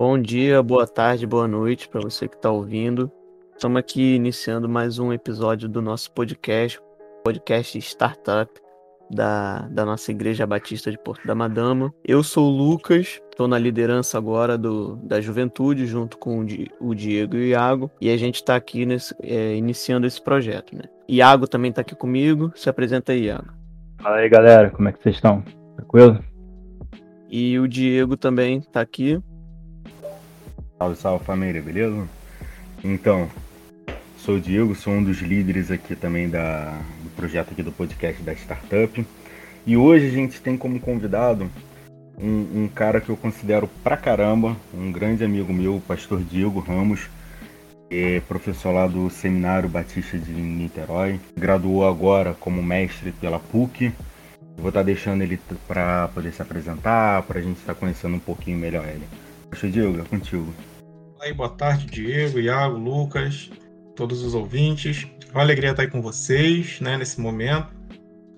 Bom 0.00 0.18
dia, 0.18 0.62
boa 0.62 0.86
tarde, 0.86 1.26
boa 1.26 1.46
noite 1.46 1.86
para 1.86 2.00
você 2.00 2.26
que 2.26 2.34
está 2.34 2.50
ouvindo. 2.50 3.12
Estamos 3.54 3.78
aqui 3.78 4.14
iniciando 4.14 4.66
mais 4.66 4.98
um 4.98 5.12
episódio 5.12 5.68
do 5.68 5.82
nosso 5.82 6.10
podcast, 6.12 6.80
podcast 7.22 7.76
Startup 7.76 8.50
da, 9.10 9.68
da 9.68 9.84
nossa 9.84 10.10
Igreja 10.10 10.46
Batista 10.46 10.90
de 10.90 10.96
Porto 10.96 11.26
da 11.26 11.34
Madama. 11.34 11.92
Eu 12.02 12.22
sou 12.22 12.50
o 12.50 12.56
Lucas, 12.56 13.20
estou 13.30 13.46
na 13.46 13.58
liderança 13.58 14.16
agora 14.16 14.56
do, 14.56 14.96
da 15.02 15.20
juventude, 15.20 15.84
junto 15.84 16.16
com 16.16 16.46
o 16.80 16.94
Diego 16.94 17.36
e 17.36 17.40
o 17.40 17.44
Iago, 17.44 17.90
e 18.00 18.08
a 18.08 18.16
gente 18.16 18.36
está 18.36 18.56
aqui 18.56 18.86
nesse, 18.86 19.14
é, 19.22 19.54
iniciando 19.54 20.06
esse 20.06 20.22
projeto. 20.22 20.74
Né? 20.74 20.84
Iago 21.10 21.46
também 21.46 21.68
está 21.68 21.82
aqui 21.82 21.94
comigo. 21.94 22.50
Se 22.54 22.70
apresenta 22.70 23.12
aí, 23.12 23.24
Iago. 23.24 23.52
Fala 24.00 24.16
aí, 24.16 24.30
galera, 24.30 24.70
como 24.70 24.88
é 24.88 24.92
que 24.92 25.02
vocês 25.02 25.16
estão? 25.16 25.44
Tranquilo? 25.76 26.24
E 27.28 27.58
o 27.58 27.68
Diego 27.68 28.16
também 28.16 28.60
está 28.60 28.80
aqui. 28.80 29.22
Salve, 30.80 30.96
salve 30.96 31.24
família, 31.26 31.60
beleza? 31.60 32.08
Então, 32.82 33.28
sou 34.16 34.36
o 34.36 34.40
Diego, 34.40 34.74
sou 34.74 34.94
um 34.94 35.04
dos 35.04 35.18
líderes 35.18 35.70
aqui 35.70 35.94
também 35.94 36.26
da, 36.26 36.70
do 37.02 37.10
projeto 37.10 37.52
aqui 37.52 37.62
do 37.62 37.70
podcast 37.70 38.22
da 38.22 38.32
Startup. 38.32 39.06
E 39.66 39.76
hoje 39.76 40.06
a 40.06 40.10
gente 40.10 40.40
tem 40.40 40.56
como 40.56 40.80
convidado 40.80 41.50
um, 42.18 42.62
um 42.62 42.68
cara 42.68 42.98
que 42.98 43.10
eu 43.10 43.16
considero 43.18 43.68
pra 43.84 43.94
caramba, 43.94 44.56
um 44.72 44.90
grande 44.90 45.22
amigo 45.22 45.52
meu, 45.52 45.76
o 45.76 45.80
pastor 45.82 46.22
Diego 46.22 46.60
Ramos, 46.60 47.10
é 47.90 48.20
professor 48.20 48.72
lá 48.72 48.86
do 48.86 49.10
Seminário 49.10 49.68
Batista 49.68 50.16
de 50.16 50.32
Niterói, 50.32 51.20
graduou 51.36 51.86
agora 51.86 52.34
como 52.40 52.62
mestre 52.62 53.12
pela 53.12 53.38
PUC. 53.38 53.92
Vou 54.56 54.68
estar 54.68 54.80
tá 54.80 54.84
deixando 54.84 55.20
ele 55.20 55.38
para 55.68 56.08
poder 56.08 56.32
se 56.32 56.40
apresentar, 56.40 57.22
para 57.24 57.38
a 57.38 57.42
gente 57.42 57.58
estar 57.58 57.74
tá 57.74 57.78
conhecendo 57.78 58.16
um 58.16 58.20
pouquinho 58.20 58.56
melhor 58.56 58.88
ele. 58.88 59.04
Pastor 59.50 59.68
Diego, 59.68 60.00
é 60.00 60.04
contigo 60.04 60.54
aí, 61.20 61.34
boa 61.34 61.50
tarde, 61.50 61.86
Diego, 61.86 62.40
Iago, 62.40 62.78
Lucas, 62.78 63.50
todos 63.94 64.22
os 64.22 64.34
ouvintes. 64.34 65.06
Uma 65.32 65.42
alegria 65.42 65.70
estar 65.70 65.82
aí 65.82 65.88
com 65.88 66.00
vocês, 66.00 66.80
né, 66.80 66.96
nesse 66.96 67.20
momento. 67.20 67.68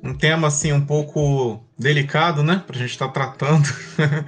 Um 0.02 0.12
tema, 0.12 0.48
assim, 0.48 0.72
um 0.72 0.84
pouco 0.84 1.64
delicado, 1.78 2.42
né, 2.42 2.62
para 2.66 2.74
a 2.74 2.78
gente 2.78 2.90
estar 2.90 3.08
tratando, 3.08 3.68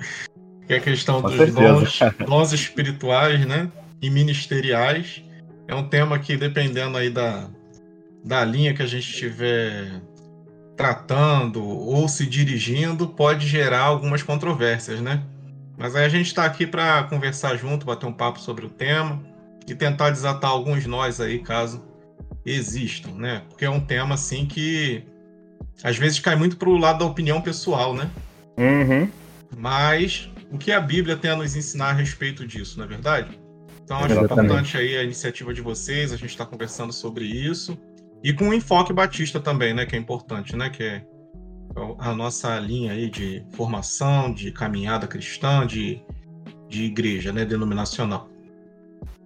que 0.66 0.72
é 0.72 0.76
a 0.76 0.80
questão 0.80 1.20
com 1.20 1.30
dos 1.30 1.52
dons, 1.52 1.98
dons 2.24 2.52
espirituais, 2.52 3.44
né, 3.44 3.70
e 4.00 4.08
ministeriais. 4.08 5.22
É 5.66 5.74
um 5.74 5.88
tema 5.88 6.18
que, 6.18 6.36
dependendo 6.36 6.96
aí 6.96 7.10
da, 7.10 7.48
da 8.24 8.44
linha 8.44 8.72
que 8.72 8.82
a 8.82 8.86
gente 8.86 9.10
estiver 9.10 10.00
tratando 10.76 11.64
ou 11.64 12.08
se 12.08 12.24
dirigindo, 12.24 13.08
pode 13.08 13.48
gerar 13.48 13.82
algumas 13.82 14.22
controvérsias, 14.22 15.00
né? 15.00 15.22
Mas 15.76 15.96
aí 15.96 16.04
a 16.04 16.08
gente 16.08 16.26
está 16.26 16.44
aqui 16.44 16.66
para 16.66 17.04
conversar 17.04 17.56
junto, 17.56 17.86
bater 17.86 18.06
um 18.06 18.12
papo 18.12 18.40
sobre 18.40 18.64
o 18.64 18.70
tema 18.70 19.22
e 19.66 19.74
tentar 19.74 20.10
desatar 20.10 20.50
alguns 20.50 20.86
nós 20.86 21.20
aí, 21.20 21.38
caso 21.38 21.82
existam, 22.44 23.12
né? 23.12 23.42
Porque 23.48 23.64
é 23.64 23.70
um 23.70 23.80
tema 23.80 24.14
assim 24.14 24.46
que 24.46 25.04
às 25.82 25.96
vezes 25.96 26.20
cai 26.20 26.36
muito 26.36 26.56
para 26.56 26.68
o 26.68 26.76
lado 26.76 27.00
da 27.00 27.04
opinião 27.04 27.40
pessoal, 27.40 27.94
né? 27.94 28.08
Uhum. 28.56 29.08
Mas 29.56 30.30
o 30.50 30.58
que 30.58 30.70
a 30.70 30.80
Bíblia 30.80 31.16
tem 31.16 31.30
a 31.30 31.36
nos 31.36 31.56
ensinar 31.56 31.90
a 31.90 31.92
respeito 31.92 32.46
disso, 32.46 32.78
não 32.78 32.84
é 32.84 32.88
verdade? 32.88 33.40
Então 33.82 33.98
acho 33.98 34.12
Exatamente. 34.12 34.44
importante 34.46 34.76
aí 34.76 34.96
a 34.96 35.02
iniciativa 35.02 35.52
de 35.52 35.60
vocês, 35.60 36.12
a 36.12 36.16
gente 36.16 36.30
está 36.30 36.46
conversando 36.46 36.92
sobre 36.92 37.24
isso. 37.24 37.76
E 38.22 38.32
com 38.32 38.46
um 38.46 38.54
enfoque 38.54 38.92
batista 38.92 39.38
também, 39.38 39.74
né? 39.74 39.84
Que 39.84 39.96
é 39.96 39.98
importante, 39.98 40.56
né? 40.56 40.70
Que 40.70 40.82
é 40.82 41.06
a 41.98 42.14
nossa 42.14 42.58
linha 42.58 42.92
aí 42.92 43.10
de 43.10 43.44
formação, 43.52 44.32
de 44.32 44.50
caminhada 44.52 45.06
cristã, 45.06 45.66
de, 45.66 46.00
de 46.68 46.84
igreja, 46.84 47.32
né, 47.32 47.44
denominacional. 47.44 48.28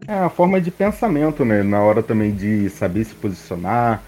É 0.06 0.14
a 0.14 0.30
forma 0.30 0.60
de 0.60 0.70
pensamento, 0.70 1.44
né? 1.44 1.62
Na 1.62 1.80
hora 1.80 2.02
também 2.02 2.34
de 2.34 2.70
saber 2.70 3.04
se 3.04 3.14
posicionar, 3.14 4.02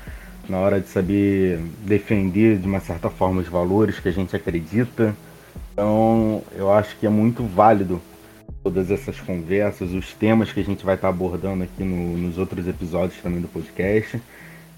na 0.49 0.59
hora 0.59 0.81
de 0.81 0.89
saber 0.89 1.59
defender 1.85 2.59
de 2.59 2.67
uma 2.67 2.81
certa 2.81 3.11
forma 3.11 3.41
os 3.41 3.49
valores 3.49 4.01
que 4.01 4.09
a 4.09 4.13
gente 4.13 4.35
acredita. 4.35 5.15
Então, 5.73 6.43
eu 6.57 6.73
acho 6.73 6.97
que 6.97 7.07
é 7.07 7.11
muito 7.11 7.45
válido 7.45 8.01
todas 8.63 8.91
essas 8.91 9.21
conversas, 9.21 9.93
os 9.93 10.13
temas 10.15 10.53
que 10.53 10.61
a 10.61 10.65
gente 10.65 10.85
vai 10.85 10.95
estar 10.95 11.09
abordando 11.09 11.65
aqui 11.65 11.83
no, 11.83 12.17
nos 12.17 12.39
outros 12.39 12.67
episódios 12.67 13.21
também 13.21 13.41
do 13.41 13.49
podcast. 13.49 14.21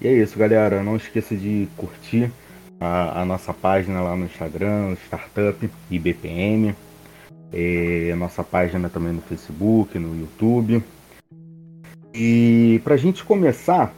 E 0.01 0.07
é 0.07 0.13
isso, 0.13 0.37
galera. 0.37 0.83
Não 0.83 0.95
esqueça 0.95 1.35
de 1.35 1.67
curtir 1.77 2.31
a, 2.83 3.21
a 3.21 3.25
nossa 3.25 3.53
página 3.53 4.01
lá 4.01 4.15
no 4.15 4.25
Instagram, 4.25 4.95
Startup 5.05 5.69
IBPM, 5.89 6.75
é, 7.51 8.11
a 8.11 8.15
nossa 8.15 8.43
página 8.43 8.89
também 8.89 9.13
no 9.13 9.21
Facebook, 9.21 9.97
no 9.97 10.19
YouTube. 10.19 10.83
E 12.13 12.81
para 12.83 12.95
a 12.95 12.97
gente 12.97 13.23
começar, 13.23 13.93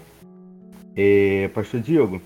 é, 0.95 1.49
Pastor 1.53 1.81
Diego, 1.81 2.21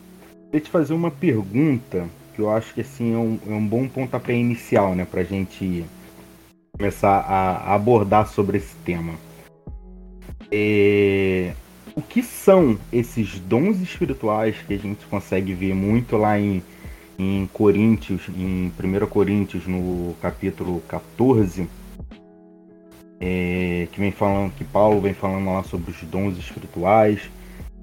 queria 0.46 0.62
te 0.62 0.70
fazer 0.70 0.94
uma 0.94 1.10
pergunta 1.10 2.08
que 2.36 2.42
eu 2.42 2.50
acho 2.50 2.74
que 2.74 2.82
assim 2.82 3.14
é 3.14 3.18
um, 3.18 3.40
é 3.48 3.54
um 3.54 3.66
bom 3.66 3.88
pontapé 3.88 4.34
inicial, 4.34 4.96
né, 4.96 5.06
para 5.10 5.22
a 5.22 5.26
gente 5.26 5.86
começar 6.78 7.20
a, 7.20 7.74
abordar 7.74 8.28
sobre 8.28 8.58
esse 8.58 8.76
tema. 8.86 9.14
É, 10.52 11.54
o 11.96 12.02
que 12.02 12.22
são 12.24 12.78
esses 12.92 13.40
dons 13.40 13.80
espirituais 13.80 14.56
que 14.68 14.74
a 14.74 14.78
gente 14.78 15.06
consegue 15.08 15.54
ver 15.54 15.74
muito 15.74 16.18
lá 16.18 16.40
em, 16.40 16.64
em 17.18 17.48
Coríntios, 17.54 18.22
em 18.30 18.72
1 18.78 19.08
Coríntios, 19.08 19.68
no 19.68 20.16
capítulo 20.22 20.82
14, 20.88 21.68
é, 23.20 23.88
que 23.92 24.00
vem 24.00 24.12
falando, 24.12 24.54
que 24.54 24.64
Paulo 24.64 25.02
vem 25.02 25.14
falando 25.14 25.48
lá 25.48 25.64
sobre 25.64 25.92
os 25.92 26.02
dons 26.04 26.38
espirituais. 26.38 27.30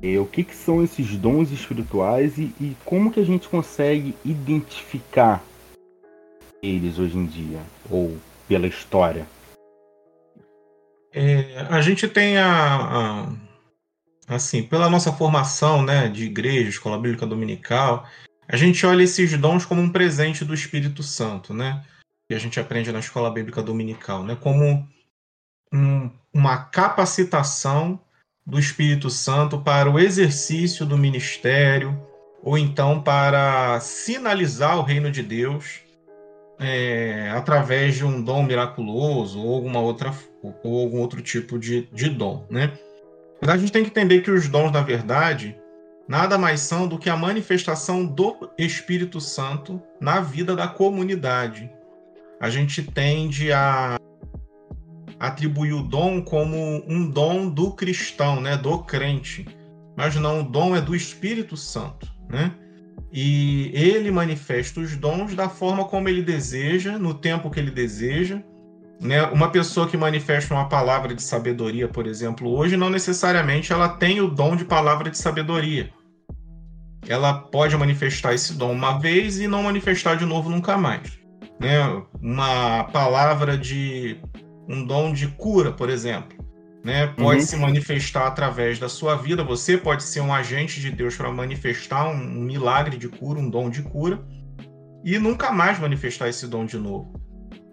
É, 0.03 0.19
o 0.19 0.27
que, 0.27 0.45
que 0.45 0.55
são 0.55 0.83
esses 0.83 1.17
dons 1.17 1.51
espirituais 1.51 2.39
e, 2.39 2.55
e 2.61 2.77
como 2.85 3.11
que 3.11 3.21
a 3.21 3.25
gente 3.25 3.49
consegue 3.49 4.15
identificar 4.25 5.43
eles 6.63 6.99
hoje 6.99 7.17
em 7.17 7.27
dia, 7.27 7.61
ou 7.91 8.17
pela 8.49 8.67
história? 8.67 9.27
É, 11.13 11.67
a 11.71 11.81
gente 11.81 12.07
tem 12.09 12.37
a, 12.37 12.47
a, 12.47 13.27
assim, 14.27 14.63
pela 14.63 14.91
nossa 14.91 15.13
formação, 15.13 15.83
né, 15.83 16.09
de 16.09 16.25
igreja, 16.25 16.69
escola 16.69 16.99
bíblica 16.99 17.27
dominical, 17.27 18.07
a 18.49 18.57
gente 18.57 18.85
olha 18.87 19.03
esses 19.03 19.37
dons 19.37 19.65
como 19.65 19.81
um 19.81 19.91
presente 19.91 20.45
do 20.45 20.55
Espírito 20.55 21.03
Santo, 21.03 21.53
né? 21.53 21.85
Que 22.29 22.35
a 22.35 22.39
gente 22.39 22.61
aprende 22.61 22.93
na 22.93 23.01
escola 23.01 23.31
bíblica 23.31 23.63
dominical, 23.63 24.23
né? 24.23 24.37
Como 24.37 24.87
um, 25.73 26.11
uma 26.33 26.57
capacitação 26.57 28.01
do 28.47 28.59
Espírito 28.59 29.11
Santo 29.11 29.61
para 29.61 29.91
o 29.91 29.99
exercício 29.99 30.87
do 30.87 30.97
ministério, 30.97 32.01
ou 32.41 32.57
então 32.57 33.03
para 33.03 33.81
sinalizar 33.81 34.79
o 34.79 34.83
reino 34.83 35.11
de 35.11 35.23
Deus 35.23 35.81
é, 36.59 37.29
através 37.35 37.97
de 37.97 38.05
um 38.05 38.23
dom 38.23 38.45
miraculoso 38.45 39.41
ou 39.41 39.57
alguma 39.57 39.81
outra 39.81 40.15
ou 40.63 40.81
algum 40.81 41.01
outro 41.01 41.21
tipo 41.21 41.59
de, 41.59 41.89
de 41.93 42.09
dom, 42.09 42.47
né? 42.49 42.79
A 43.43 43.57
gente 43.57 43.73
tem 43.73 43.85
que 43.85 43.91
entender 43.91 44.23
que 44.23 44.31
os 44.31 44.49
dons, 44.49 44.73
na 44.73 44.81
verdade, 44.81 45.57
nada 46.09 46.39
mais 46.39 46.61
são 46.61 46.89
do 46.89 46.99
que 46.99 47.11
a 47.11 47.17
manifestação 47.17 48.05
do 48.05 48.51
Espírito 48.59 49.21
Santo 49.21 49.83
na 50.01 50.21
vida 50.21 50.57
da 50.57 50.67
comunidade. 50.67 51.71
A 52.41 52.49
gente 52.49 52.83
tende 52.83 53.53
a 53.53 53.99
atribuir 55.19 55.73
o 55.73 55.83
dom 55.83 56.23
como 56.23 56.85
um 56.87 57.09
dom 57.09 57.49
do 57.49 57.73
cristão, 57.73 58.41
né, 58.41 58.57
do 58.57 58.79
crente. 58.79 59.47
Mas 59.97 60.15
não, 60.17 60.41
o 60.41 60.45
dom 60.45 60.77
é 60.77 60.81
do 60.81 60.95
Espírito 60.95 61.57
Santo, 61.57 62.07
né? 62.29 62.53
E 63.13 63.71
ele 63.73 64.11
manifesta 64.11 64.81
os 64.81 64.95
dons 64.97 65.35
da 65.35 65.49
forma 65.49 65.87
como 65.87 66.09
ele 66.09 66.23
deseja, 66.23 66.99
no 66.99 67.15
tempo 67.15 67.51
que 67.51 67.59
ele 67.59 67.71
deseja, 67.71 68.43
né? 69.01 69.23
Uma 69.25 69.51
pessoa 69.51 69.89
que 69.89 69.97
manifesta 69.97 70.55
uma 70.55 70.69
palavra 70.69 71.15
de 71.15 71.23
sabedoria, 71.23 71.89
por 71.89 72.07
exemplo, 72.07 72.51
hoje, 72.51 72.77
não 72.77 72.91
necessariamente 72.91 73.73
ela 73.73 73.89
tem 73.89 74.21
o 74.21 74.29
dom 74.29 74.57
de 74.57 74.65
palavra 74.65 75.11
de 75.11 75.19
sabedoria. 75.19 75.91
Ela 77.09 77.35
pode 77.35 77.77
manifestar 77.77 78.35
esse 78.35 78.55
dom 78.55 78.73
uma 78.73 78.99
vez 78.99 79.39
e 79.39 79.47
não 79.47 79.63
manifestar 79.63 80.17
de 80.17 80.25
novo 80.25 80.51
nunca 80.51 80.77
mais. 80.77 81.19
Né? 81.61 81.79
Uma 82.21 82.85
palavra 82.85 83.57
de 83.57 84.19
um 84.69 84.85
dom 84.85 85.13
de 85.13 85.29
cura, 85.29 85.71
por 85.71 85.89
exemplo, 85.89 86.37
né? 86.85 87.07
pode 87.07 87.41
uhum. 87.41 87.47
se 87.47 87.57
manifestar 87.57 88.27
através 88.27 88.79
da 88.79 88.89
sua 88.89 89.15
vida. 89.15 89.45
Você 89.45 89.77
pode 89.77 90.03
ser 90.03 90.21
um 90.21 90.35
agente 90.35 90.81
de 90.81 90.91
Deus 90.91 91.15
para 91.15 91.31
manifestar 91.31 92.09
um 92.09 92.17
milagre 92.17 92.97
de 92.97 93.09
cura, 93.09 93.39
um 93.39 93.49
dom 93.49 93.71
de 93.71 93.83
cura, 93.83 94.21
e 95.05 95.19
nunca 95.19 95.53
mais 95.53 95.79
manifestar 95.79 96.29
esse 96.29 96.49
dom 96.49 96.65
de 96.65 96.79
novo. 96.79 97.26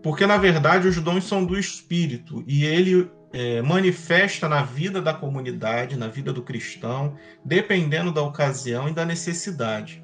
Porque, 0.04 0.28
na 0.28 0.38
verdade, 0.38 0.88
os 0.88 1.00
dons 1.00 1.24
são 1.24 1.46
do 1.46 1.58
Espírito 1.58 2.44
e 2.46 2.66
ele 2.66 3.10
é, 3.32 3.62
manifesta 3.62 4.50
na 4.50 4.62
vida 4.62 5.02
da 5.02 5.14
comunidade, 5.14 5.98
na 5.98 6.10
vida 6.10 6.34
do 6.34 6.44
cristão, 6.44 7.16
dependendo 7.44 8.12
da 8.12 8.22
ocasião 8.22 8.90
e 8.90 8.94
da 8.94 9.06
necessidade. 9.06 10.04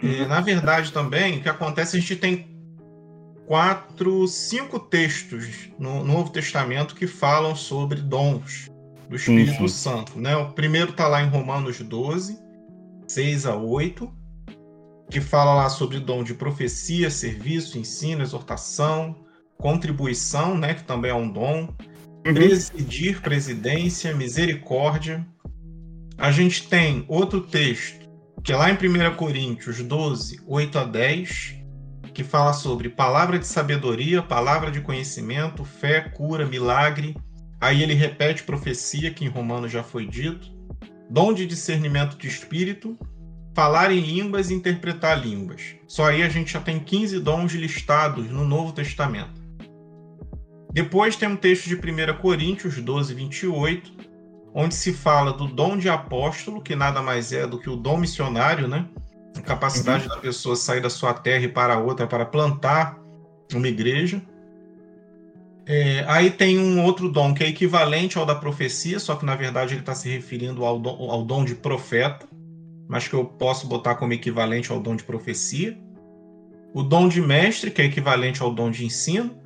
E, 0.00 0.20
uhum. 0.20 0.28
na 0.28 0.40
verdade, 0.40 0.92
também, 0.92 1.38
o 1.38 1.42
que 1.42 1.48
acontece, 1.48 1.96
a 1.96 2.00
gente 2.00 2.14
tem 2.14 2.56
quatro, 3.44 4.28
cinco 4.28 4.78
textos 4.78 5.70
no 5.78 6.04
Novo 6.04 6.30
Testamento 6.30 6.94
que 6.94 7.06
falam 7.06 7.56
sobre 7.56 8.00
dons 8.00 8.70
do 9.08 9.16
Espírito. 9.16 9.68
Santo. 9.68 10.20
Né? 10.20 10.36
O 10.36 10.52
primeiro 10.52 10.90
está 10.90 11.08
lá 11.08 11.22
em 11.22 11.28
Romanos 11.28 11.80
12, 11.80 12.38
6 13.08 13.46
a 13.46 13.56
8, 13.56 14.12
que 15.10 15.20
fala 15.20 15.54
lá 15.54 15.68
sobre 15.68 15.98
dom 15.98 16.22
de 16.22 16.34
profecia, 16.34 17.10
serviço, 17.10 17.78
ensino, 17.78 18.22
exortação, 18.22 19.16
contribuição, 19.56 20.56
né, 20.56 20.74
que 20.74 20.84
também 20.84 21.10
é 21.10 21.14
um 21.14 21.30
dom, 21.30 21.74
uhum. 22.26 22.34
presidir, 22.34 23.20
presidência, 23.20 24.14
misericórdia. 24.14 25.26
A 26.16 26.30
gente 26.30 26.68
tem 26.68 27.04
outro 27.08 27.40
texto, 27.40 28.08
que 28.44 28.52
é 28.52 28.56
lá 28.56 28.70
em 28.70 28.74
1 28.74 29.16
Coríntios 29.16 29.82
12, 29.82 30.40
8 30.46 30.78
a 30.78 30.84
10, 30.84 31.56
que 32.12 32.24
fala 32.24 32.52
sobre 32.52 32.88
palavra 32.88 33.38
de 33.38 33.46
sabedoria, 33.46 34.22
palavra 34.22 34.70
de 34.70 34.80
conhecimento, 34.80 35.64
fé, 35.64 36.00
cura, 36.00 36.46
milagre. 36.46 37.16
Aí 37.60 37.82
ele 37.82 37.94
repete 37.94 38.42
profecia, 38.42 39.12
que 39.12 39.24
em 39.24 39.28
Romanos 39.28 39.70
já 39.70 39.82
foi 39.82 40.06
dito, 40.06 40.50
dom 41.10 41.32
de 41.32 41.46
discernimento 41.46 42.16
de 42.16 42.28
espírito, 42.28 42.98
falar 43.58 43.90
em 43.90 43.98
línguas 43.98 44.50
e 44.50 44.54
interpretar 44.54 45.20
línguas. 45.20 45.74
Só 45.88 46.04
aí 46.04 46.22
a 46.22 46.28
gente 46.28 46.52
já 46.52 46.60
tem 46.60 46.78
15 46.78 47.18
dons 47.18 47.52
listados 47.54 48.30
no 48.30 48.44
Novo 48.44 48.72
Testamento. 48.72 49.42
Depois 50.72 51.16
tem 51.16 51.28
um 51.28 51.34
texto 51.34 51.66
de 51.66 51.74
1 51.74 52.18
Coríntios 52.20 52.76
12, 52.80 53.12
28, 53.14 53.92
onde 54.54 54.76
se 54.76 54.92
fala 54.92 55.32
do 55.32 55.48
dom 55.48 55.76
de 55.76 55.88
apóstolo, 55.88 56.62
que 56.62 56.76
nada 56.76 57.02
mais 57.02 57.32
é 57.32 57.48
do 57.48 57.58
que 57.58 57.68
o 57.68 57.74
dom 57.74 57.96
missionário, 57.96 58.68
né? 58.68 58.86
a 59.36 59.40
capacidade 59.40 60.04
uhum. 60.04 60.10
da 60.10 60.18
pessoa 60.18 60.54
sair 60.54 60.80
da 60.80 60.88
sua 60.88 61.12
terra 61.12 61.42
e 61.42 61.48
para 61.48 61.80
outra 61.80 62.06
para 62.06 62.24
plantar 62.24 62.96
uma 63.52 63.66
igreja. 63.66 64.22
É, 65.66 66.04
aí 66.06 66.30
tem 66.30 66.60
um 66.60 66.84
outro 66.84 67.10
dom 67.10 67.34
que 67.34 67.42
é 67.42 67.48
equivalente 67.48 68.18
ao 68.18 68.24
da 68.24 68.36
profecia, 68.36 69.00
só 69.00 69.16
que 69.16 69.24
na 69.24 69.34
verdade 69.34 69.74
ele 69.74 69.80
está 69.80 69.96
se 69.96 70.08
referindo 70.08 70.64
ao 70.64 70.78
dom, 70.78 71.10
ao 71.10 71.24
dom 71.24 71.44
de 71.44 71.56
profeta, 71.56 72.24
mas 72.88 73.06
que 73.06 73.14
eu 73.14 73.24
posso 73.24 73.66
botar 73.66 73.96
como 73.96 74.14
equivalente 74.14 74.72
ao 74.72 74.80
dom 74.80 74.96
de 74.96 75.04
profecia. 75.04 75.78
O 76.72 76.82
dom 76.82 77.06
de 77.08 77.20
mestre, 77.20 77.70
que 77.70 77.82
é 77.82 77.84
equivalente 77.84 78.42
ao 78.42 78.52
dom 78.52 78.70
de 78.70 78.84
ensino. 78.84 79.36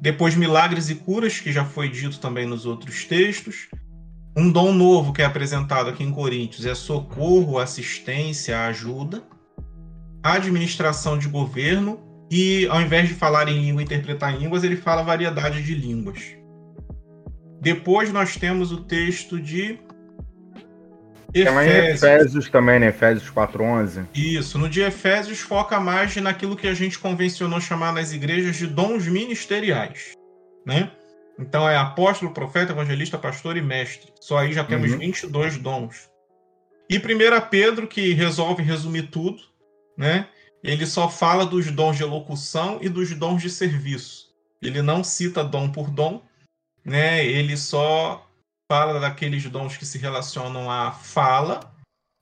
Depois, 0.00 0.36
milagres 0.36 0.88
e 0.88 0.94
curas, 0.94 1.40
que 1.40 1.52
já 1.52 1.64
foi 1.64 1.88
dito 1.88 2.20
também 2.20 2.46
nos 2.46 2.64
outros 2.64 3.04
textos. 3.04 3.68
Um 4.36 4.50
dom 4.50 4.72
novo 4.72 5.12
que 5.12 5.20
é 5.20 5.24
apresentado 5.24 5.90
aqui 5.90 6.02
em 6.02 6.10
Coríntios 6.10 6.64
é 6.64 6.74
socorro, 6.74 7.58
assistência, 7.58 8.64
ajuda, 8.66 9.22
administração 10.22 11.18
de 11.18 11.28
governo 11.28 12.00
e, 12.30 12.66
ao 12.68 12.80
invés 12.80 13.08
de 13.08 13.14
falar 13.14 13.46
em 13.48 13.60
língua 13.60 13.82
e 13.82 13.84
interpretar 13.84 14.34
em 14.34 14.38
línguas, 14.38 14.64
ele 14.64 14.76
fala 14.76 15.02
variedade 15.02 15.62
de 15.62 15.74
línguas. 15.74 16.34
Depois 17.60 18.10
nós 18.10 18.36
temos 18.36 18.72
o 18.72 18.78
texto 18.84 19.38
de 19.38 19.78
Efésios. 21.34 22.02
Efésios 22.02 22.50
também, 22.50 22.78
né? 22.78 22.88
Efésios 22.88 23.30
4.11. 23.30 24.06
Isso. 24.14 24.58
No 24.58 24.68
de 24.68 24.82
Efésios 24.82 25.40
foca 25.40 25.80
mais 25.80 26.14
naquilo 26.16 26.56
que 26.56 26.66
a 26.66 26.74
gente 26.74 26.98
convencionou 26.98 27.60
chamar 27.60 27.92
nas 27.92 28.12
igrejas 28.12 28.56
de 28.56 28.66
dons 28.66 29.06
ministeriais, 29.06 30.12
né? 30.66 30.90
Então 31.38 31.68
é 31.68 31.76
apóstolo, 31.76 32.32
profeta, 32.32 32.72
evangelista, 32.72 33.16
pastor 33.16 33.56
e 33.56 33.62
mestre. 33.62 34.12
Só 34.20 34.38
aí 34.38 34.52
já 34.52 34.62
temos 34.62 34.92
uhum. 34.92 34.98
22 34.98 35.58
dons. 35.58 36.10
E 36.88 36.98
1 36.98 37.00
Pedro, 37.50 37.86
que 37.86 38.12
resolve 38.12 38.62
resumir 38.62 39.04
tudo, 39.04 39.42
né? 39.96 40.28
Ele 40.62 40.86
só 40.86 41.08
fala 41.08 41.44
dos 41.44 41.70
dons 41.70 41.96
de 41.96 42.02
elocução 42.02 42.78
e 42.80 42.88
dos 42.88 43.12
dons 43.14 43.42
de 43.42 43.50
serviço. 43.50 44.28
Ele 44.60 44.80
não 44.80 45.02
cita 45.02 45.42
dom 45.42 45.70
por 45.70 45.90
dom, 45.90 46.22
né? 46.84 47.24
Ele 47.24 47.56
só 47.56 48.28
fala 48.72 48.98
daqueles 48.98 49.44
dons 49.50 49.76
que 49.76 49.84
se 49.84 49.98
relacionam 49.98 50.70
à 50.70 50.92
fala, 50.92 51.60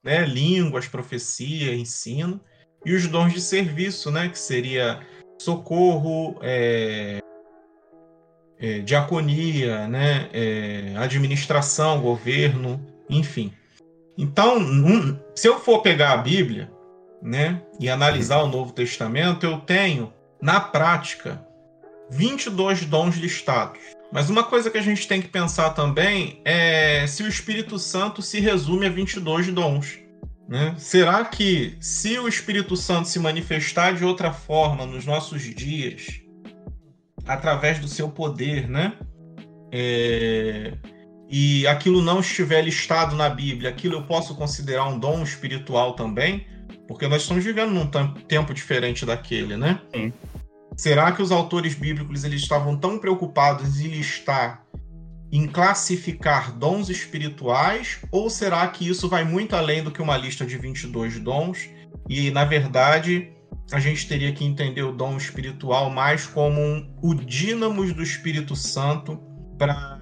né? 0.02 0.26
Línguas, 0.26 0.88
profecia, 0.88 1.76
ensino, 1.76 2.40
e 2.84 2.92
os 2.92 3.06
dons 3.06 3.32
de 3.32 3.40
serviço, 3.40 4.10
né? 4.10 4.28
Que 4.28 4.36
seria 4.36 4.98
socorro, 5.40 6.40
é, 6.42 7.20
é, 8.58 8.80
diaconia, 8.80 9.86
né, 9.86 10.28
é, 10.32 10.92
administração, 10.96 12.00
governo, 12.00 12.84
enfim. 13.08 13.54
Então, 14.18 14.58
um, 14.58 15.16
se 15.36 15.46
eu 15.46 15.60
for 15.60 15.82
pegar 15.82 16.14
a 16.14 16.16
Bíblia 16.16 16.68
né, 17.22 17.62
e 17.78 17.88
analisar 17.88 18.42
o 18.42 18.48
Novo 18.48 18.72
Testamento, 18.72 19.46
eu 19.46 19.60
tenho, 19.60 20.12
na 20.42 20.60
prática, 20.60 21.46
22 22.10 22.86
dons 22.86 23.14
listados. 23.16 23.99
Mas 24.12 24.28
uma 24.28 24.42
coisa 24.42 24.70
que 24.70 24.78
a 24.78 24.82
gente 24.82 25.06
tem 25.06 25.20
que 25.22 25.28
pensar 25.28 25.70
também 25.70 26.40
é 26.44 27.06
se 27.06 27.22
o 27.22 27.28
Espírito 27.28 27.78
Santo 27.78 28.20
se 28.22 28.40
resume 28.40 28.86
a 28.86 28.90
22 28.90 29.48
dons. 29.52 29.98
Né? 30.48 30.74
Será 30.76 31.24
que, 31.24 31.76
se 31.80 32.18
o 32.18 32.26
Espírito 32.26 32.76
Santo 32.76 33.08
se 33.08 33.20
manifestar 33.20 33.94
de 33.94 34.04
outra 34.04 34.32
forma 34.32 34.84
nos 34.84 35.06
nossos 35.06 35.42
dias, 35.42 36.20
através 37.24 37.78
do 37.78 37.86
seu 37.86 38.08
poder, 38.08 38.68
né? 38.68 38.94
É, 39.70 40.72
e 41.28 41.64
aquilo 41.68 42.02
não 42.02 42.18
estiver 42.18 42.62
listado 42.62 43.14
na 43.14 43.28
Bíblia, 43.28 43.70
aquilo 43.70 43.94
eu 43.94 44.02
posso 44.02 44.34
considerar 44.34 44.88
um 44.88 44.98
dom 44.98 45.22
espiritual 45.22 45.92
também, 45.92 46.44
porque 46.88 47.06
nós 47.06 47.22
estamos 47.22 47.44
vivendo 47.44 47.70
num 47.70 47.86
tempo 48.26 48.52
diferente 48.52 49.06
daquele, 49.06 49.56
né? 49.56 49.80
Sim. 49.94 50.12
Será 50.80 51.12
que 51.12 51.20
os 51.20 51.30
autores 51.30 51.74
bíblicos 51.74 52.24
eles 52.24 52.40
estavam 52.40 52.74
tão 52.74 52.98
preocupados 52.98 53.82
em 53.82 53.88
listar, 53.88 54.64
em 55.30 55.46
classificar 55.46 56.56
dons 56.56 56.88
espirituais, 56.88 57.98
ou 58.10 58.30
será 58.30 58.66
que 58.66 58.88
isso 58.88 59.06
vai 59.06 59.22
muito 59.22 59.54
além 59.54 59.84
do 59.84 59.90
que 59.90 60.00
uma 60.00 60.16
lista 60.16 60.46
de 60.46 60.56
22 60.56 61.18
dons? 61.18 61.68
E, 62.08 62.30
na 62.30 62.46
verdade, 62.46 63.30
a 63.70 63.78
gente 63.78 64.08
teria 64.08 64.32
que 64.32 64.42
entender 64.42 64.80
o 64.80 64.90
dom 64.90 65.18
espiritual 65.18 65.90
mais 65.90 66.26
como 66.26 66.58
um, 66.58 66.90
o 67.02 67.14
dínamo 67.14 67.84
do 67.92 68.02
Espírito 68.02 68.56
Santo 68.56 69.20
para 69.58 70.00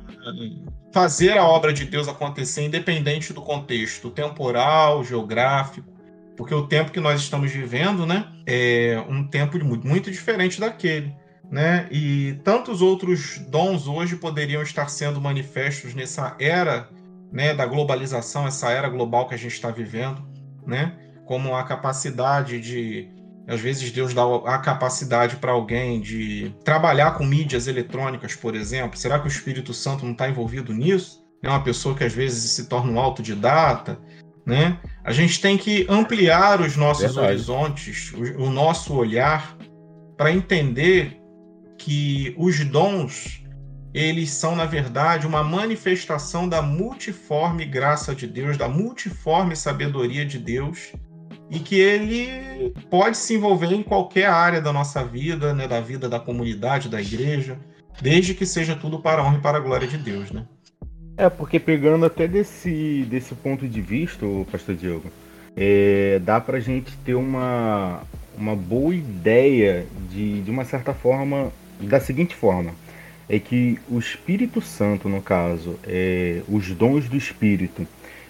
fazer 0.94 1.36
a 1.36 1.44
obra 1.44 1.72
de 1.72 1.86
Deus 1.86 2.06
acontecer, 2.06 2.64
independente 2.64 3.32
do 3.32 3.42
contexto 3.42 4.12
temporal, 4.12 5.02
geográfico, 5.02 5.97
porque 6.38 6.54
o 6.54 6.68
tempo 6.68 6.92
que 6.92 7.00
nós 7.00 7.20
estamos 7.20 7.50
vivendo, 7.50 8.06
né, 8.06 8.32
é 8.46 9.04
um 9.08 9.26
tempo 9.26 9.62
muito, 9.62 9.84
muito 9.84 10.08
diferente 10.08 10.60
daquele, 10.60 11.12
né? 11.50 11.88
E 11.90 12.38
tantos 12.44 12.80
outros 12.80 13.38
dons 13.50 13.88
hoje 13.88 14.14
poderiam 14.14 14.62
estar 14.62 14.88
sendo 14.88 15.20
manifestos 15.20 15.94
nessa 15.94 16.36
era, 16.38 16.88
né, 17.32 17.52
da 17.52 17.66
globalização, 17.66 18.46
essa 18.46 18.70
era 18.70 18.88
global 18.88 19.26
que 19.26 19.34
a 19.34 19.36
gente 19.36 19.52
está 19.52 19.72
vivendo, 19.72 20.24
né? 20.64 20.96
Como 21.26 21.56
a 21.56 21.64
capacidade 21.64 22.60
de 22.60 23.10
às 23.48 23.60
vezes 23.60 23.90
Deus 23.90 24.14
dá 24.14 24.22
a 24.44 24.58
capacidade 24.58 25.36
para 25.36 25.50
alguém 25.50 26.00
de 26.00 26.54
trabalhar 26.64 27.12
com 27.12 27.24
mídias 27.24 27.66
eletrônicas, 27.66 28.36
por 28.36 28.54
exemplo. 28.54 28.96
Será 28.96 29.18
que 29.18 29.26
o 29.26 29.28
Espírito 29.28 29.74
Santo 29.74 30.04
não 30.04 30.12
está 30.12 30.28
envolvido 30.28 30.72
nisso? 30.72 31.26
É 31.42 31.48
uma 31.48 31.62
pessoa 31.64 31.94
que 31.94 32.04
às 32.04 32.12
vezes 32.12 32.50
se 32.52 32.68
torna 32.68 32.92
um 32.92 33.00
autodidata, 33.00 33.98
né? 34.48 34.78
A 35.04 35.12
gente 35.12 35.40
tem 35.42 35.58
que 35.58 35.86
ampliar 35.90 36.62
os 36.62 36.74
nossos 36.74 37.04
Verdade. 37.04 37.26
horizontes, 37.26 38.12
o, 38.14 38.44
o 38.44 38.50
nosso 38.50 38.94
olhar, 38.94 39.54
para 40.16 40.32
entender 40.32 41.20
que 41.76 42.34
os 42.38 42.58
dons 42.64 43.44
eles 43.92 44.30
são, 44.30 44.56
na 44.56 44.64
verdade, 44.64 45.26
uma 45.26 45.42
manifestação 45.42 46.48
da 46.48 46.62
multiforme 46.62 47.64
graça 47.64 48.14
de 48.14 48.26
Deus, 48.26 48.56
da 48.56 48.68
multiforme 48.68 49.54
sabedoria 49.54 50.24
de 50.24 50.38
Deus, 50.38 50.92
e 51.50 51.58
que 51.58 51.76
ele 51.76 52.72
pode 52.90 53.16
se 53.16 53.34
envolver 53.34 53.72
em 53.72 53.82
qualquer 53.82 54.26
área 54.26 54.60
da 54.60 54.72
nossa 54.72 55.04
vida, 55.04 55.54
né, 55.54 55.66
da 55.66 55.80
vida 55.80 56.08
da 56.08 56.20
comunidade, 56.20 56.88
da 56.88 57.00
igreja, 57.00 57.58
desde 58.00 58.34
que 58.34 58.46
seja 58.46 58.76
tudo 58.76 59.00
para 59.00 59.20
a 59.20 59.24
honra 59.24 59.38
e 59.38 59.42
para 59.42 59.58
a 59.58 59.60
glória 59.60 59.88
de 59.88 59.98
Deus, 59.98 60.30
né? 60.30 60.46
É, 61.18 61.28
porque 61.28 61.58
pegando 61.58 62.06
até 62.06 62.28
desse, 62.28 63.04
desse 63.10 63.34
ponto 63.34 63.66
de 63.66 63.80
vista, 63.80 64.24
pastor 64.52 64.76
Diego, 64.76 65.10
é, 65.56 66.20
dá 66.24 66.40
para 66.40 66.58
a 66.58 66.60
gente 66.60 66.96
ter 66.98 67.16
uma, 67.16 68.02
uma 68.38 68.54
boa 68.54 68.94
ideia 68.94 69.84
de, 70.08 70.40
de 70.42 70.48
uma 70.48 70.64
certa 70.64 70.94
forma, 70.94 71.50
da 71.80 71.98
seguinte 71.98 72.36
forma, 72.36 72.70
é 73.28 73.40
que 73.40 73.80
o 73.90 73.98
Espírito 73.98 74.60
Santo, 74.60 75.08
no 75.08 75.20
caso, 75.20 75.76
é, 75.82 76.42
os 76.48 76.70
dons 76.70 77.08
do 77.08 77.16
Espírito, 77.16 77.84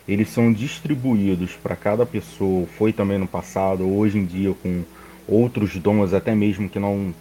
eles 0.09 0.31
são 0.31 0.51
distribuídos 0.51 1.53
para 1.63 1.77
cada 1.77 2.07
pessoa, 2.07 2.67
foi 2.79 2.91
também 2.91 3.19
no 3.19 3.29
passado, 3.29 3.87
hoje 3.87 4.17
em 4.17 4.25
dia 4.25 4.55
com 4.63 4.83
outros 5.29 5.77
dons, 5.77 6.15
até 6.15 6.35
mesmo 6.35 6.71
que 6.71 6.79
não, 6.79 7.15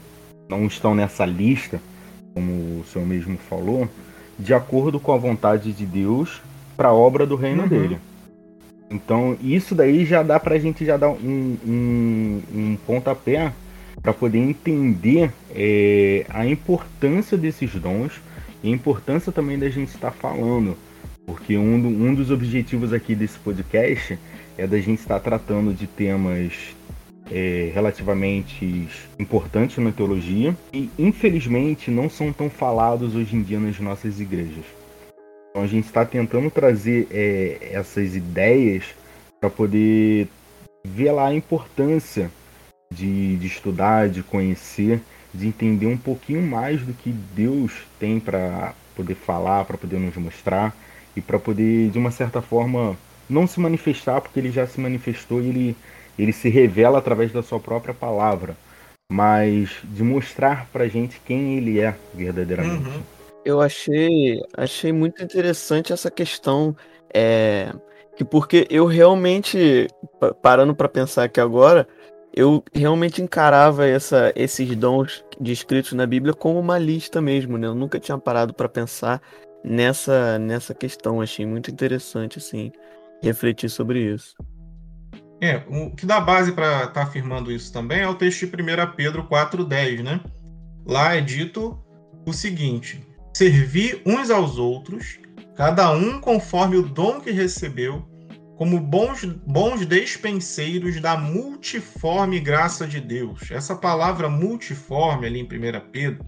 não 0.48 0.66
estão 0.66 0.96
nessa 0.96 1.26
lista, 1.26 1.82
como 2.34 2.80
o 2.80 2.86
senhor 2.86 3.06
mesmo 3.06 3.38
falou, 3.38 3.90
de 4.38 4.54
acordo 4.54 5.00
com 5.00 5.12
a 5.12 5.18
vontade 5.18 5.72
de 5.72 5.86
Deus 5.86 6.42
para 6.76 6.90
a 6.90 6.94
obra 6.94 7.26
do 7.26 7.36
reino 7.36 7.64
uhum. 7.64 7.70
dele. 7.70 7.98
Então, 8.90 9.38
isso 9.42 9.76
daí 9.76 10.06
já 10.06 10.24
dá 10.24 10.40
para 10.40 10.56
a 10.56 10.60
gente 10.60 10.86
já 10.86 10.96
dar 10.96 11.10
um, 11.10 11.58
um, 11.66 12.42
um 12.54 12.78
pontapé 12.86 13.52
para 14.02 14.14
poder 14.14 14.38
entender 14.38 15.32
é, 15.54 16.26
a 16.30 16.46
importância 16.46 17.38
desses 17.38 17.74
dons 17.76 18.22
e 18.64 18.70
a 18.70 18.72
importância 18.72 19.32
também 19.32 19.60
da 19.60 19.70
gente 19.70 19.90
estar 19.90 20.12
falando. 20.12 20.78
Porque 21.26 21.58
um, 21.58 21.76
um 21.76 22.14
dos 22.14 22.32
objetivos 22.32 22.94
aqui 22.94 23.14
desse 23.14 23.38
podcast 23.40 24.18
é 24.58 24.66
da 24.66 24.80
gente 24.80 25.00
estar 25.00 25.20
tratando 25.20 25.74
de 25.74 25.86
temas 25.86 26.54
é, 27.32 27.72
relativamente 27.74 28.88
importantes 29.20 29.78
na 29.78 29.92
teologia 29.92 30.56
e 30.74 30.90
infelizmente 30.98 31.92
não 31.92 32.10
são 32.10 32.32
tão 32.32 32.50
falados 32.50 33.16
hoje 33.16 33.36
em 33.36 33.42
dia 33.42 33.60
nas 33.60 33.80
nossas 33.80 34.20
igrejas. 34.20 34.66
Então 35.50 35.64
a 35.64 35.68
gente 35.68 35.86
está 35.86 36.06
tentando 36.06 36.50
trazer 36.52 37.08
é, 37.12 37.58
essas 37.72 38.16
ideias 38.16 38.84
para 39.40 39.50
poder 39.50 40.28
ver 40.86 41.12
lá 41.12 41.28
a 41.28 41.34
importância 41.34 42.32
de, 42.92 43.36
de 43.38 43.48
estudar, 43.48 44.10
de 44.10 44.24
conhecer, 44.24 45.02
de 45.34 45.48
entender 45.48 45.88
um 45.88 45.98
pouquinho 45.98 46.42
mais 46.42 46.82
do 46.82 46.94
que 46.94 47.10
Deus 47.10 47.72
tem 48.00 48.20
para 48.20 48.74
poder 48.96 49.16
falar, 49.16 49.66
para 49.66 49.78
poder 49.78 50.00
nos 50.00 50.16
mostrar 50.16 50.76
e 51.16 51.22
para 51.22 51.38
poder, 51.38 51.90
de 51.90 51.98
uma 51.98 52.12
certa 52.12 52.42
forma, 52.42 52.98
não 53.30 53.46
se 53.46 53.60
manifestar, 53.60 54.22
porque 54.22 54.40
ele 54.40 54.52
já 54.52 54.66
se 54.66 54.80
manifestou 54.80 55.42
e 55.42 55.48
ele, 55.48 55.76
ele 56.18 56.34
se 56.34 56.50
revela 56.50 56.98
através 56.98 57.32
da 57.32 57.44
sua 57.44 57.60
própria 57.60 57.94
palavra, 57.94 58.56
mas 59.12 59.70
de 59.84 60.04
mostrar 60.04 60.68
para 60.72 60.88
gente 60.88 61.22
quem 61.26 61.58
ele 61.58 61.80
é 61.80 61.96
verdadeiramente. 62.14 62.88
Uhum. 62.88 63.02
Eu 63.46 63.62
achei, 63.62 64.42
achei 64.58 64.92
muito 64.92 65.24
interessante 65.24 65.94
essa 65.94 66.12
questão 66.12 66.76
é, 67.14 67.72
que 68.16 68.26
porque 68.26 68.68
eu 68.70 68.86
realmente 68.86 69.88
parando 70.42 70.76
para 70.76 70.90
pensar 70.90 71.24
aqui 71.24 71.40
agora, 71.40 71.88
eu 72.34 72.64
realmente 72.74 73.22
encarava 73.22 73.88
essa, 73.88 74.34
esses 74.36 74.76
dons 74.76 75.24
descritos 75.40 75.94
na 75.94 76.06
Bíblia 76.06 76.34
como 76.34 76.60
uma 76.60 76.78
lista 76.78 77.22
mesmo, 77.22 77.58
né? 77.58 77.68
Eu 77.68 77.76
nunca 77.76 78.00
tinha 78.00 78.18
parado 78.18 78.54
para 78.54 78.68
pensar 78.68 79.22
nessa, 79.64 80.38
nessa 80.38 80.74
questão. 80.74 81.22
Achei 81.22 81.46
muito 81.46 81.72
interessante, 81.72 82.38
assim, 82.38 82.72
refletir 83.24 83.70
sobre 83.70 84.14
isso. 84.14 84.36
É, 85.40 85.64
o 85.68 85.92
que 85.92 86.06
dá 86.06 86.20
base 86.20 86.52
para 86.52 86.78
estar 86.78 86.92
tá 86.92 87.04
afirmando 87.04 87.52
isso 87.52 87.72
também 87.72 88.00
é 88.00 88.08
o 88.08 88.16
texto 88.16 88.48
de 88.48 88.48
1 88.48 88.96
Pedro 88.96 89.28
4,10, 89.28 90.02
né? 90.02 90.20
Lá 90.86 91.16
é 91.16 91.22
dito 91.22 91.78
o 92.26 92.34
seguinte: 92.34 93.02
servir 93.34 94.02
uns 94.06 94.32
aos 94.32 94.58
outros, 94.58 95.20
cada 95.56 95.92
um 95.92 96.20
conforme 96.20 96.78
o 96.78 96.82
dom 96.82 97.20
que 97.20 97.32
recebeu 97.32 98.08
como 98.58 98.80
bons, 98.80 99.24
bons 99.46 99.86
despenseiros 99.86 101.00
da 101.00 101.16
multiforme 101.16 102.40
graça 102.40 102.88
de 102.88 103.00
Deus. 103.00 103.52
Essa 103.52 103.76
palavra 103.76 104.28
multiforme 104.28 105.28
ali 105.28 105.40
em 105.40 105.44
1 105.44 105.92
Pedro, 105.92 106.26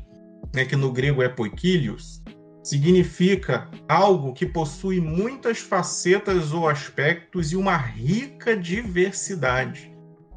né, 0.53 0.63
que 0.63 0.75
no 0.75 0.91
grego 0.91 1.23
é 1.23 1.29
poikilios, 1.29 2.21
significa 2.63 3.69
algo 3.87 4.33
que 4.33 4.45
possui 4.45 4.99
muitas 4.99 5.59
facetas 5.59 6.51
ou 6.51 6.67
aspectos 6.67 7.51
e 7.51 7.55
uma 7.55 7.77
rica 7.77 8.55
diversidade, 8.55 9.91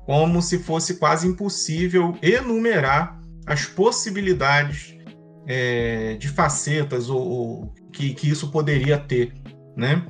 como 0.07 0.41
se 0.41 0.59
fosse 0.59 0.95
quase 0.99 1.27
impossível 1.27 2.17
enumerar 2.23 3.21
as 3.47 3.65
possibilidades 3.67 4.97
é, 5.47 6.17
de 6.19 6.29
facetas 6.29 7.11
ou, 7.11 7.21
ou 7.21 7.75
que, 7.93 8.15
que 8.15 8.29
isso 8.31 8.51
poderia 8.51 8.99
ter, 8.99 9.33
né? 9.77 10.05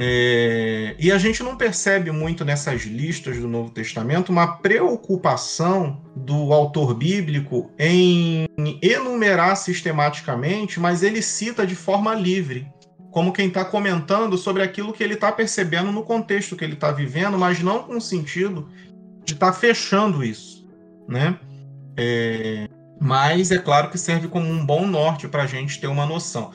É, 0.00 0.94
e 0.96 1.10
a 1.10 1.18
gente 1.18 1.42
não 1.42 1.56
percebe 1.56 2.12
muito 2.12 2.44
nessas 2.44 2.82
listas 2.82 3.36
do 3.38 3.48
Novo 3.48 3.70
Testamento 3.70 4.30
uma 4.30 4.58
preocupação 4.58 6.00
do 6.14 6.52
autor 6.52 6.94
bíblico 6.94 7.72
em 7.76 8.46
enumerar 8.80 9.56
sistematicamente, 9.56 10.78
mas 10.78 11.02
ele 11.02 11.20
cita 11.20 11.66
de 11.66 11.74
forma 11.74 12.14
livre, 12.14 12.70
como 13.10 13.32
quem 13.32 13.48
está 13.48 13.64
comentando 13.64 14.38
sobre 14.38 14.62
aquilo 14.62 14.92
que 14.92 15.02
ele 15.02 15.14
está 15.14 15.32
percebendo 15.32 15.90
no 15.90 16.04
contexto 16.04 16.54
que 16.54 16.62
ele 16.64 16.74
está 16.74 16.92
vivendo, 16.92 17.36
mas 17.36 17.60
não 17.60 17.82
com 17.82 17.96
o 17.96 18.00
sentido 18.00 18.68
de 19.24 19.32
estar 19.32 19.50
tá 19.50 19.52
fechando 19.52 20.22
isso, 20.22 20.64
né? 21.08 21.40
É, 21.96 22.68
mas 23.00 23.50
é 23.50 23.58
claro 23.58 23.90
que 23.90 23.98
serve 23.98 24.28
como 24.28 24.46
um 24.46 24.64
bom 24.64 24.86
norte 24.86 25.26
para 25.26 25.42
a 25.42 25.46
gente 25.46 25.80
ter 25.80 25.88
uma 25.88 26.06
noção. 26.06 26.52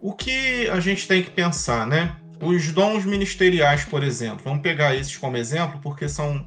O 0.00 0.12
que 0.12 0.68
a 0.68 0.78
gente 0.78 1.08
tem 1.08 1.24
que 1.24 1.30
pensar, 1.30 1.86
né? 1.88 2.14
Os 2.40 2.72
dons 2.72 3.04
ministeriais, 3.04 3.84
por 3.84 4.02
exemplo, 4.02 4.40
vamos 4.44 4.62
pegar 4.62 4.94
esses 4.94 5.16
como 5.16 5.36
exemplo, 5.36 5.80
porque 5.82 6.08
são 6.08 6.44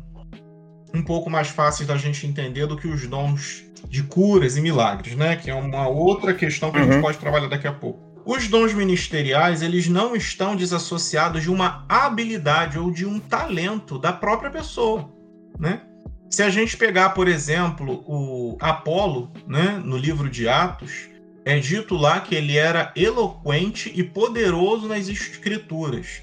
um 0.93 1.03
pouco 1.03 1.29
mais 1.29 1.47
fáceis 1.49 1.87
da 1.87 1.97
gente 1.97 2.25
entender 2.25 2.65
do 2.65 2.77
que 2.77 2.87
os 2.87 3.07
dons 3.07 3.63
de 3.89 4.03
curas 4.03 4.57
e 4.57 4.61
milagres, 4.61 5.15
né? 5.15 5.35
Que 5.35 5.49
é 5.49 5.55
uma 5.55 5.87
outra 5.87 6.33
questão 6.33 6.71
que 6.71 6.77
uhum. 6.77 6.83
a 6.83 6.85
gente 6.85 6.95
uhum. 6.95 7.01
pode 7.01 7.17
trabalhar 7.17 7.47
daqui 7.47 7.67
a 7.67 7.73
pouco. 7.73 8.07
Os 8.25 8.47
dons 8.47 8.73
ministeriais, 8.73 9.61
eles 9.61 9.87
não 9.87 10.15
estão 10.15 10.55
desassociados 10.55 11.43
de 11.43 11.49
uma 11.49 11.85
habilidade 11.87 12.77
ou 12.77 12.91
de 12.91 13.05
um 13.05 13.19
talento 13.19 13.97
da 13.97 14.11
própria 14.11 14.49
pessoa, 14.49 15.09
né? 15.57 15.81
Se 16.29 16.43
a 16.43 16.49
gente 16.49 16.75
pegar, 16.75 17.11
por 17.11 17.27
exemplo, 17.27 18.03
o 18.05 18.57
Apolo, 18.59 19.31
né, 19.47 19.81
no 19.83 19.95
livro 19.97 20.29
de 20.29 20.47
Atos, 20.49 21.07
é 21.47 21.59
dito 21.59 21.95
lá 21.95 22.19
que 22.19 22.35
ele 22.35 22.57
era 22.57 22.91
eloquente 22.93 23.89
e 23.95 24.03
poderoso 24.03 24.85
nas 24.85 25.07
escrituras. 25.07 26.21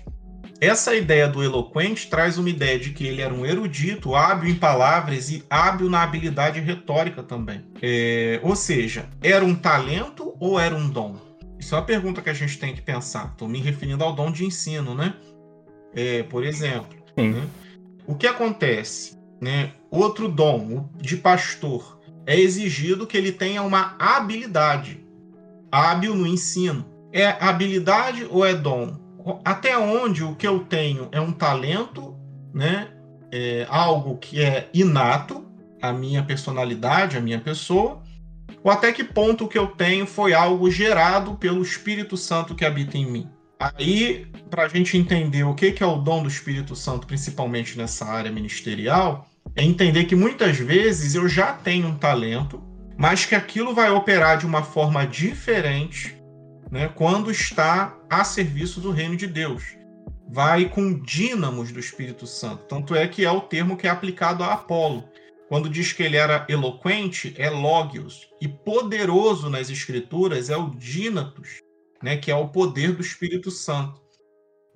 Essa 0.61 0.95
ideia 0.95 1.27
do 1.27 1.43
eloquente 1.43 2.11
traz 2.11 2.37
uma 2.37 2.51
ideia 2.51 2.79
de 2.79 2.91
que 2.91 3.07
ele 3.07 3.23
era 3.23 3.33
um 3.33 3.47
erudito, 3.47 4.15
hábil 4.15 4.51
em 4.51 4.55
palavras 4.55 5.31
e 5.31 5.43
hábil 5.49 5.89
na 5.89 6.03
habilidade 6.03 6.61
retórica 6.61 7.23
também. 7.23 7.65
É, 7.81 8.39
ou 8.43 8.55
seja, 8.55 9.09
era 9.23 9.43
um 9.43 9.55
talento 9.55 10.37
ou 10.39 10.61
era 10.61 10.77
um 10.77 10.91
dom? 10.91 11.17
Isso 11.59 11.75
é 11.75 11.79
uma 11.79 11.87
pergunta 11.87 12.21
que 12.21 12.29
a 12.29 12.35
gente 12.35 12.59
tem 12.59 12.75
que 12.75 12.83
pensar. 12.83 13.31
Estou 13.33 13.49
me 13.49 13.61
referindo 13.61 14.05
ao 14.05 14.15
dom 14.15 14.31
de 14.31 14.45
ensino, 14.45 14.95
né? 14.95 15.15
É, 15.97 16.23
por 16.25 16.45
exemplo, 16.45 16.99
né? 17.17 17.47
o 18.07 18.15
que 18.15 18.27
acontece? 18.27 19.19
Né? 19.41 19.73
Outro 19.91 20.29
dom, 20.29 20.91
o 20.95 20.99
de 20.99 21.17
pastor, 21.17 21.99
é 22.27 22.39
exigido 22.39 23.07
que 23.07 23.17
ele 23.17 23.33
tenha 23.33 23.63
uma 23.63 23.97
habilidade 23.99 25.04
hábil 25.75 26.15
no 26.15 26.27
ensino. 26.27 26.87
É 27.13 27.27
habilidade 27.41 28.27
ou 28.31 28.45
é 28.45 28.55
dom? 28.55 28.97
Até 29.45 29.77
onde 29.77 30.23
o 30.23 30.37
que 30.37 30.47
eu 30.47 30.61
tenho 30.61 31.09
é 31.11 31.21
um 31.21 31.33
talento, 31.33 32.15
né? 32.53 32.89
É 33.33 33.67
algo 33.69 34.19
que 34.19 34.41
é 34.41 34.69
inato, 34.73 35.45
a 35.83 35.93
minha 35.93 36.23
personalidade, 36.23 37.17
a 37.17 37.21
minha 37.21 37.41
pessoa, 37.41 38.03
ou 38.63 38.71
até 38.71 38.93
que 38.93 39.03
ponto 39.03 39.45
o 39.45 39.49
que 39.49 39.59
eu 39.59 39.67
tenho 39.69 40.07
foi 40.07 40.33
algo 40.33 40.71
gerado 40.71 41.35
pelo 41.37 41.63
Espírito 41.63 42.17
Santo 42.17 42.55
que 42.55 42.65
habita 42.65 42.97
em 42.97 43.11
mim. 43.11 43.29
Aí, 43.59 44.27
para 44.51 44.65
a 44.65 44.69
gente 44.69 44.97
entender 44.97 45.45
o 45.45 45.55
que 45.55 45.75
é 45.81 45.87
o 45.87 45.97
dom 45.97 46.23
do 46.23 46.29
Espírito 46.29 46.77
Santo, 46.77 47.07
principalmente 47.07 47.77
nessa 47.77 48.05
área 48.05 48.31
ministerial, 48.31 49.27
é 49.57 49.65
entender 49.65 50.05
que 50.05 50.15
muitas 50.15 50.57
vezes 50.57 51.15
eu 51.15 51.29
já 51.29 51.53
tenho 51.53 51.89
um 51.89 51.97
talento, 51.97 52.63
mas 52.97 53.25
que 53.25 53.35
aquilo 53.35 53.75
vai 53.75 53.91
operar 53.91 54.39
de 54.39 54.47
uma 54.47 54.63
forma 54.63 55.07
diferente 55.07 56.17
né, 56.71 56.89
quando 56.89 57.31
está 57.31 57.97
a 58.09 58.25
serviço 58.25 58.81
do 58.81 58.91
reino 58.91 59.17
de 59.17 59.27
Deus. 59.27 59.77
Vai 60.29 60.69
com 60.69 60.99
dínamos 60.99 61.71
do 61.71 61.79
Espírito 61.79 62.27
Santo. 62.27 62.65
Tanto 62.65 62.95
é 62.95 63.07
que 63.07 63.25
é 63.25 63.31
o 63.31 63.41
termo 63.41 63.77
que 63.77 63.87
é 63.87 63.91
aplicado 63.91 64.43
a 64.43 64.53
Apolo. 64.53 65.05
Quando 65.49 65.69
diz 65.69 65.93
que 65.93 66.03
ele 66.03 66.17
era 66.17 66.47
eloquente, 66.49 67.35
é 67.37 67.51
logios. 67.51 68.29
E 68.41 68.49
poderoso 68.49 69.51
nas 69.51 69.71
escrituras 69.71 70.51
é 70.51 70.57
o 70.57 70.71
dínatos, 70.71 71.61
né, 72.03 72.17
que 72.17 72.31
é 72.31 72.35
o 72.35 72.49
poder 72.49 72.93
do 72.93 73.03
Espírito 73.03 73.51
Santo. 73.51 74.04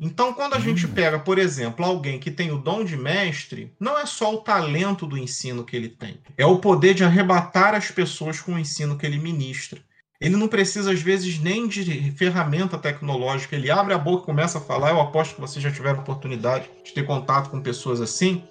Então, 0.00 0.32
quando 0.32 0.54
a 0.54 0.60
gente 0.60 0.86
hum. 0.86 0.92
pega, 0.92 1.18
por 1.18 1.38
exemplo, 1.38 1.84
alguém 1.84 2.18
que 2.18 2.30
tem 2.30 2.52
o 2.52 2.58
dom 2.58 2.84
de 2.84 2.96
mestre, 2.96 3.72
não 3.80 3.98
é 3.98 4.06
só 4.06 4.34
o 4.34 4.38
talento 4.38 5.06
do 5.06 5.18
ensino 5.18 5.64
que 5.64 5.76
ele 5.76 5.88
tem, 5.88 6.20
é 6.36 6.46
o 6.46 6.58
poder 6.58 6.94
de 6.94 7.04
arrebatar 7.04 7.74
as 7.74 7.90
pessoas 7.90 8.40
com 8.40 8.54
o 8.54 8.58
ensino 8.58 8.96
que 8.96 9.04
ele 9.04 9.18
ministra. 9.18 9.80
Ele 10.20 10.36
não 10.36 10.48
precisa, 10.48 10.92
às 10.92 11.00
vezes, 11.00 11.38
nem 11.38 11.68
de 11.68 12.10
ferramenta 12.12 12.76
tecnológica. 12.76 13.54
Ele 13.54 13.70
abre 13.70 13.94
a 13.94 13.98
boca 13.98 14.24
e 14.24 14.26
começa 14.26 14.58
a 14.58 14.60
falar. 14.60 14.90
Eu 14.90 15.00
aposto 15.00 15.36
que 15.36 15.40
vocês 15.40 15.62
já 15.62 15.70
tiveram 15.70 16.00
oportunidade 16.00 16.68
de 16.84 16.92
ter 16.92 17.06
contato 17.06 17.50
com 17.50 17.60
pessoas 17.60 18.00
assim. 18.00 18.42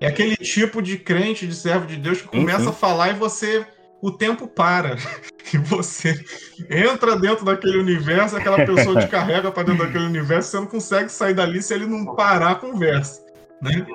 É 0.00 0.06
aquele 0.06 0.36
tipo 0.36 0.80
de 0.80 0.96
crente, 0.98 1.46
de 1.46 1.54
servo 1.54 1.86
de 1.86 1.96
Deus, 1.96 2.20
que 2.20 2.28
começa 2.28 2.64
uhum. 2.64 2.68
a 2.68 2.72
falar 2.72 3.10
e 3.10 3.14
você 3.14 3.66
o 4.00 4.10
tempo 4.10 4.46
para. 4.46 4.96
E 5.54 5.58
você 5.58 6.20
entra 6.68 7.14
dentro 7.16 7.44
daquele 7.44 7.78
universo, 7.78 8.36
aquela 8.36 8.66
pessoa 8.66 9.00
te 9.00 9.06
carrega 9.06 9.52
para 9.52 9.62
dentro 9.62 9.86
daquele 9.86 10.06
universo, 10.06 10.50
você 10.50 10.56
não 10.56 10.66
consegue 10.66 11.08
sair 11.08 11.34
dali 11.34 11.62
se 11.62 11.72
ele 11.72 11.86
não 11.86 12.16
parar 12.16 12.50
a 12.50 12.54
conversa. 12.56 13.24
Né? 13.62 13.86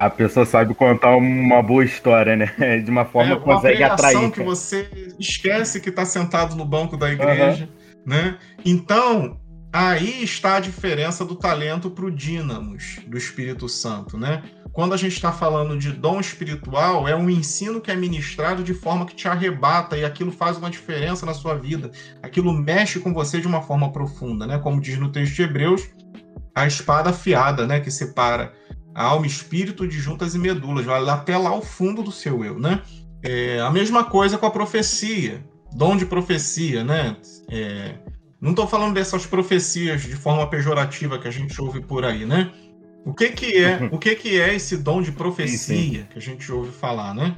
A 0.00 0.08
pessoa 0.08 0.46
sabe 0.46 0.74
contar 0.74 1.14
uma 1.14 1.62
boa 1.62 1.84
história, 1.84 2.36
né? 2.36 2.46
De 2.82 2.90
uma 2.90 3.04
forma 3.04 3.34
é, 3.34 3.36
que 3.36 3.44
consegue 3.44 3.82
atrair. 3.82 4.30
que 4.30 4.42
você 4.42 4.88
esquece 5.18 5.78
que 5.78 5.90
está 5.90 6.06
sentado 6.06 6.56
no 6.56 6.64
banco 6.64 6.96
da 6.96 7.12
igreja, 7.12 7.64
uhum. 7.64 8.14
né? 8.14 8.38
Então, 8.64 9.38
Aí 9.72 10.22
está 10.22 10.56
a 10.56 10.60
diferença 10.60 11.24
do 11.24 11.34
talento 11.34 11.90
para 11.90 12.06
o 12.06 12.10
dínamos 12.10 13.00
do 13.06 13.18
Espírito 13.18 13.68
Santo, 13.68 14.16
né? 14.16 14.42
Quando 14.72 14.94
a 14.94 14.96
gente 14.96 15.12
está 15.12 15.30
falando 15.30 15.78
de 15.78 15.92
dom 15.92 16.20
espiritual, 16.20 17.06
é 17.06 17.14
um 17.14 17.28
ensino 17.28 17.80
que 17.80 17.90
é 17.90 17.96
ministrado 17.96 18.62
de 18.62 18.72
forma 18.72 19.04
que 19.04 19.14
te 19.14 19.28
arrebata 19.28 19.96
e 19.96 20.04
aquilo 20.04 20.30
faz 20.30 20.56
uma 20.56 20.70
diferença 20.70 21.26
na 21.26 21.34
sua 21.34 21.54
vida. 21.54 21.90
Aquilo 22.22 22.52
mexe 22.52 22.98
com 23.00 23.12
você 23.12 23.40
de 23.40 23.46
uma 23.46 23.60
forma 23.60 23.92
profunda, 23.92 24.46
né? 24.46 24.58
Como 24.58 24.80
diz 24.80 24.98
no 24.98 25.12
texto 25.12 25.34
de 25.34 25.42
Hebreus, 25.42 25.90
a 26.54 26.66
espada 26.66 27.10
afiada, 27.10 27.66
né? 27.66 27.80
Que 27.80 27.90
separa 27.90 28.54
a 28.94 29.04
alma 29.04 29.26
e 29.26 29.28
espírito 29.28 29.86
de 29.86 29.98
juntas 29.98 30.34
e 30.34 30.38
medulas, 30.38 30.86
vai 30.86 31.06
até 31.08 31.36
lá 31.36 31.50
ao 31.50 31.60
fundo 31.60 32.02
do 32.02 32.10
seu 32.10 32.44
eu, 32.44 32.58
né? 32.58 32.80
É, 33.22 33.60
a 33.60 33.70
mesma 33.70 34.04
coisa 34.04 34.38
com 34.38 34.46
a 34.46 34.50
profecia, 34.50 35.44
dom 35.74 35.96
de 35.96 36.06
profecia, 36.06 36.82
né? 36.82 37.16
É, 37.50 37.96
não 38.40 38.50
estou 38.50 38.66
falando 38.66 38.94
dessas 38.94 39.26
profecias 39.26 40.02
de 40.02 40.14
forma 40.14 40.48
pejorativa 40.48 41.18
que 41.18 41.26
a 41.26 41.30
gente 41.30 41.60
ouve 41.60 41.80
por 41.80 42.04
aí, 42.04 42.24
né? 42.24 42.52
O 43.04 43.14
que 43.14 43.30
que 43.30 43.56
é, 43.56 43.88
o 43.90 43.98
que 43.98 44.14
que 44.14 44.40
é 44.40 44.54
esse 44.54 44.76
dom 44.76 45.02
de 45.02 45.12
profecia 45.12 46.04
que 46.04 46.18
a 46.18 46.20
gente 46.20 46.50
ouve 46.52 46.70
falar, 46.70 47.14
né? 47.14 47.36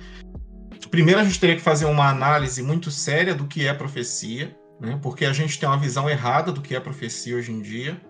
Primeiro 0.90 1.20
a 1.20 1.24
gente 1.24 1.38
teria 1.38 1.56
que 1.56 1.62
fazer 1.62 1.84
uma 1.84 2.08
análise 2.08 2.62
muito 2.62 2.90
séria 2.90 3.34
do 3.34 3.46
que 3.46 3.66
é 3.66 3.72
profecia, 3.72 4.56
né? 4.80 4.98
Porque 5.02 5.24
a 5.24 5.32
gente 5.32 5.58
tem 5.58 5.68
uma 5.68 5.78
visão 5.78 6.08
errada 6.08 6.50
do 6.50 6.60
que 6.60 6.74
é 6.74 6.80
profecia 6.80 7.36
hoje 7.36 7.52
em 7.52 7.60
dia. 7.60 8.00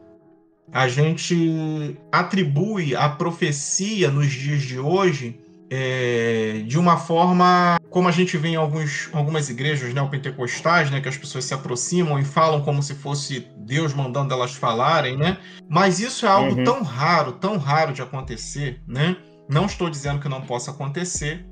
A 0.73 0.89
gente 0.89 1.97
atribui 2.11 2.95
a 2.95 3.09
profecia 3.09 4.11
nos 4.11 4.31
dias 4.31 4.63
de 4.63 4.79
hoje 4.79 5.39
é, 5.71 6.65
de 6.67 6.77
uma 6.79 6.97
forma 6.97 7.79
como 7.89 8.09
a 8.09 8.13
gente 8.13 8.37
vê 8.37 8.49
em 8.49 8.57
alguns, 8.57 9.09
algumas 9.13 9.49
igrejas 9.49 9.95
neopentecostais, 9.95 10.91
né, 10.91 11.01
que 11.01 11.09
as 11.09 11.17
pessoas 11.17 11.45
se 11.45 11.55
aproximam 11.55 12.19
e 12.19 12.25
falam 12.25 12.61
como 12.61 12.83
se 12.83 12.95
fosse 12.95 13.47
Deus 13.59 13.95
mandando 13.95 14.35
elas 14.35 14.55
falarem, 14.55 15.17
né? 15.17 15.39
Mas 15.69 16.01
isso 16.01 16.27
é 16.27 16.29
algo 16.29 16.57
uhum. 16.57 16.65
tão 16.65 16.83
raro, 16.83 17.33
tão 17.33 17.57
raro 17.57 17.93
de 17.93 18.03
acontecer, 18.03 18.81
né? 18.87 19.17
Não 19.49 19.67
estou 19.67 19.89
dizendo 19.91 20.21
que 20.21 20.29
não 20.29 20.41
possa 20.41 20.71
acontecer, 20.71 21.47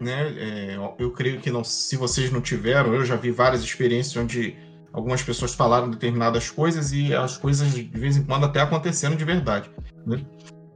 né? 0.00 0.34
É, 0.38 0.78
eu 0.98 1.10
creio 1.10 1.40
que 1.40 1.50
não, 1.50 1.64
se 1.64 1.96
vocês 1.96 2.30
não 2.30 2.40
tiveram, 2.40 2.94
eu 2.94 3.04
já 3.04 3.16
vi 3.16 3.30
várias 3.30 3.62
experiências 3.62 4.16
onde 4.16 4.56
algumas 4.92 5.22
pessoas 5.22 5.54
falaram 5.54 5.90
determinadas 5.90 6.50
coisas 6.50 6.92
e 6.92 7.14
as 7.14 7.36
coisas 7.36 7.72
de 7.72 7.82
vez 7.84 8.16
em 8.16 8.24
quando 8.24 8.44
até 8.44 8.60
aconteceram 8.60 9.16
de 9.16 9.24
verdade. 9.24 9.70
Né? 10.06 10.24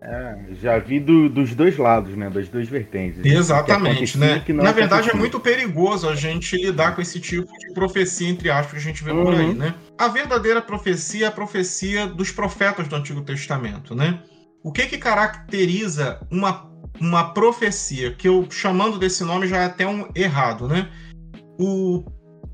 É, 0.08 0.54
já 0.62 0.78
vi 0.78 1.00
do, 1.00 1.28
dos 1.28 1.52
dois 1.52 1.76
lados, 1.76 2.16
né? 2.16 2.30
Das 2.30 2.48
duas 2.48 2.68
vertentes. 2.68 3.24
Exatamente, 3.24 4.16
né? 4.16 4.40
Na 4.48 4.70
verdade, 4.70 5.10
é 5.10 5.14
muito 5.14 5.40
perigoso 5.40 6.08
a 6.08 6.14
gente 6.14 6.56
lidar 6.56 6.94
com 6.94 7.02
esse 7.02 7.18
tipo 7.18 7.50
de 7.58 7.74
profecia, 7.74 8.28
entre 8.28 8.48
aspas, 8.48 8.70
que 8.70 8.76
a 8.76 8.92
gente 8.92 9.02
vê 9.02 9.10
uhum. 9.10 9.24
por 9.24 9.34
aí, 9.34 9.52
né? 9.52 9.74
A 9.98 10.06
verdadeira 10.06 10.62
profecia 10.62 11.26
é 11.26 11.28
a 11.28 11.32
profecia 11.32 12.06
dos 12.06 12.30
profetas 12.30 12.86
do 12.86 12.94
Antigo 12.94 13.20
Testamento, 13.22 13.96
né? 13.96 14.22
O 14.62 14.70
que 14.70 14.86
que 14.86 14.96
caracteriza 14.96 16.20
uma, 16.30 16.70
uma 17.00 17.34
profecia, 17.34 18.12
que 18.12 18.28
eu 18.28 18.46
chamando 18.48 19.00
desse 19.00 19.24
nome 19.24 19.48
já 19.48 19.56
é 19.58 19.64
até 19.64 19.88
um 19.88 20.08
errado, 20.14 20.68
né? 20.68 20.88
O 21.58 22.04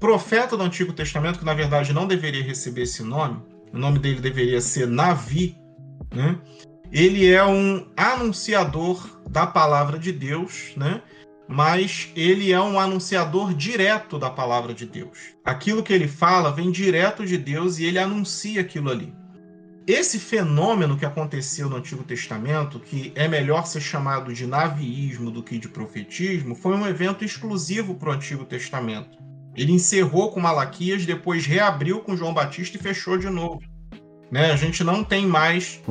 profeta 0.01 0.57
do 0.57 0.63
Antigo 0.63 0.95
Testamento, 0.95 1.39
que 1.39 1.45
na 1.45 1.55
verdade 1.55 1.93
não 1.93 2.07
deveria 2.07 2.43
receber 2.43 2.83
esse 2.83 3.03
nome, 3.03 3.43
o 3.75 3.79
nome 3.79 3.99
dele 3.99 4.21
deveria 4.21 4.61
ser 4.63 4.87
Navi, 4.87 5.55
né? 6.15 6.39
Ele 6.93 7.33
é 7.33 7.43
um 7.43 7.87
anunciador 7.97 9.23
da 9.31 9.47
palavra 9.47 9.99
de 9.99 10.13
Deus, 10.13 10.75
né? 10.77 11.01
Mas 11.49 12.11
ele 12.15 12.53
é 12.53 12.61
um 12.61 12.79
anunciador 12.79 13.55
direto 13.55 14.19
da 14.19 14.29
palavra 14.29 14.75
de 14.75 14.85
Deus. 14.85 15.35
Aquilo 15.43 15.83
que 15.83 15.93
ele 15.93 16.07
fala 16.07 16.53
vem 16.53 16.71
direto 16.71 17.25
de 17.25 17.39
Deus 17.39 17.79
e 17.79 17.85
ele 17.85 17.99
anuncia 17.99 18.61
aquilo 18.61 18.91
ali. 18.91 19.13
Esse 19.87 20.19
fenômeno 20.19 20.97
que 20.97 21.05
aconteceu 21.05 21.69
no 21.69 21.77
Antigo 21.77 22.05
Testamento, 22.05 22.79
que 22.79 23.11
é 23.17 23.27
melhor 23.27 23.67
ser 23.67 23.81
chamado 23.81 24.33
de 24.33 24.47
naviísmo 24.47 25.31
do 25.31 25.43
que 25.43 25.59
de 25.59 25.69
profetismo, 25.69 26.55
foi 26.55 26.77
um 26.77 26.87
evento 26.87 27.25
exclusivo 27.25 27.95
para 27.95 28.11
o 28.11 28.13
Antigo 28.13 28.45
Testamento. 28.45 29.19
Ele 29.57 29.73
encerrou 29.73 30.31
com 30.31 30.41
Malaquias, 30.41 31.05
depois 31.05 31.47
reabriu 31.47 32.01
com 32.01 32.17
João 32.17 32.33
Batista 32.33 32.77
e 32.77 32.81
fechou 32.81 33.19
de 33.19 33.29
novo. 33.29 33.61
Né? 34.31 34.53
A 34.53 34.57
gente 34.57 34.85
não 34.85 35.03
tem 35.03 35.27
mais 35.27 35.83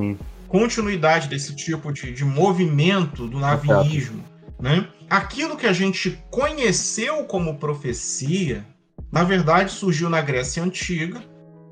continuidade 0.52 1.30
desse 1.30 1.56
tipo 1.56 1.94
de, 1.94 2.12
de 2.12 2.26
movimento 2.26 3.26
do 3.26 3.40
naviísmo. 3.40 4.22
Né? 4.60 4.86
Aquilo 5.10 5.56
que 5.56 5.66
a 5.66 5.72
gente 5.72 6.22
conheceu 6.30 7.24
como 7.24 7.58
profecia, 7.58 8.66
na 9.10 9.24
verdade, 9.24 9.72
surgiu 9.72 10.10
na 10.10 10.20
Grécia 10.20 10.62
Antiga. 10.62 11.24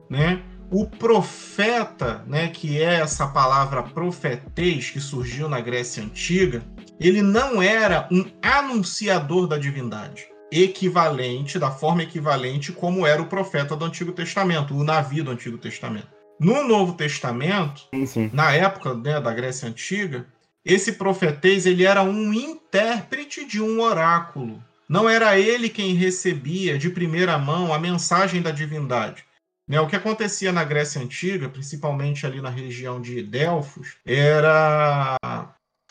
Né? 0.09 0.41
O 0.71 0.87
profeta, 0.87 2.23
né, 2.25 2.47
que 2.47 2.81
é 2.81 3.01
essa 3.01 3.27
palavra 3.27 3.83
profetês 3.83 4.89
que 4.89 4.99
surgiu 4.99 5.49
na 5.49 5.59
Grécia 5.59 6.01
Antiga, 6.01 6.63
ele 6.99 7.21
não 7.21 7.61
era 7.61 8.07
um 8.09 8.25
anunciador 8.41 9.45
da 9.45 9.57
divindade 9.57 10.27
equivalente, 10.51 11.59
da 11.59 11.69
forma 11.69 12.01
equivalente 12.01 12.71
como 12.71 13.05
era 13.05 13.21
o 13.21 13.27
profeta 13.27 13.75
do 13.75 13.85
Antigo 13.85 14.11
Testamento, 14.11 14.75
o 14.75 14.83
navio 14.83 15.23
do 15.23 15.31
Antigo 15.31 15.57
Testamento. 15.57 16.18
No 16.39 16.65
Novo 16.65 16.93
Testamento, 16.93 17.87
sim, 17.93 18.05
sim. 18.05 18.29
na 18.33 18.53
época 18.53 18.93
né, 18.93 19.19
da 19.19 19.33
Grécia 19.33 19.67
Antiga, 19.67 20.25
esse 20.63 20.93
profetês 20.93 21.65
ele 21.65 21.83
era 21.83 22.01
um 22.01 22.33
intérprete 22.33 23.45
de 23.45 23.61
um 23.61 23.81
oráculo. 23.81 24.63
Não 24.87 25.07
era 25.07 25.37
ele 25.37 25.69
quem 25.69 25.93
recebia 25.93 26.77
de 26.77 26.89
primeira 26.89 27.37
mão 27.37 27.73
a 27.73 27.77
mensagem 27.79 28.41
da 28.41 28.51
divindade. 28.51 29.23
Né, 29.67 29.79
o 29.79 29.87
que 29.87 29.95
acontecia 29.95 30.51
na 30.51 30.63
Grécia 30.63 30.99
Antiga, 30.99 31.47
principalmente 31.47 32.25
ali 32.25 32.41
na 32.41 32.49
região 32.49 32.99
de 32.99 33.21
Delfos, 33.21 33.97
era 34.03 35.15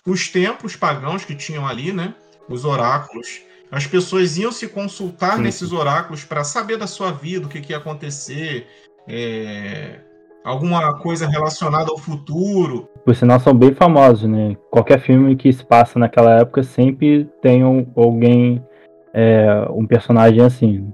os 0.05 0.29
templos 0.29 0.75
pagãos 0.75 1.25
que 1.25 1.35
tinham 1.35 1.67
ali, 1.67 1.93
né, 1.93 2.15
os 2.49 2.65
oráculos. 2.65 3.41
As 3.71 3.87
pessoas 3.87 4.37
iam 4.39 4.51
se 4.51 4.67
consultar 4.67 5.37
sim, 5.37 5.43
nesses 5.43 5.73
oráculos 5.73 6.25
para 6.25 6.43
saber 6.43 6.79
da 6.79 6.87
sua 6.87 7.13
vida, 7.13 7.47
o 7.47 7.49
que, 7.49 7.61
que 7.61 7.73
ia 7.73 7.77
acontecer, 7.77 8.67
é, 9.07 10.01
alguma 10.45 10.99
coisa 10.99 11.29
relacionada 11.29 11.91
ao 11.91 11.99
futuro. 11.99 12.89
Por 13.05 13.15
sinal, 13.15 13.41
são 13.41 13.55
bem 13.55 13.75
famosos, 13.75 14.29
né? 14.29 14.57
Qualquer 14.71 15.01
filme 15.01 15.37
que 15.37 15.53
se 15.53 15.65
passa 15.65 15.99
naquela 15.99 16.41
época 16.41 16.63
sempre 16.63 17.25
tem 17.43 17.65
um, 17.65 17.87
alguém, 17.97 18.65
é, 19.13 19.67
um 19.71 19.87
personagem 19.87 20.41
assim. 20.41 20.93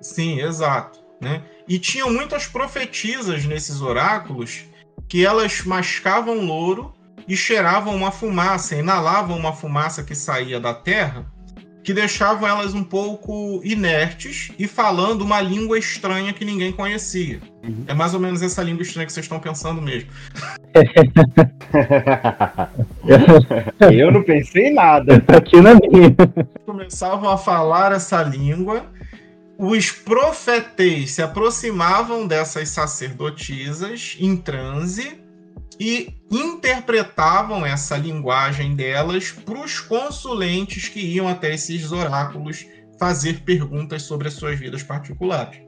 Sim, 0.00 0.40
exato. 0.40 1.00
Né? 1.20 1.42
E 1.68 1.78
tinham 1.78 2.12
muitas 2.12 2.46
profetisas 2.46 3.44
nesses 3.44 3.80
oráculos 3.80 4.64
que 5.08 5.24
elas 5.24 5.64
mascavam 5.64 6.44
louro 6.44 6.92
e 7.28 7.36
cheiravam 7.36 7.94
uma 7.94 8.10
fumaça, 8.10 8.74
inalavam 8.74 9.36
uma 9.36 9.52
fumaça 9.52 10.02
que 10.02 10.14
saía 10.14 10.58
da 10.58 10.74
terra 10.74 11.24
que 11.82 11.92
deixavam 11.92 12.48
elas 12.48 12.74
um 12.74 12.84
pouco 12.84 13.60
inertes 13.64 14.52
e 14.58 14.68
falando 14.68 15.22
uma 15.22 15.40
língua 15.40 15.78
estranha 15.78 16.32
que 16.32 16.44
ninguém 16.44 16.70
conhecia. 16.70 17.40
Uhum. 17.62 17.84
É 17.86 17.94
mais 17.94 18.14
ou 18.14 18.20
menos 18.20 18.42
essa 18.42 18.62
língua 18.62 18.82
estranha 18.82 19.06
que 19.06 19.12
vocês 19.12 19.24
estão 19.24 19.40
pensando 19.40 19.82
mesmo. 19.82 20.08
Eu 23.92 24.12
não 24.12 24.22
pensei 24.22 24.68
em 24.68 24.74
nada. 24.74 25.20
Tá 25.20 25.38
aqui 25.38 25.60
na 25.60 25.74
minha. 25.74 26.14
Começavam 26.64 27.30
a 27.30 27.36
falar 27.36 27.92
essa 27.92 28.22
língua. 28.22 28.86
Os 29.58 29.90
profetes 29.90 31.12
se 31.12 31.22
aproximavam 31.22 32.26
dessas 32.26 32.68
sacerdotisas 32.68 34.16
em 34.18 34.36
transe 34.36 35.21
e 35.78 36.14
interpretavam 36.30 37.64
essa 37.64 37.96
linguagem 37.96 38.74
delas 38.74 39.30
para 39.30 39.58
os 39.58 39.80
consulentes 39.80 40.88
que 40.88 41.00
iam 41.00 41.28
até 41.28 41.54
esses 41.54 41.92
oráculos 41.92 42.66
fazer 42.98 43.40
perguntas 43.42 44.02
sobre 44.02 44.28
as 44.28 44.34
suas 44.34 44.58
vidas 44.58 44.82
particulares. 44.82 45.60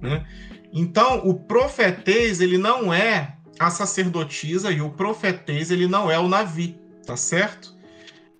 Né? 0.00 0.26
Então, 0.72 1.20
o 1.24 1.34
profetês 1.34 2.40
ele 2.40 2.58
não 2.58 2.92
é 2.92 3.36
a 3.58 3.70
sacerdotisa 3.70 4.70
e 4.70 4.80
o 4.80 4.90
profetês 4.90 5.70
ele 5.70 5.86
não 5.86 6.10
é 6.10 6.18
o 6.18 6.28
Navi, 6.28 6.78
tá 7.06 7.16
certo? 7.16 7.74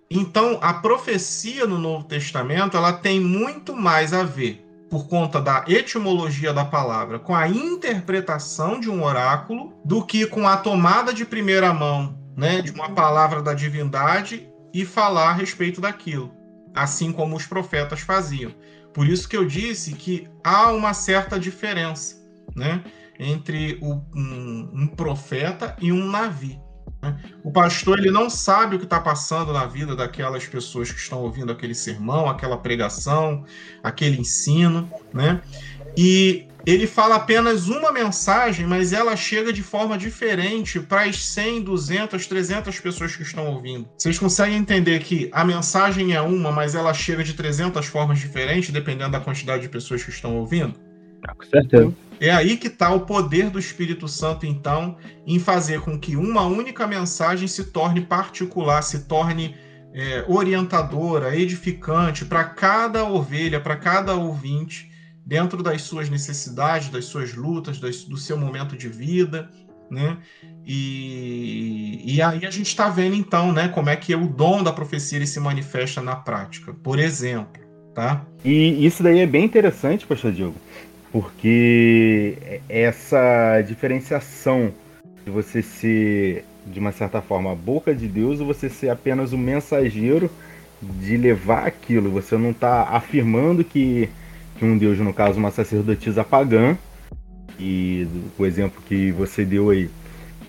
Então, 0.09 0.59
a 0.61 0.73
profecia 0.73 1.65
no 1.65 1.79
Novo 1.79 2.05
Testamento 2.05 2.75
ela 2.77 2.93
tem 2.93 3.19
muito 3.19 3.75
mais 3.75 4.13
a 4.13 4.23
ver 4.23 4.64
por 4.95 5.09
conta 5.09 5.41
da 5.41 5.65
etimologia 5.67 6.53
da 6.53 6.63
palavra, 6.63 7.19
com 7.19 7.35
a 7.35 7.49
interpretação 7.49 8.79
de 8.79 8.89
um 8.89 9.03
oráculo, 9.03 9.73
do 9.83 10.01
que 10.05 10.25
com 10.25 10.47
a 10.47 10.55
tomada 10.55 11.13
de 11.13 11.25
primeira 11.25 11.73
mão 11.73 12.17
né, 12.33 12.61
de 12.61 12.71
uma 12.71 12.89
palavra 12.89 13.41
da 13.41 13.53
divindade 13.53 14.47
e 14.73 14.85
falar 14.85 15.31
a 15.31 15.33
respeito 15.33 15.81
daquilo, 15.81 16.31
assim 16.73 17.11
como 17.11 17.35
os 17.35 17.45
profetas 17.45 17.99
faziam. 17.99 18.53
Por 18.93 19.05
isso 19.05 19.27
que 19.27 19.35
eu 19.35 19.45
disse 19.45 19.91
que 19.95 20.29
há 20.41 20.71
uma 20.71 20.93
certa 20.93 21.37
diferença 21.37 22.15
né, 22.55 22.81
entre 23.19 23.77
o, 23.81 23.95
um, 24.15 24.71
um 24.73 24.87
profeta 24.87 25.75
e 25.81 25.91
um 25.91 26.09
navi. 26.09 26.57
Né? 27.05 27.15
O 27.43 27.51
pastor 27.51 27.99
ele 27.99 28.09
não 28.09 28.29
sabe 28.29 28.75
o 28.75 28.79
que 28.79 28.85
está 28.85 28.99
passando 28.99 29.53
na 29.53 29.65
vida 29.65 29.95
daquelas 29.95 30.45
pessoas 30.47 30.91
que 30.91 30.99
estão 30.99 31.21
ouvindo 31.21 31.51
aquele 31.51 31.75
sermão, 31.75 32.27
aquela 32.27 32.57
pregação, 32.57 33.45
aquele 33.83 34.19
ensino, 34.19 34.89
né? 35.13 35.39
E 35.95 36.47
ele 36.65 36.87
fala 36.87 37.15
apenas 37.15 37.67
uma 37.67 37.91
mensagem, 37.91 38.65
mas 38.65 38.91
ela 38.91 39.15
chega 39.15 39.53
de 39.53 39.61
forma 39.61 39.97
diferente 39.97 40.79
para 40.79 41.03
as 41.03 41.23
100, 41.23 41.61
200, 41.61 42.25
300 42.25 42.79
pessoas 42.79 43.15
que 43.15 43.21
estão 43.21 43.45
ouvindo. 43.47 43.87
Vocês 43.95 44.17
conseguem 44.17 44.57
entender 44.57 44.99
que 44.99 45.29
a 45.31 45.45
mensagem 45.45 46.13
é 46.13 46.21
uma, 46.21 46.51
mas 46.51 46.73
ela 46.73 46.93
chega 46.93 47.23
de 47.23 47.33
300 47.33 47.85
formas 47.85 48.17
diferentes, 48.17 48.71
dependendo 48.71 49.11
da 49.11 49.19
quantidade 49.19 49.61
de 49.61 49.69
pessoas 49.69 50.03
que 50.03 50.09
estão 50.09 50.37
ouvindo? 50.37 50.73
Com 51.37 51.45
certeza. 51.45 51.93
É 52.19 52.31
aí 52.31 52.57
que 52.57 52.67
está 52.67 52.91
o 52.91 53.01
poder 53.01 53.49
do 53.49 53.59
Espírito 53.59 54.07
Santo, 54.07 54.45
então, 54.45 54.97
em 55.25 55.39
fazer 55.39 55.81
com 55.81 55.99
que 55.99 56.15
uma 56.15 56.43
única 56.43 56.87
mensagem 56.87 57.47
se 57.47 57.65
torne 57.65 58.01
particular, 58.01 58.81
se 58.81 59.05
torne 59.05 59.55
é, 59.93 60.25
orientadora, 60.27 61.35
edificante 61.35 62.25
para 62.25 62.43
cada 62.43 63.05
ovelha, 63.05 63.59
para 63.59 63.75
cada 63.75 64.13
ouvinte, 64.15 64.91
dentro 65.25 65.63
das 65.63 65.81
suas 65.81 66.09
necessidades, 66.09 66.89
das 66.89 67.05
suas 67.05 67.33
lutas, 67.33 67.79
das, 67.79 68.03
do 68.03 68.17
seu 68.17 68.37
momento 68.37 68.77
de 68.77 68.87
vida, 68.87 69.49
né? 69.89 70.17
E, 70.65 72.01
e 72.05 72.21
aí 72.21 72.45
a 72.45 72.49
gente 72.49 72.67
está 72.67 72.89
vendo 72.89 73.15
então, 73.15 73.51
né, 73.51 73.67
como 73.67 73.89
é 73.89 73.95
que 73.95 74.13
o 74.15 74.27
dom 74.27 74.63
da 74.63 74.73
profecia 74.73 75.25
se 75.25 75.39
manifesta 75.39 76.01
na 76.01 76.15
prática, 76.15 76.73
por 76.73 76.99
exemplo, 76.99 77.61
tá? 77.93 78.25
E 78.43 78.85
isso 78.85 79.01
daí 79.01 79.19
é 79.19 79.27
bem 79.27 79.45
interessante, 79.45 80.05
Pastor 80.05 80.31
Diogo, 80.31 80.55
porque 81.15 82.59
essa 82.67 83.61
diferenciação 83.61 84.73
de 85.23 85.31
você 85.31 85.61
ser, 85.61 86.43
de 86.67 86.77
uma 86.77 86.91
certa 86.91 87.21
forma, 87.21 87.53
a 87.53 87.55
boca 87.55 87.95
de 87.95 88.05
Deus 88.05 88.41
ou 88.41 88.45
você 88.45 88.67
ser 88.69 88.89
apenas 88.89 89.31
o 89.31 89.37
mensageiro 89.37 90.29
de 90.81 91.15
levar 91.15 91.67
aquilo. 91.67 92.11
Você 92.11 92.35
não 92.35 92.51
está 92.51 92.89
afirmando 92.89 93.63
que, 93.63 94.09
que 94.59 94.65
um 94.65 94.77
Deus, 94.77 94.99
no 94.99 95.13
caso, 95.13 95.39
uma 95.39 95.51
sacerdotisa 95.51 96.21
pagã, 96.21 96.77
e 97.57 98.05
o 98.37 98.45
exemplo 98.45 98.83
que 98.85 99.09
você 99.11 99.45
deu 99.45 99.69
aí, 99.69 99.89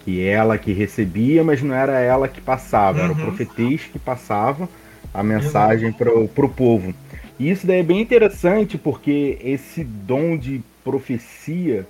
que 0.05 0.27
ela 0.27 0.59
que 0.59 0.73
recebia, 0.73 1.45
mas 1.45 1.63
não 1.63 1.77
era 1.77 2.01
ela 2.01 2.27
que 2.27 2.41
passava, 2.41 2.99
uhum. 2.99 3.05
era 3.05 3.13
o 3.13 3.17
uhum. 3.17 3.23
profetês 3.25 3.83
que 3.83 4.01
passava 4.01 4.69
a 5.15 5.23
mensagem 5.23 5.93
para 5.93 6.13
o 6.13 6.49
povo. 6.49 6.93
E 7.39 7.51
isso 7.51 7.67
daí 7.67 7.81
é 7.81 7.83
bem 7.83 8.01
interessante 8.01 8.79
porque 8.79 9.39
esse 9.43 9.85
dom 9.85 10.37
de 10.37 10.63
profecia, 10.83 11.87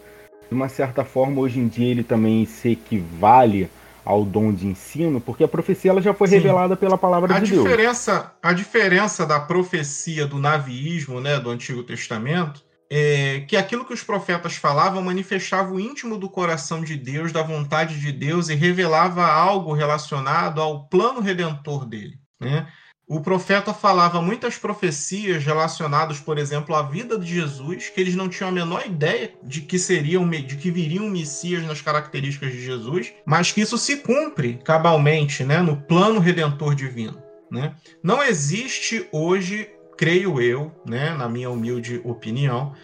de 0.49 0.55
uma 0.55 0.69
certa 0.69 1.05
forma, 1.05 1.41
hoje 1.41 1.61
em 1.61 1.69
dia 1.69 1.91
ele 1.91 2.03
também 2.03 2.45
se 2.47 2.71
equivale 2.71 3.71
ao 4.05 4.25
dom 4.25 4.53
de 4.53 4.67
ensino, 4.69 5.21
porque 5.21 5.43
a 5.43 5.49
profecia 5.49 5.91
ela 5.91 6.01
já 6.01 6.15
foi 6.15 6.29
Sim. 6.29 6.37
revelada 6.37 6.77
pela 6.77 6.97
palavra 6.97 7.37
a 7.37 7.41
de 7.41 7.53
diferença, 7.53 8.13
Deus. 8.13 8.31
A 8.41 8.53
diferença 8.53 9.27
da 9.27 9.41
profecia 9.41 10.27
do 10.27 10.39
naviísmo, 10.39 11.21
né, 11.21 11.41
do 11.41 11.51
Antigo 11.51 11.83
Testamento, 11.83 12.65
é 12.89 13.41
que 13.49 13.57
aquilo 13.57 13.85
que 13.85 13.93
os 13.93 14.05
profetas 14.05 14.55
falavam 14.55 15.03
manifestava 15.03 15.73
o 15.73 15.81
íntimo 15.81 16.17
do 16.17 16.31
coração 16.31 16.83
de 16.83 16.97
Deus, 16.97 17.33
da 17.33 17.43
vontade 17.43 18.01
de 18.01 18.13
Deus 18.13 18.49
e 18.49 18.55
revelava 18.55 19.27
algo 19.27 19.73
relacionado 19.73 20.61
ao 20.61 20.85
plano 20.85 21.21
redentor 21.21 21.85
dele, 21.85 22.17
né? 22.41 22.69
O 23.09 23.21
profeta 23.21 23.73
falava 23.73 24.21
muitas 24.21 24.59
profecias 24.59 25.45
relacionadas, 25.45 26.19
por 26.19 26.39
exemplo, 26.39 26.75
à 26.75 26.83
vida 26.83 27.17
de 27.17 27.35
Jesus, 27.35 27.89
que 27.89 28.01
eles 28.01 28.17
não 28.17 28.29
tinham 28.29 28.49
a 28.49 28.53
menor 28.53 28.85
ideia 28.85 29.33
de 29.45 29.61
que 29.61 29.79
seriam, 29.79 30.29
de 30.29 30.57
que 30.57 30.73
viriam 30.73 31.09
Messias 31.09 31.65
nas 31.65 31.81
características 31.81 32.51
de 32.51 32.65
Jesus, 32.65 33.13
mas 33.25 33.53
que 33.53 33.61
isso 33.61 33.79
se 33.79 33.99
cumpre 33.99 34.59
cabalmente, 34.65 35.45
né, 35.45 35.61
no 35.61 35.77
plano 35.77 36.19
redentor 36.19 36.75
divino, 36.75 37.23
né? 37.49 37.77
Não 38.03 38.21
existe 38.21 39.09
hoje, 39.13 39.71
creio 39.97 40.41
eu, 40.41 40.73
né, 40.85 41.11
na 41.15 41.29
minha 41.29 41.49
humilde 41.49 42.01
opinião, 42.05 42.75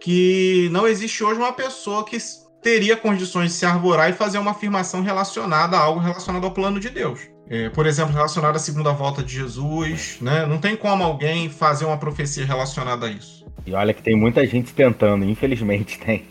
que 0.00 0.68
não 0.72 0.88
existe 0.88 1.22
hoje 1.22 1.38
uma 1.38 1.52
pessoa 1.52 2.04
que 2.04 2.18
teria 2.60 2.96
condições 2.96 3.52
de 3.52 3.58
se 3.58 3.64
arvorar 3.64 4.10
e 4.10 4.14
fazer 4.14 4.38
uma 4.38 4.50
afirmação 4.50 5.02
relacionada 5.02 5.76
a 5.76 5.80
algo 5.80 6.00
relacionado 6.00 6.44
ao 6.44 6.52
plano 6.52 6.80
de 6.80 6.90
Deus. 6.90 7.20
É, 7.50 7.70
por 7.70 7.86
exemplo, 7.86 8.12
relacionado 8.12 8.56
à 8.56 8.58
segunda 8.58 8.92
volta 8.92 9.22
de 9.22 9.34
Jesus, 9.34 10.18
né? 10.20 10.44
Não 10.44 10.58
tem 10.58 10.76
como 10.76 11.02
alguém 11.02 11.48
fazer 11.48 11.86
uma 11.86 11.96
profecia 11.96 12.44
relacionada 12.44 13.06
a 13.06 13.10
isso. 13.10 13.46
E 13.66 13.72
olha 13.72 13.94
que 13.94 14.02
tem 14.02 14.14
muita 14.14 14.46
gente 14.46 14.72
tentando, 14.72 15.24
infelizmente 15.24 15.98
tem. 16.04 16.24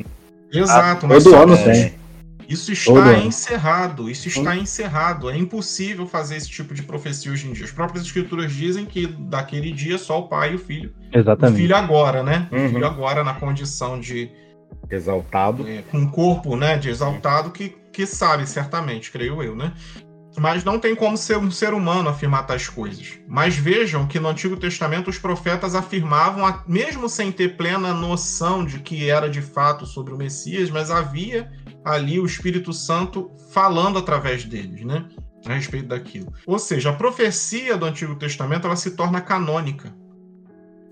Exato, 0.51 1.05
ah, 1.05 1.09
mas 1.09 1.23
todo 1.23 1.35
ano 1.35 1.57
tem. 1.57 1.93
Isso 2.47 2.71
está 2.71 3.17
encerrado, 3.17 4.09
isso 4.09 4.29
está 4.29 4.55
encerrado. 4.55 5.29
É 5.29 5.37
impossível 5.37 6.07
fazer 6.07 6.37
esse 6.37 6.49
tipo 6.49 6.73
de 6.73 6.81
profecia 6.81 7.29
hoje 7.29 7.45
em 7.45 7.51
dia. 7.51 7.65
As 7.65 7.71
próprias 7.71 8.05
escrituras 8.05 8.53
dizem 8.53 8.85
que 8.85 9.05
daquele 9.05 9.71
dia 9.73 9.97
só 9.97 10.19
o 10.19 10.29
pai 10.29 10.53
e 10.53 10.55
o 10.55 10.59
filho. 10.59 10.93
Exatamente. 11.11 11.55
O 11.55 11.61
filho 11.61 11.75
agora, 11.75 12.23
né? 12.23 12.47
Uhum. 12.49 12.65
O 12.65 12.69
filho 12.69 12.85
agora 12.85 13.21
na 13.21 13.33
condição 13.33 13.99
de 13.99 14.31
exaltado, 14.89 15.67
é, 15.67 15.81
com 15.91 15.97
um 15.97 16.09
corpo, 16.09 16.55
né, 16.55 16.77
de 16.77 16.89
exaltado 16.89 17.51
que 17.51 17.75
que 17.97 18.05
sabe 18.05 18.47
certamente, 18.47 19.11
creio 19.11 19.41
eu, 19.41 19.55
né? 19.55 19.73
Mas 20.39 20.63
não 20.63 20.79
tem 20.79 20.95
como 20.95 21.17
ser 21.17 21.37
um 21.37 21.49
ser 21.49 21.73
humano 21.73 22.09
afirmar 22.09 22.45
tais 22.45 22.69
coisas. 22.69 23.19
Mas 23.27 23.55
vejam 23.55 24.07
que 24.07 24.19
no 24.19 24.29
Antigo 24.29 24.55
Testamento 24.55 25.09
os 25.09 25.17
profetas 25.17 25.73
afirmavam, 25.73 26.61
mesmo 26.67 27.09
sem 27.09 27.31
ter 27.31 27.57
plena 27.57 27.93
noção 27.93 28.63
de 28.63 28.79
que 28.79 29.09
era 29.09 29.29
de 29.29 29.41
fato 29.41 29.85
sobre 29.85 30.13
o 30.13 30.17
Messias, 30.17 30.69
mas 30.69 30.91
havia 30.91 31.51
ali 31.83 32.19
o 32.19 32.25
Espírito 32.25 32.71
Santo 32.71 33.31
falando 33.51 33.97
através 33.97 34.43
deles, 34.43 34.85
né? 34.85 35.05
A 35.45 35.53
respeito 35.53 35.87
daquilo. 35.87 36.31
Ou 36.45 36.59
seja, 36.59 36.89
a 36.91 36.93
profecia 36.93 37.77
do 37.77 37.85
Antigo 37.85 38.15
Testamento 38.15 38.67
ela 38.67 38.75
se 38.75 38.91
torna 38.91 39.21
canônica. 39.21 39.93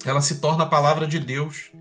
Ela 0.06 0.22
se 0.22 0.40
torna 0.40 0.64
a 0.64 0.68
palavra 0.68 1.06
de 1.06 1.20
Deus. 1.20 1.72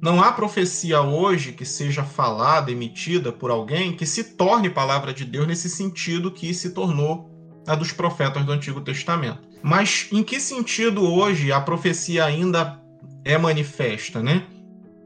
Não 0.00 0.22
há 0.22 0.30
profecia 0.30 1.00
hoje 1.02 1.52
que 1.52 1.64
seja 1.64 2.04
falada, 2.04 2.70
emitida 2.70 3.32
por 3.32 3.50
alguém, 3.50 3.96
que 3.96 4.06
se 4.06 4.22
torne 4.22 4.70
palavra 4.70 5.12
de 5.12 5.24
Deus 5.24 5.46
nesse 5.46 5.68
sentido 5.68 6.30
que 6.30 6.54
se 6.54 6.70
tornou 6.70 7.28
a 7.66 7.74
dos 7.74 7.90
profetas 7.90 8.44
do 8.44 8.52
Antigo 8.52 8.80
Testamento. 8.80 9.48
Mas 9.60 10.08
em 10.12 10.22
que 10.22 10.38
sentido 10.38 11.02
hoje 11.02 11.50
a 11.50 11.60
profecia 11.60 12.24
ainda 12.24 12.80
é 13.24 13.36
manifesta, 13.36 14.22
né? 14.22 14.46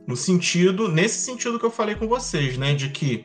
No 0.06 0.14
sentido, 0.14 0.88
nesse 0.88 1.20
sentido 1.20 1.58
que 1.58 1.64
eu 1.64 1.70
falei 1.70 1.94
com 1.94 2.06
vocês, 2.06 2.58
né, 2.58 2.74
de 2.74 2.90
que 2.90 3.24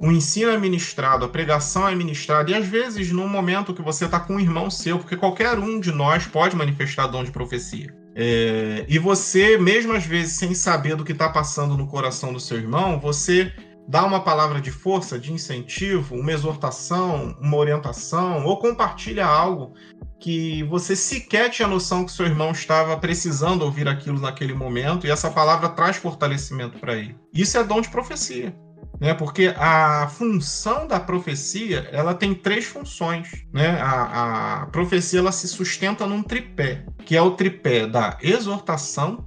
o 0.00 0.12
ensino 0.12 0.52
é 0.52 0.58
ministrado, 0.58 1.24
a 1.24 1.28
pregação 1.28 1.88
é 1.88 1.94
ministrada, 1.94 2.50
e 2.50 2.54
às 2.54 2.66
vezes 2.66 3.10
num 3.10 3.26
momento 3.26 3.74
que 3.74 3.82
você 3.82 4.04
está 4.04 4.20
com 4.20 4.36
um 4.36 4.40
irmão 4.40 4.70
seu, 4.70 4.98
porque 4.98 5.16
qualquer 5.16 5.58
um 5.58 5.80
de 5.80 5.90
nós 5.90 6.26
pode 6.26 6.54
manifestar 6.54 7.08
dom 7.08 7.24
de 7.24 7.32
profecia. 7.32 7.97
É, 8.20 8.84
e 8.88 8.98
você, 8.98 9.56
mesmo 9.56 9.92
às 9.92 10.04
vezes 10.04 10.32
sem 10.32 10.52
saber 10.52 10.96
do 10.96 11.04
que 11.04 11.12
está 11.12 11.28
passando 11.28 11.76
no 11.76 11.86
coração 11.86 12.32
do 12.32 12.40
seu 12.40 12.56
irmão, 12.56 12.98
você 12.98 13.52
dá 13.86 14.04
uma 14.04 14.18
palavra 14.24 14.60
de 14.60 14.72
força, 14.72 15.16
de 15.16 15.32
incentivo, 15.32 16.16
uma 16.16 16.32
exortação, 16.32 17.36
uma 17.40 17.56
orientação, 17.56 18.44
ou 18.44 18.58
compartilha 18.58 19.24
algo 19.24 19.72
que 20.18 20.64
você 20.64 20.96
sequer 20.96 21.48
tinha 21.48 21.68
noção 21.68 22.04
que 22.04 22.10
seu 22.10 22.26
irmão 22.26 22.50
estava 22.50 22.96
precisando 22.96 23.62
ouvir 23.62 23.86
aquilo 23.86 24.18
naquele 24.18 24.52
momento, 24.52 25.06
e 25.06 25.12
essa 25.12 25.30
palavra 25.30 25.68
traz 25.68 25.96
fortalecimento 25.96 26.76
para 26.80 26.96
ele. 26.96 27.16
Isso 27.32 27.56
é 27.56 27.62
dom 27.62 27.80
de 27.80 27.88
profecia 27.88 28.52
né? 29.00 29.14
Porque 29.14 29.54
a 29.56 30.08
função 30.08 30.86
da 30.86 30.98
profecia 30.98 31.88
ela 31.92 32.14
tem 32.14 32.34
três 32.34 32.64
funções, 32.64 33.44
né? 33.52 33.80
A, 33.80 34.62
a 34.62 34.66
profecia 34.66 35.20
ela 35.20 35.32
se 35.32 35.46
sustenta 35.48 36.06
num 36.06 36.22
tripé, 36.22 36.84
que 37.04 37.16
é 37.16 37.22
o 37.22 37.32
tripé 37.32 37.86
da 37.86 38.18
exortação, 38.22 39.26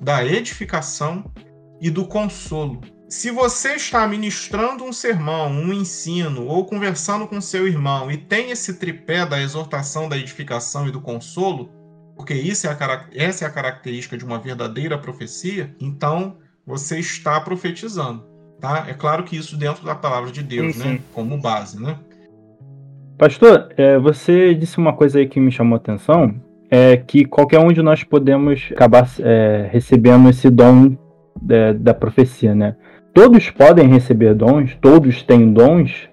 da 0.00 0.24
edificação 0.24 1.30
e 1.80 1.90
do 1.90 2.06
consolo. 2.06 2.80
Se 3.08 3.30
você 3.30 3.74
está 3.76 4.06
ministrando 4.08 4.82
um 4.82 4.92
sermão, 4.92 5.48
um 5.48 5.72
ensino 5.72 6.46
ou 6.46 6.66
conversando 6.66 7.26
com 7.28 7.40
seu 7.40 7.68
irmão 7.68 8.10
e 8.10 8.16
tem 8.16 8.50
esse 8.50 8.74
tripé 8.74 9.24
da 9.24 9.40
exortação, 9.40 10.08
da 10.08 10.18
edificação 10.18 10.88
e 10.88 10.90
do 10.90 11.00
consolo, 11.00 11.70
porque 12.16 12.34
isso 12.34 12.66
é 12.66 12.70
a, 12.70 13.08
essa 13.14 13.44
é 13.44 13.48
a 13.48 13.52
característica 13.52 14.16
de 14.16 14.24
uma 14.24 14.40
verdadeira 14.40 14.98
profecia, 14.98 15.72
então 15.78 16.38
você 16.66 16.98
está 16.98 17.40
profetizando. 17.40 18.35
Tá? 18.60 18.86
É 18.88 18.94
claro 18.94 19.22
que 19.22 19.36
isso 19.36 19.56
dentro 19.56 19.84
da 19.84 19.94
palavra 19.94 20.30
de 20.30 20.42
Deus, 20.42 20.76
sim, 20.76 20.82
né? 20.82 20.96
Sim. 20.96 21.02
Como 21.12 21.38
base, 21.38 21.80
né? 21.80 21.98
Pastor, 23.18 23.68
é, 23.76 23.98
você 23.98 24.54
disse 24.54 24.78
uma 24.78 24.92
coisa 24.92 25.18
aí 25.18 25.26
que 25.26 25.40
me 25.40 25.50
chamou 25.50 25.74
a 25.74 25.78
atenção, 25.78 26.34
é 26.70 26.96
que 26.96 27.24
qualquer 27.24 27.58
um 27.58 27.72
de 27.72 27.82
nós 27.82 28.04
podemos 28.04 28.68
acabar 28.72 29.08
é, 29.20 29.68
recebendo 29.70 30.28
esse 30.28 30.50
dom 30.50 30.96
é, 31.48 31.72
da 31.72 31.94
profecia, 31.94 32.54
né? 32.54 32.76
Todos 33.14 33.48
podem 33.50 33.88
receber 33.88 34.34
dons, 34.34 34.76
todos 34.80 35.22
têm 35.22 35.50
dons, 35.50 36.08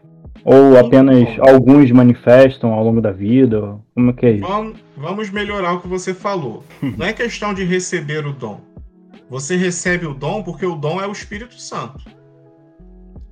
ou 0.45 0.77
apenas 0.77 1.27
alguns 1.39 1.91
manifestam 1.91 2.73
ao 2.73 2.83
longo 2.83 3.01
da 3.01 3.11
vida? 3.11 3.77
Como 3.93 4.09
é 4.09 4.13
que 4.13 4.25
é 4.25 4.31
isso? 4.31 4.47
Vamos, 4.47 4.79
vamos 4.95 5.29
melhorar 5.29 5.73
o 5.73 5.81
que 5.81 5.87
você 5.87 6.13
falou. 6.13 6.63
Não 6.81 7.05
é 7.05 7.13
questão 7.13 7.53
de 7.53 7.63
receber 7.63 8.25
o 8.25 8.33
dom. 8.33 8.61
Você 9.29 9.55
recebe 9.55 10.05
o 10.05 10.13
dom 10.13 10.43
porque 10.43 10.65
o 10.65 10.75
dom 10.75 11.01
é 11.01 11.07
o 11.07 11.11
Espírito 11.11 11.59
Santo. 11.59 12.03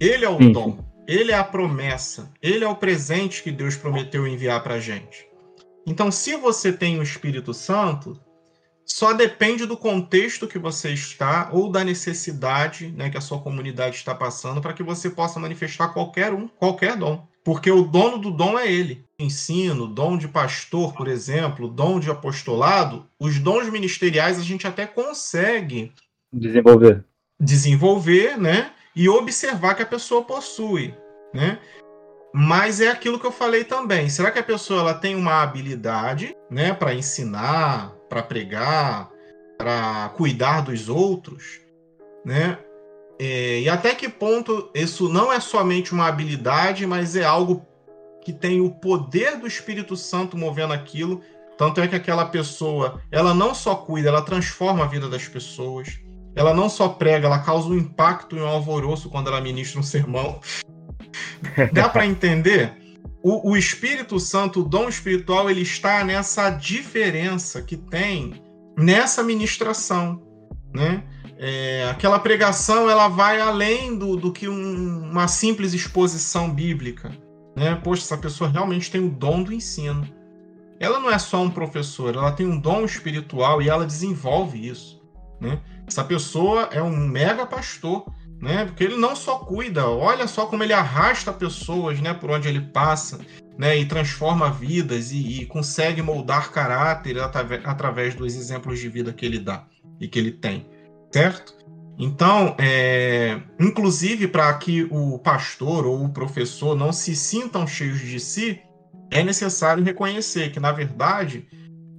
Ele 0.01 0.25
é 0.25 0.29
o 0.29 0.37
sim, 0.39 0.51
dom, 0.51 0.83
ele 1.07 1.31
é 1.31 1.35
a 1.35 1.43
promessa, 1.43 2.31
ele 2.41 2.63
é 2.63 2.67
o 2.67 2.75
presente 2.75 3.43
que 3.43 3.51
Deus 3.51 3.75
prometeu 3.75 4.25
enviar 4.25 4.63
para 4.63 4.73
a 4.73 4.79
gente. 4.79 5.27
Então, 5.85 6.11
se 6.11 6.35
você 6.35 6.73
tem 6.73 6.99
o 6.99 7.03
Espírito 7.03 7.53
Santo, 7.53 8.19
só 8.83 9.13
depende 9.13 9.67
do 9.67 9.77
contexto 9.77 10.47
que 10.47 10.57
você 10.57 10.89
está 10.89 11.51
ou 11.53 11.69
da 11.69 11.83
necessidade 11.83 12.91
né, 12.97 13.11
que 13.11 13.17
a 13.17 13.21
sua 13.21 13.39
comunidade 13.39 13.97
está 13.97 14.15
passando 14.15 14.59
para 14.59 14.73
que 14.73 14.81
você 14.81 15.07
possa 15.07 15.39
manifestar 15.39 15.89
qualquer 15.89 16.33
um, 16.33 16.47
qualquer 16.47 16.97
dom. 16.97 17.27
Porque 17.43 17.69
o 17.69 17.83
dono 17.83 18.17
do 18.17 18.31
dom 18.31 18.57
é 18.57 18.71
ele. 18.71 19.05
Ensino, 19.19 19.85
dom 19.85 20.17
de 20.17 20.27
pastor, 20.27 20.93
por 20.95 21.07
exemplo, 21.07 21.67
dom 21.67 21.99
de 21.99 22.09
apostolado, 22.09 23.05
os 23.19 23.37
dons 23.37 23.69
ministeriais 23.69 24.39
a 24.39 24.43
gente 24.43 24.65
até 24.65 24.87
consegue 24.87 25.91
desenvolver. 26.33 27.05
Desenvolver, 27.39 28.39
né? 28.39 28.71
E 28.95 29.07
observar 29.07 29.75
que 29.75 29.83
a 29.83 29.85
pessoa 29.85 30.23
possui, 30.23 30.93
né? 31.33 31.59
Mas 32.33 32.79
é 32.79 32.89
aquilo 32.89 33.19
que 33.19 33.25
eu 33.25 33.31
falei 33.31 33.63
também. 33.63 34.09
Será 34.09 34.31
que 34.31 34.39
a 34.39 34.43
pessoa 34.43 34.81
ela 34.81 34.93
tem 34.93 35.15
uma 35.15 35.41
habilidade, 35.41 36.35
né, 36.49 36.73
para 36.73 36.93
ensinar, 36.93 37.93
para 38.09 38.23
pregar, 38.23 39.09
para 39.57 40.09
cuidar 40.15 40.61
dos 40.61 40.89
outros, 40.89 41.61
né? 42.25 42.57
É, 43.19 43.59
e 43.59 43.69
até 43.69 43.93
que 43.93 44.09
ponto 44.09 44.71
isso 44.73 45.07
não 45.07 45.31
é 45.31 45.39
somente 45.39 45.93
uma 45.93 46.07
habilidade, 46.07 46.87
mas 46.87 47.15
é 47.15 47.23
algo 47.23 47.65
que 48.23 48.33
tem 48.33 48.61
o 48.61 48.71
poder 48.71 49.37
do 49.37 49.45
Espírito 49.45 49.95
Santo 49.95 50.35
movendo 50.35 50.73
aquilo. 50.73 51.21
Tanto 51.57 51.79
é 51.79 51.87
que 51.87 51.95
aquela 51.95 52.25
pessoa, 52.25 52.99
ela 53.11 53.33
não 53.33 53.53
só 53.53 53.75
cuida, 53.75 54.09
ela 54.09 54.23
transforma 54.23 54.83
a 54.83 54.87
vida 54.87 55.07
das 55.07 55.27
pessoas. 55.27 55.99
Ela 56.35 56.53
não 56.53 56.69
só 56.69 56.89
prega, 56.89 57.27
ela 57.27 57.39
causa 57.39 57.67
um 57.67 57.77
impacto 57.77 58.37
e 58.37 58.41
um 58.41 58.47
alvoroço 58.47 59.09
quando 59.09 59.27
ela 59.27 59.41
ministra 59.41 59.79
um 59.79 59.83
sermão. 59.83 60.39
Dá 61.73 61.89
para 61.89 62.05
entender? 62.05 62.73
O, 63.23 63.51
o, 63.51 63.57
Espírito 63.57 64.19
Santo, 64.19 64.61
o 64.61 64.63
dom 64.63 64.89
espiritual, 64.89 65.49
ele 65.49 65.61
está 65.61 66.03
nessa 66.03 66.49
diferença 66.49 67.61
que 67.61 67.77
tem 67.77 68.41
nessa 68.77 69.21
ministração, 69.21 70.21
né? 70.73 71.03
É, 71.37 71.87
aquela 71.89 72.19
pregação 72.19 72.87
ela 72.87 73.07
vai 73.07 73.41
além 73.41 73.97
do, 73.97 74.15
do 74.15 74.31
que 74.31 74.47
um, 74.47 75.09
uma 75.09 75.27
simples 75.27 75.73
exposição 75.73 76.53
bíblica. 76.53 77.11
Né? 77.55 77.73
Poxa, 77.83 78.03
essa 78.03 78.17
pessoa 78.17 78.47
realmente 78.47 78.91
tem 78.91 79.03
o 79.03 79.09
dom 79.09 79.41
do 79.41 79.51
ensino. 79.51 80.07
Ela 80.79 80.99
não 80.99 81.09
é 81.09 81.17
só 81.17 81.41
um 81.41 81.49
professor, 81.49 82.15
ela 82.15 82.31
tem 82.31 82.45
um 82.45 82.59
dom 82.59 82.85
espiritual 82.85 83.59
e 83.59 83.69
ela 83.69 83.87
desenvolve 83.87 84.67
isso. 84.67 85.01
Né? 85.39 85.59
Essa 85.91 86.05
pessoa 86.05 86.69
é 86.71 86.81
um 86.81 86.95
mega 86.95 87.45
pastor, 87.45 88.05
né? 88.41 88.63
Porque 88.63 88.81
ele 88.81 88.95
não 88.95 89.13
só 89.13 89.39
cuida, 89.39 89.89
olha 89.89 90.25
só 90.25 90.45
como 90.45 90.63
ele 90.63 90.71
arrasta 90.71 91.33
pessoas, 91.33 91.99
né, 91.99 92.13
por 92.13 92.31
onde 92.31 92.47
ele 92.47 92.61
passa, 92.61 93.19
né, 93.57 93.77
e 93.77 93.85
transforma 93.85 94.49
vidas 94.49 95.11
e, 95.11 95.41
e 95.41 95.45
consegue 95.45 96.01
moldar 96.01 96.49
caráter 96.49 97.17
através 97.19 98.15
dos 98.15 98.35
exemplos 98.37 98.79
de 98.79 98.87
vida 98.87 99.11
que 99.11 99.25
ele 99.25 99.37
dá 99.37 99.65
e 99.99 100.07
que 100.07 100.17
ele 100.17 100.31
tem 100.31 100.65
certo? 101.11 101.53
Então, 101.99 102.55
é, 102.57 103.41
inclusive 103.59 104.29
para 104.29 104.53
que 104.53 104.87
o 104.89 105.19
pastor 105.19 105.85
ou 105.85 106.05
o 106.05 106.13
professor 106.13 106.73
não 106.73 106.93
se 106.93 107.13
sintam 107.13 107.67
cheios 107.67 107.99
de 107.99 108.17
si, 108.17 108.61
é 109.11 109.21
necessário 109.23 109.83
reconhecer 109.83 110.53
que, 110.53 110.59
na 110.59 110.71
verdade, 110.71 111.45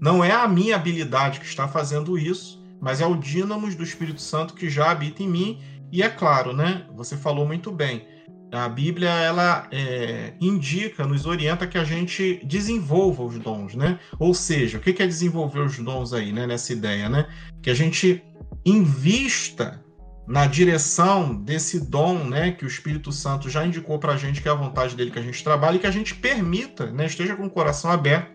não 0.01 0.25
é 0.25 0.33
a 0.33 0.49
minha 0.49 0.77
habilidade 0.77 1.41
que 1.41 1.47
está 1.47 1.69
fazendo 1.69 2.19
isso, 2.19 2.62
mas 2.83 3.01
é 3.01 3.07
o 3.07 3.15
dínamo 3.15 3.73
do 3.77 3.85
Espírito 3.85 4.21
Santo 4.21 4.55
que 4.55 4.69
já 4.69 4.91
habita 4.91 5.23
em 5.23 5.29
mim. 5.29 5.61
E 5.93 6.03
é 6.03 6.09
claro, 6.09 6.53
né? 6.53 6.85
Você 6.97 7.17
falou 7.17 7.47
muito 7.47 7.71
bem. 7.71 8.05
A 8.51 8.69
Bíblia 8.69 9.09
ela 9.09 9.69
é, 9.71 10.35
indica, 10.41 11.07
nos 11.07 11.25
orienta 11.25 11.65
que 11.65 11.79
a 11.79 11.85
gente 11.85 12.45
desenvolva 12.45 13.23
os 13.23 13.39
dons, 13.39 13.77
né? 13.77 14.01
Ou 14.19 14.35
seja, 14.35 14.79
o 14.79 14.81
que 14.81 15.01
é 15.01 15.07
desenvolver 15.07 15.61
os 15.61 15.79
dons 15.79 16.13
aí, 16.13 16.33
né? 16.33 16.45
Nessa 16.45 16.73
ideia, 16.73 17.09
né? 17.09 17.29
Que 17.63 17.71
a 17.71 17.75
gente 17.75 18.21
invista 18.67 19.81
na 20.27 20.47
direção 20.47 21.35
desse 21.35 21.89
dom, 21.89 22.25
né, 22.25 22.53
que 22.53 22.65
o 22.65 22.69
Espírito 22.69 23.11
Santo 23.11 23.51
já 23.51 23.67
indicou 23.67 23.99
para 23.99 24.13
a 24.13 24.17
gente 24.17 24.41
que 24.41 24.49
é 24.49 24.53
a 24.53 24.55
vontade 24.55 24.95
dele 24.95 25.11
que 25.11 25.19
a 25.19 25.23
gente 25.23 25.43
trabalhe 25.43 25.77
e 25.77 25.81
que 25.81 25.87
a 25.87 25.91
gente 25.91 26.15
permita, 26.15 26.87
né, 26.93 27.07
esteja 27.07 27.35
com 27.35 27.45
o 27.45 27.51
coração 27.51 27.91
aberto 27.91 28.32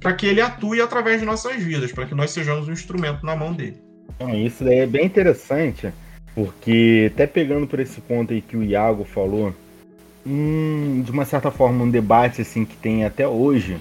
para 0.00 0.14
que 0.14 0.26
ele 0.26 0.40
atue 0.40 0.80
através 0.80 1.20
de 1.20 1.26
nossas 1.26 1.62
vidas, 1.62 1.92
para 1.92 2.06
que 2.06 2.14
nós 2.14 2.30
sejamos 2.30 2.66
um 2.66 2.72
instrumento 2.72 3.24
na 3.24 3.36
mão 3.36 3.52
dele. 3.52 3.76
Então, 4.16 4.34
isso 4.34 4.64
daí 4.64 4.78
é 4.78 4.86
bem 4.86 5.06
interessante, 5.06 5.92
porque 6.34 7.10
até 7.12 7.26
pegando 7.26 7.66
por 7.66 7.78
esse 7.78 8.00
ponto 8.00 8.32
aí 8.32 8.40
que 8.40 8.56
o 8.56 8.62
Iago 8.62 9.04
falou, 9.04 9.54
hum, 10.26 11.02
de 11.04 11.10
uma 11.10 11.24
certa 11.24 11.50
forma 11.50 11.84
um 11.84 11.90
debate 11.90 12.40
assim 12.40 12.64
que 12.64 12.76
tem 12.76 13.04
até 13.04 13.28
hoje 13.28 13.78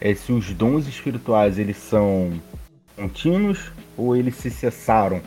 é 0.00 0.14
se 0.14 0.32
os 0.32 0.52
dons 0.52 0.86
espirituais 0.86 1.58
eles 1.58 1.78
são 1.78 2.32
contínuos 2.96 3.72
ou 3.96 4.14
eles 4.14 4.36
se 4.36 4.50
cessaram 4.50 5.20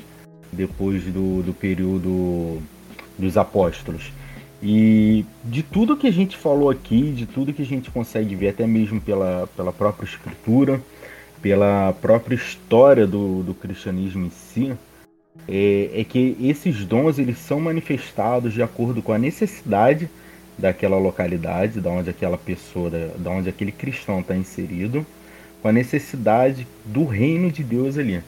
depois 0.51 1.03
do, 1.03 1.41
do 1.41 1.53
período 1.53 2.61
dos 3.17 3.37
apóstolos. 3.37 4.11
E 4.61 5.23
de 5.43 5.61
tudo 5.61 5.95
que 5.95 6.07
a 6.07 6.11
gente 6.11 6.35
falou 6.35 6.69
aqui, 6.69 7.11
de 7.11 7.25
tudo 7.25 7.53
que 7.53 7.61
a 7.61 7.65
gente 7.65 7.91
consegue 7.91 8.35
ver, 8.35 8.49
até 8.49 8.65
mesmo 8.65 8.99
pela, 8.99 9.47
pela 9.55 9.71
própria 9.71 10.05
escritura, 10.05 10.81
pela 11.41 11.93
própria 12.01 12.35
história 12.35 13.05
do, 13.05 13.43
do 13.43 13.53
cristianismo 13.53 14.25
em 14.25 14.31
si, 14.31 14.73
é, 15.47 15.91
é, 15.93 16.03
que 16.03 16.35
esses 16.41 16.85
dons 16.85 17.19
eles 17.19 17.37
são 17.37 17.59
manifestados 17.59 18.53
de 18.53 18.63
acordo 18.63 19.01
com 19.01 19.13
a 19.13 19.17
necessidade 19.17 20.09
daquela 20.57 20.97
localidade, 20.97 21.79
da 21.79 21.91
onde 21.91 22.09
aquela 22.09 22.37
pessoa, 22.37 22.89
da, 22.89 23.29
onde 23.29 23.47
aquele 23.47 23.71
cristão 23.71 24.21
está 24.21 24.35
inserido, 24.35 25.05
com 25.61 25.67
a 25.67 25.71
necessidade 25.71 26.67
do 26.83 27.05
reino 27.05 27.51
de 27.51 27.63
Deus 27.63 27.97
ali. 27.97 28.23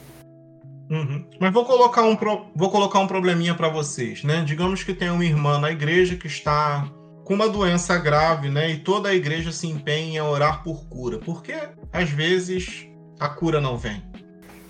Uhum. 0.90 1.24
Mas 1.38 1.52
vou 1.52 1.64
colocar 1.64 2.02
um, 2.02 2.16
pro... 2.16 2.46
vou 2.54 2.68
colocar 2.68 2.98
um 2.98 3.06
probleminha 3.06 3.54
para 3.54 3.68
vocês, 3.68 4.24
né? 4.24 4.42
Digamos 4.44 4.82
que 4.82 4.92
tem 4.92 5.08
uma 5.08 5.24
irmã 5.24 5.58
na 5.58 5.70
igreja 5.70 6.16
que 6.16 6.26
está 6.26 6.90
com 7.24 7.32
uma 7.32 7.48
doença 7.48 7.96
grave, 7.96 8.48
né? 8.50 8.72
E 8.72 8.78
toda 8.78 9.08
a 9.08 9.14
igreja 9.14 9.52
se 9.52 9.68
empenha 9.68 10.18
em 10.18 10.20
orar 10.20 10.64
por 10.64 10.88
cura, 10.88 11.18
porque 11.18 11.54
às 11.92 12.10
vezes 12.10 12.88
a 13.20 13.28
cura 13.28 13.60
não 13.60 13.78
vem. 13.78 14.02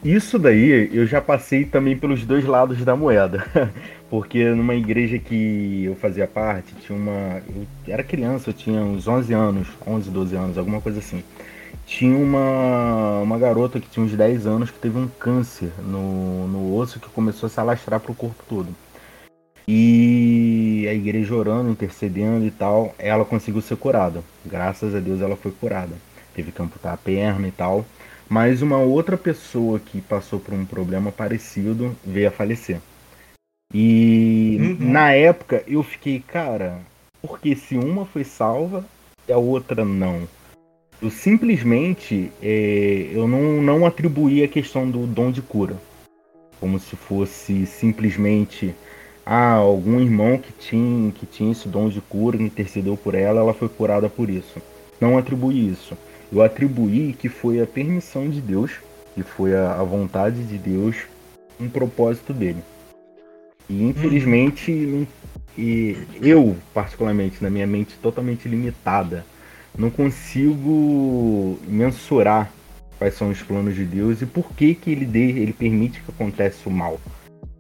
Isso 0.05 0.39
daí 0.39 0.91
eu 0.93 1.07
já 1.07 1.23
passei 1.23 1.65
também 1.65 1.97
pelos 1.97 2.25
dois 2.27 2.45
lados 2.45 2.85
da 2.85 2.95
moeda. 2.95 3.47
Porque 4.11 4.45
numa 4.45 4.75
igreja 4.75 5.21
que 5.21 5.85
eu 5.85 5.95
fazia 5.95 6.27
parte, 6.27 6.75
tinha 6.85 6.99
uma. 6.99 7.41
Eu 7.49 7.65
era 7.87 8.03
criança, 8.03 8.51
eu 8.51 8.55
tinha 8.55 8.81
uns 8.81 9.07
11 9.07 9.33
anos, 9.33 9.69
11, 9.87 10.11
12 10.11 10.35
anos, 10.35 10.59
alguma 10.59 10.81
coisa 10.81 10.99
assim 10.99 11.23
tinha 11.91 12.17
uma, 12.17 13.19
uma 13.19 13.37
garota 13.37 13.81
que 13.81 13.89
tinha 13.89 14.07
uns 14.07 14.13
10 14.13 14.47
anos 14.47 14.71
que 14.71 14.79
teve 14.79 14.97
um 14.97 15.09
câncer 15.09 15.73
no, 15.83 16.47
no 16.47 16.77
osso 16.77 17.01
que 17.01 17.09
começou 17.09 17.49
a 17.49 17.51
se 17.51 17.59
alastrar 17.59 17.99
para 17.99 18.13
o 18.13 18.15
corpo 18.15 18.45
todo. 18.49 18.69
E 19.67 20.87
a 20.89 20.95
igreja 20.95 21.35
orando, 21.35 21.69
intercedendo 21.69 22.47
e 22.47 22.51
tal, 22.53 22.95
ela 22.97 23.25
conseguiu 23.25 23.61
ser 23.61 23.77
curada. 23.77 24.23
Graças 24.47 24.95
a 24.95 25.01
Deus 25.01 25.21
ela 25.21 25.37
foi 25.37 25.51
curada. 25.51 25.97
Teve 26.33 26.53
que 26.53 26.63
amputar 26.63 26.95
a 26.95 26.97
perna 26.97 27.49
e 27.49 27.53
tal. 27.53 27.85
Mas 28.29 28.63
uma 28.63 28.79
outra 28.79 29.17
pessoa 29.17 29.81
que 29.81 30.01
passou 30.01 30.39
por 30.39 30.55
um 30.55 30.65
problema 30.65 31.11
parecido 31.11 31.97
veio 32.05 32.29
a 32.29 32.33
falecer. 32.33 32.81
E 33.75 34.57
uhum. 34.61 34.93
na 34.93 35.11
época 35.13 35.65
eu 35.67 35.83
fiquei, 35.83 36.21
cara, 36.21 36.79
porque 37.21 37.57
se 37.57 37.77
uma 37.77 38.07
foi 38.07 38.23
salva 38.23 38.85
e 39.27 39.33
a 39.33 39.39
outra 39.39 39.85
não? 39.85 40.29
Eu 41.03 41.11
simplesmente 41.11 42.31
é, 42.43 43.11
eu 43.13 43.27
não, 43.27 43.63
não 43.63 43.87
atribuí 43.87 44.45
a 44.45 44.49
questão 44.49 44.89
do 44.91 45.07
dom 45.07 45.31
de 45.31 45.41
cura. 45.41 45.75
Como 46.61 46.79
se 46.79 46.95
fosse 46.95 47.65
simplesmente 47.65 48.75
ah, 49.25 49.55
algum 49.55 49.99
irmão 49.99 50.37
que 50.37 50.53
tinha, 50.53 51.11
que 51.13 51.25
tinha 51.25 51.53
esse 51.53 51.69
dom 51.69 51.89
de 51.89 52.03
cura, 52.03 52.43
intercedeu 52.43 52.99
por 52.99 53.15
ela, 53.15 53.41
ela 53.41 53.55
foi 53.55 53.69
curada 53.69 54.11
por 54.11 54.29
isso. 54.29 54.61
Não 55.01 55.17
atribuí 55.17 55.71
isso. 55.71 55.97
Eu 56.31 56.43
atribuí 56.43 57.15
que 57.15 57.31
foi 57.31 57.63
a 57.63 57.67
permissão 57.67 58.29
de 58.29 58.41
Deus, 58.41 58.73
que 59.15 59.23
foi 59.23 59.55
a, 59.55 59.81
a 59.81 59.83
vontade 59.83 60.43
de 60.45 60.59
Deus, 60.59 60.97
um 61.59 61.69
propósito 61.69 62.35
dele. 62.35 62.63
E 63.71 63.83
infelizmente, 63.85 64.71
hum. 64.71 65.07
e 65.57 65.97
eu, 66.21 66.57
particularmente, 66.75 67.43
na 67.43 67.49
minha 67.49 67.67
mente 67.67 67.95
totalmente 68.03 68.49
limitada, 68.49 69.25
não 69.77 69.91
consigo 69.91 71.59
mensurar 71.67 72.51
quais 72.99 73.15
são 73.15 73.31
os 73.31 73.43
planos 73.43 73.75
de 73.75 73.85
Deus 73.85 74.21
e 74.21 74.27
por 74.27 74.53
que, 74.53 74.75
que 74.75 74.91
ele, 74.91 75.07
dê, 75.07 75.31
ele 75.31 75.53
permite 75.53 76.01
que 76.01 76.11
aconteça 76.11 76.69
o 76.69 76.73
mal. 76.73 77.01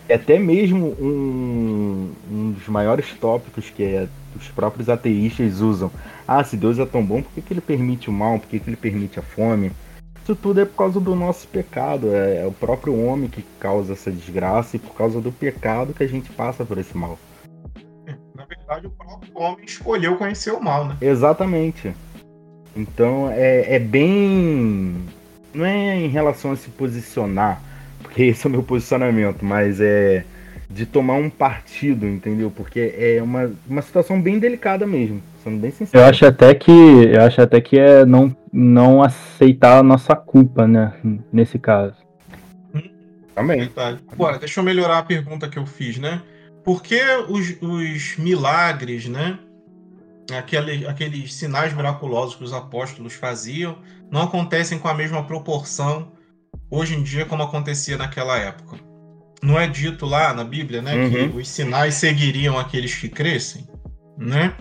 E 0.08 0.12
até 0.12 0.38
mesmo 0.38 0.88
um, 1.00 2.12
um 2.30 2.50
dos 2.52 2.68
maiores 2.68 3.12
tópicos 3.14 3.70
que 3.70 3.82
é, 3.82 4.08
os 4.36 4.48
próprios 4.48 4.88
ateístas 4.88 5.60
usam. 5.60 5.90
Ah, 6.26 6.44
se 6.44 6.56
Deus 6.56 6.78
é 6.78 6.84
tão 6.84 7.04
bom, 7.04 7.22
por 7.22 7.32
que, 7.32 7.40
que 7.40 7.52
ele 7.52 7.60
permite 7.60 8.10
o 8.10 8.12
mal? 8.12 8.38
Por 8.38 8.48
que, 8.48 8.58
que 8.58 8.68
ele 8.68 8.76
permite 8.76 9.18
a 9.18 9.22
fome? 9.22 9.72
Isso 10.22 10.34
tudo 10.34 10.60
é 10.60 10.64
por 10.64 10.76
causa 10.76 11.00
do 11.00 11.14
nosso 11.14 11.48
pecado. 11.48 12.12
É, 12.12 12.42
é 12.42 12.46
o 12.46 12.52
próprio 12.52 13.00
homem 13.02 13.28
que 13.28 13.44
causa 13.58 13.94
essa 13.94 14.10
desgraça 14.10 14.76
e 14.76 14.78
por 14.78 14.94
causa 14.94 15.20
do 15.20 15.32
pecado 15.32 15.94
que 15.94 16.02
a 16.02 16.08
gente 16.08 16.30
passa 16.30 16.64
por 16.64 16.76
esse 16.76 16.96
mal 16.96 17.18
verdade, 18.56 18.86
o 18.86 18.90
próprio 18.90 19.32
homem 19.34 19.64
escolheu 19.64 20.16
conhecer 20.16 20.52
o 20.52 20.60
mal, 20.60 20.86
né? 20.86 20.96
Exatamente. 21.00 21.94
Então 22.76 23.30
é, 23.30 23.76
é 23.76 23.78
bem. 23.78 24.96
Não 25.52 25.64
é 25.64 25.96
em 25.96 26.08
relação 26.08 26.52
a 26.52 26.56
se 26.56 26.70
posicionar 26.70 27.60
porque 28.10 28.24
esse 28.24 28.46
é 28.46 28.48
o 28.48 28.50
meu 28.50 28.62
posicionamento, 28.62 29.44
mas 29.44 29.80
é 29.80 30.24
de 30.68 30.86
tomar 30.86 31.14
um 31.14 31.28
partido, 31.28 32.06
entendeu? 32.06 32.50
Porque 32.50 32.94
é 32.96 33.20
uma, 33.20 33.50
uma 33.68 33.82
situação 33.82 34.20
bem 34.20 34.38
delicada 34.38 34.86
mesmo, 34.86 35.20
sendo 35.42 35.58
bem 35.58 35.72
sincero. 35.72 36.04
Eu 36.04 36.08
acho 36.08 36.24
até 36.24 36.54
que 36.54 36.70
eu 36.70 37.22
acho 37.22 37.40
até 37.40 37.60
que 37.60 37.76
é 37.76 38.04
não, 38.04 38.34
não 38.52 39.02
aceitar 39.02 39.78
a 39.78 39.82
nossa 39.82 40.14
culpa, 40.14 40.68
né, 40.68 40.92
nesse 41.32 41.58
caso. 41.58 41.96
Também. 43.34 43.60
Verdade. 43.60 43.98
Agora, 44.12 44.38
deixa 44.38 44.60
eu 44.60 44.64
melhorar 44.64 44.98
a 44.98 45.02
pergunta 45.02 45.48
que 45.48 45.58
eu 45.58 45.66
fiz, 45.66 45.98
né? 45.98 46.22
Por 46.64 46.82
que 46.82 47.00
os, 47.28 47.56
os 47.60 48.16
milagres, 48.16 49.06
né? 49.06 49.38
Aquele, 50.36 50.86
aqueles 50.86 51.34
sinais 51.34 51.72
miraculosos 51.72 52.36
que 52.36 52.44
os 52.44 52.52
apóstolos 52.52 53.14
faziam 53.14 53.78
não 54.10 54.22
acontecem 54.22 54.78
com 54.78 54.86
a 54.86 54.94
mesma 54.94 55.24
proporção 55.24 56.12
hoje 56.70 56.94
em 56.94 57.02
dia 57.02 57.26
como 57.26 57.42
acontecia 57.42 57.96
naquela 57.96 58.38
época. 58.38 58.76
Não 59.42 59.58
é 59.58 59.66
dito 59.66 60.06
lá 60.06 60.32
na 60.32 60.44
Bíblia, 60.44 60.82
né, 60.82 60.94
Uhum. 60.94 61.10
que 61.10 61.36
os 61.38 61.48
sinais 61.48 61.94
seguiriam 61.94 62.58
aqueles 62.58 62.94
que 62.94 63.08
crescem, 63.08 63.66
né? 64.18 64.54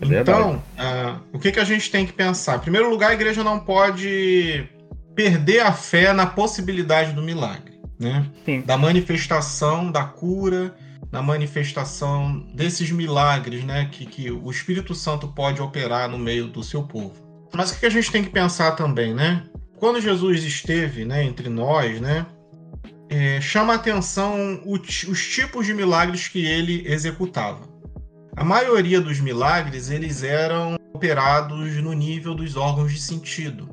É. 0.00 0.20
Então, 0.20 0.62
ah, 0.76 1.20
o 1.32 1.38
que, 1.38 1.52
que 1.52 1.60
a 1.60 1.64
gente 1.64 1.90
tem 1.90 2.04
que 2.04 2.12
pensar? 2.12 2.56
Em 2.56 2.60
primeiro 2.60 2.90
lugar, 2.90 3.10
a 3.10 3.14
igreja 3.14 3.44
não 3.44 3.60
pode 3.60 4.66
perder 5.14 5.60
a 5.60 5.72
fé 5.72 6.12
na 6.12 6.26
possibilidade 6.26 7.12
do 7.12 7.22
milagre, 7.22 7.78
né? 8.00 8.26
Sim. 8.44 8.62
Da 8.62 8.76
manifestação 8.76 9.92
da 9.92 10.02
cura, 10.04 10.74
da 11.10 11.22
manifestação 11.22 12.40
desses 12.54 12.90
milagres, 12.90 13.64
né? 13.64 13.88
Que, 13.90 14.06
que 14.06 14.30
o 14.30 14.50
Espírito 14.50 14.94
Santo 14.94 15.28
pode 15.28 15.60
operar 15.60 16.08
no 16.08 16.18
meio 16.18 16.48
do 16.48 16.62
seu 16.62 16.82
povo. 16.82 17.14
Mas 17.54 17.70
o 17.70 17.78
que, 17.78 17.86
a 17.86 17.90
gente 17.90 18.10
tem 18.10 18.24
que 18.24 18.30
pensar 18.30 18.72
também, 18.72 19.14
né? 19.14 19.44
Quando 19.78 20.00
Jesus 20.00 20.42
esteve, 20.42 21.04
né, 21.04 21.24
entre 21.24 21.48
nós, 21.48 22.00
né? 22.00 22.26
é, 23.08 23.40
chama 23.40 23.74
a 23.74 23.76
atenção 23.76 24.60
o 24.64 24.74
os 24.74 25.28
tipos 25.28 25.66
de 25.66 25.74
milagres 25.74 26.28
que 26.28 26.44
ele 26.44 26.82
executava. 26.86 27.60
A 28.36 28.44
maioria 28.44 29.00
dos 29.00 29.20
milagres 29.20 29.90
eles 29.90 30.24
eram 30.24 30.76
operados 30.92 31.76
no 31.76 31.92
nível 31.92 32.34
dos 32.34 32.56
órgãos 32.56 32.92
de 32.92 33.00
sentido, 33.00 33.68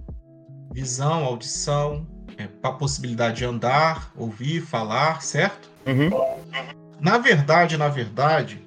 visão, 0.72 1.24
audição, 1.24 2.06
é, 2.38 2.48
a 2.62 2.72
possibilidade 2.72 3.38
de 3.38 3.46
andar, 3.46 4.12
ouvir, 4.16 4.62
falar, 4.62 5.24
certo? 5.24 5.70
Uhum. 5.88 6.10
Na 7.02 7.18
verdade, 7.18 7.78
na 7.78 7.90
verdade, 7.90 8.64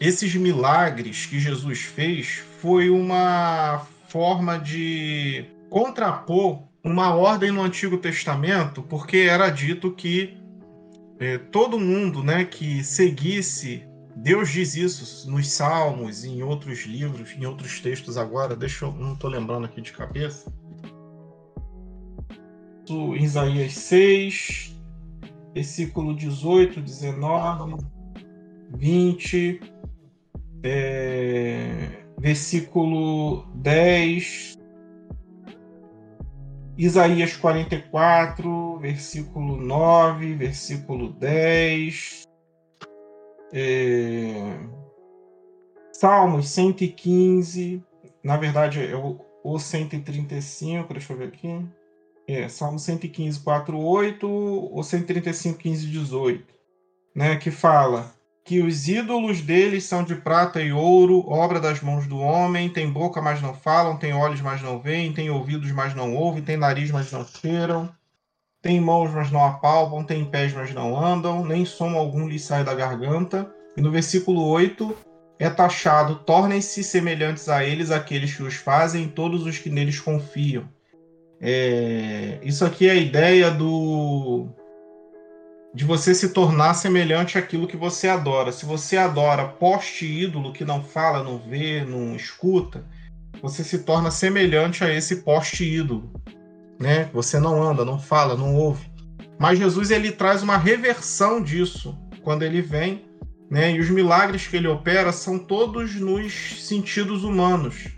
esses 0.00 0.34
milagres 0.34 1.26
que 1.26 1.38
Jesus 1.38 1.82
fez 1.82 2.42
foi 2.60 2.90
uma 2.90 3.86
forma 4.08 4.58
de 4.58 5.44
contrapor 5.70 6.62
uma 6.82 7.14
ordem 7.14 7.50
no 7.50 7.62
Antigo 7.62 7.98
Testamento, 7.98 8.82
porque 8.82 9.18
era 9.18 9.50
dito 9.50 9.92
que 9.92 10.38
eh, 11.18 11.38
todo 11.38 11.78
mundo, 11.78 12.22
né, 12.22 12.44
que 12.44 12.82
seguisse 12.82 13.86
Deus 14.16 14.48
diz 14.50 14.74
isso 14.74 15.30
nos 15.30 15.52
Salmos, 15.52 16.24
em 16.24 16.42
outros 16.42 16.86
livros, 16.86 17.32
em 17.32 17.44
outros 17.44 17.80
textos 17.80 18.16
agora. 18.16 18.56
Deixa 18.56 18.86
eu 18.86 18.92
não 18.92 19.12
estou 19.12 19.28
lembrando 19.28 19.66
aqui 19.66 19.82
de 19.82 19.92
cabeça. 19.92 20.50
Em 22.88 23.22
Isaías 23.22 23.74
6, 23.74 24.75
versículo 25.56 26.14
18, 26.14 26.82
19, 26.82 27.82
20, 28.74 29.60
é, 30.62 32.04
versículo 32.18 33.46
10, 33.54 34.58
Isaías 36.76 37.38
44, 37.38 38.78
versículo 38.80 39.56
9, 39.56 40.34
versículo 40.34 41.10
10, 41.14 42.24
é, 43.54 44.58
Salmos 45.90 46.50
115, 46.50 47.82
na 48.22 48.36
verdade 48.36 48.84
é 48.84 48.94
o, 48.94 49.18
o 49.42 49.58
135, 49.58 50.92
deixa 50.92 51.14
eu 51.14 51.16
ver 51.16 51.28
aqui. 51.28 51.66
É, 52.28 52.48
Salmo 52.48 52.78
115, 52.78 53.40
4, 53.40 53.78
8, 53.78 54.28
ou 54.28 54.82
135, 54.82 55.58
15, 55.58 55.86
18, 55.86 56.44
né, 57.14 57.36
que 57.36 57.50
fala 57.50 58.16
que 58.46 58.60
os 58.62 58.86
ídolos 58.86 59.40
deles 59.40 59.84
são 59.84 60.04
de 60.04 60.14
prata 60.14 60.62
e 60.62 60.72
ouro, 60.72 61.28
obra 61.28 61.58
das 61.58 61.80
mãos 61.80 62.06
do 62.06 62.18
homem, 62.18 62.68
tem 62.68 62.88
boca, 62.88 63.20
mas 63.20 63.42
não 63.42 63.52
falam, 63.52 63.96
tem 63.96 64.12
olhos, 64.12 64.40
mas 64.40 64.62
não 64.62 64.78
veem, 64.78 65.12
tem 65.12 65.28
ouvidos, 65.28 65.72
mas 65.72 65.96
não 65.96 66.14
ouvem, 66.14 66.44
tem 66.44 66.56
nariz, 66.56 66.92
mas 66.92 67.10
não 67.10 67.26
cheiram, 67.26 67.92
tem 68.62 68.80
mãos, 68.80 69.12
mas 69.12 69.32
não 69.32 69.44
apalpam, 69.44 70.04
tem 70.04 70.24
pés, 70.24 70.52
mas 70.52 70.72
não 70.72 70.96
andam, 70.96 71.44
nem 71.44 71.64
som 71.64 71.96
algum 71.96 72.28
lhes 72.28 72.42
sai 72.42 72.62
da 72.62 72.72
garganta. 72.72 73.52
E 73.76 73.80
no 73.80 73.90
versículo 73.90 74.44
8 74.46 74.96
é 75.40 75.50
taxado: 75.50 76.16
tornem-se 76.24 76.84
semelhantes 76.84 77.48
a 77.48 77.64
eles 77.64 77.90
aqueles 77.90 78.34
que 78.34 78.44
os 78.44 78.54
fazem, 78.54 79.08
todos 79.08 79.44
os 79.44 79.58
que 79.58 79.70
neles 79.70 79.98
confiam. 79.98 80.68
É, 81.40 82.38
isso 82.42 82.64
aqui 82.64 82.88
é 82.88 82.92
a 82.92 82.96
ideia 82.96 83.50
do 83.50 84.48
de 85.74 85.84
você 85.84 86.14
se 86.14 86.30
tornar 86.30 86.72
semelhante 86.72 87.36
àquilo 87.36 87.66
que 87.66 87.76
você 87.76 88.08
adora. 88.08 88.50
Se 88.50 88.64
você 88.64 88.96
adora 88.96 89.46
poste 89.46 90.06
ídolo 90.06 90.50
que 90.50 90.64
não 90.64 90.82
fala, 90.82 91.22
não 91.22 91.38
vê, 91.38 91.84
não 91.84 92.16
escuta, 92.16 92.82
você 93.42 93.62
se 93.62 93.80
torna 93.80 94.10
semelhante 94.10 94.82
a 94.82 94.90
esse 94.90 95.16
poste 95.16 95.64
ídolo, 95.64 96.10
né? 96.80 97.10
Você 97.12 97.38
não 97.38 97.62
anda, 97.62 97.84
não 97.84 97.98
fala, 97.98 98.34
não 98.34 98.54
ouve. 98.54 98.90
Mas 99.38 99.58
Jesus 99.58 99.90
ele 99.90 100.12
traz 100.12 100.42
uma 100.42 100.56
reversão 100.56 101.42
disso 101.42 101.94
quando 102.22 102.42
ele 102.42 102.62
vem, 102.62 103.04
né? 103.50 103.72
E 103.72 103.78
os 103.78 103.90
milagres 103.90 104.46
que 104.46 104.56
ele 104.56 104.68
opera 104.68 105.12
são 105.12 105.38
todos 105.38 105.94
nos 105.96 106.66
sentidos 106.66 107.22
humanos. 107.22 107.88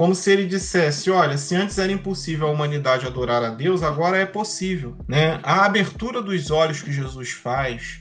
Como 0.00 0.14
se 0.14 0.32
ele 0.32 0.46
dissesse: 0.46 1.10
olha, 1.10 1.36
se 1.36 1.54
antes 1.54 1.76
era 1.76 1.92
impossível 1.92 2.48
a 2.48 2.50
humanidade 2.50 3.06
adorar 3.06 3.44
a 3.44 3.50
Deus, 3.50 3.82
agora 3.82 4.16
é 4.16 4.24
possível. 4.24 4.96
Né? 5.06 5.38
A 5.42 5.66
abertura 5.66 6.22
dos 6.22 6.50
olhos 6.50 6.80
que 6.80 6.90
Jesus 6.90 7.32
faz, 7.32 8.00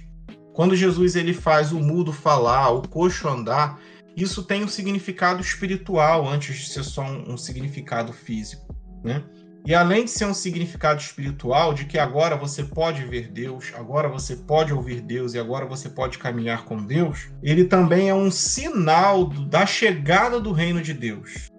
quando 0.54 0.78
Jesus 0.78 1.18
ele 1.18 1.34
faz 1.34 1.74
o 1.74 1.80
mudo 1.82 2.14
falar, 2.14 2.70
o 2.70 2.88
coxo 2.88 3.28
andar, 3.28 3.78
isso 4.16 4.44
tem 4.44 4.64
um 4.64 4.68
significado 4.70 5.42
espiritual 5.42 6.26
antes 6.26 6.56
de 6.56 6.70
ser 6.70 6.86
só 6.86 7.02
um, 7.02 7.34
um 7.34 7.38
significado 7.38 8.14
físico. 8.14 8.74
Né? 9.04 9.22
E 9.66 9.76
além 9.76 10.06
de 10.06 10.12
ser 10.12 10.24
um 10.24 10.34
significado 10.34 11.02
espiritual, 11.02 11.74
de 11.74 11.84
que 11.84 12.00
agora 12.00 12.38
você 12.38 12.64
pode 12.64 13.04
ver 13.04 13.28
Deus, 13.28 13.74
agora 13.76 14.08
você 14.08 14.38
pode 14.38 14.74
ouvir 14.74 15.02
Deus 15.02 15.34
e 15.34 15.38
agora 15.38 15.66
você 15.66 15.90
pode 15.90 16.18
caminhar 16.18 16.64
com 16.64 16.78
Deus, 16.78 17.28
ele 17.44 17.66
também 17.66 18.08
é 18.08 18.16
um 18.16 18.32
sinal 18.32 19.26
da 19.26 19.66
chegada 19.66 20.40
do 20.40 20.54
reino 20.54 20.82
de 20.82 20.94
Deus 20.94 21.50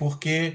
porque 0.00 0.54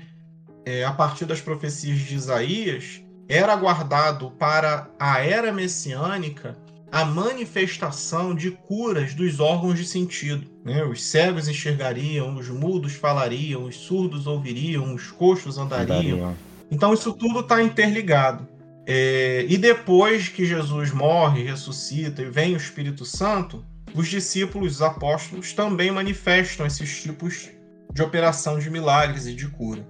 é, 0.66 0.84
a 0.84 0.92
partir 0.92 1.26
das 1.26 1.40
profecias 1.40 2.00
de 2.00 2.16
Isaías 2.16 3.04
era 3.30 3.54
aguardado 3.54 4.32
para 4.32 4.90
a 5.00 5.20
era 5.20 5.54
messiânica 5.54 6.58
a 6.92 7.06
manifestação 7.06 8.34
de 8.34 8.50
curas 8.52 9.14
dos 9.14 9.40
órgãos 9.40 9.78
de 9.78 9.86
sentido. 9.86 10.50
Né? 10.64 10.84
Os 10.84 11.04
cegos 11.04 11.48
enxergariam, 11.48 12.36
os 12.36 12.50
mudos 12.50 12.94
falariam, 12.94 13.66
os 13.66 13.76
surdos 13.76 14.26
ouviriam, 14.26 14.96
os 14.96 15.12
coxos 15.12 15.60
andariam. 15.60 16.36
Então 16.72 16.92
isso 16.94 17.14
tudo 17.14 17.42
está 17.42 17.62
interligado. 17.62 18.48
É, 18.88 19.46
e 19.48 19.58
depois 19.58 20.28
que 20.28 20.46
Jesus 20.46 20.92
morre, 20.92 21.44
ressuscita 21.44 22.24
e 22.24 22.32
vem 22.32 22.56
o 22.56 22.58
Espírito 22.58 23.06
Santo, 23.06 23.64
os 23.94 24.08
discípulos, 24.08 24.76
os 24.76 24.82
apóstolos, 24.82 25.54
também 25.54 25.92
manifestam 25.92 26.66
esses 26.66 27.04
tipos 27.04 27.50
de 27.96 28.04
operação 28.04 28.60
de 28.60 28.70
milagres 28.70 29.26
e 29.26 29.34
de 29.34 29.48
cura. 29.48 29.88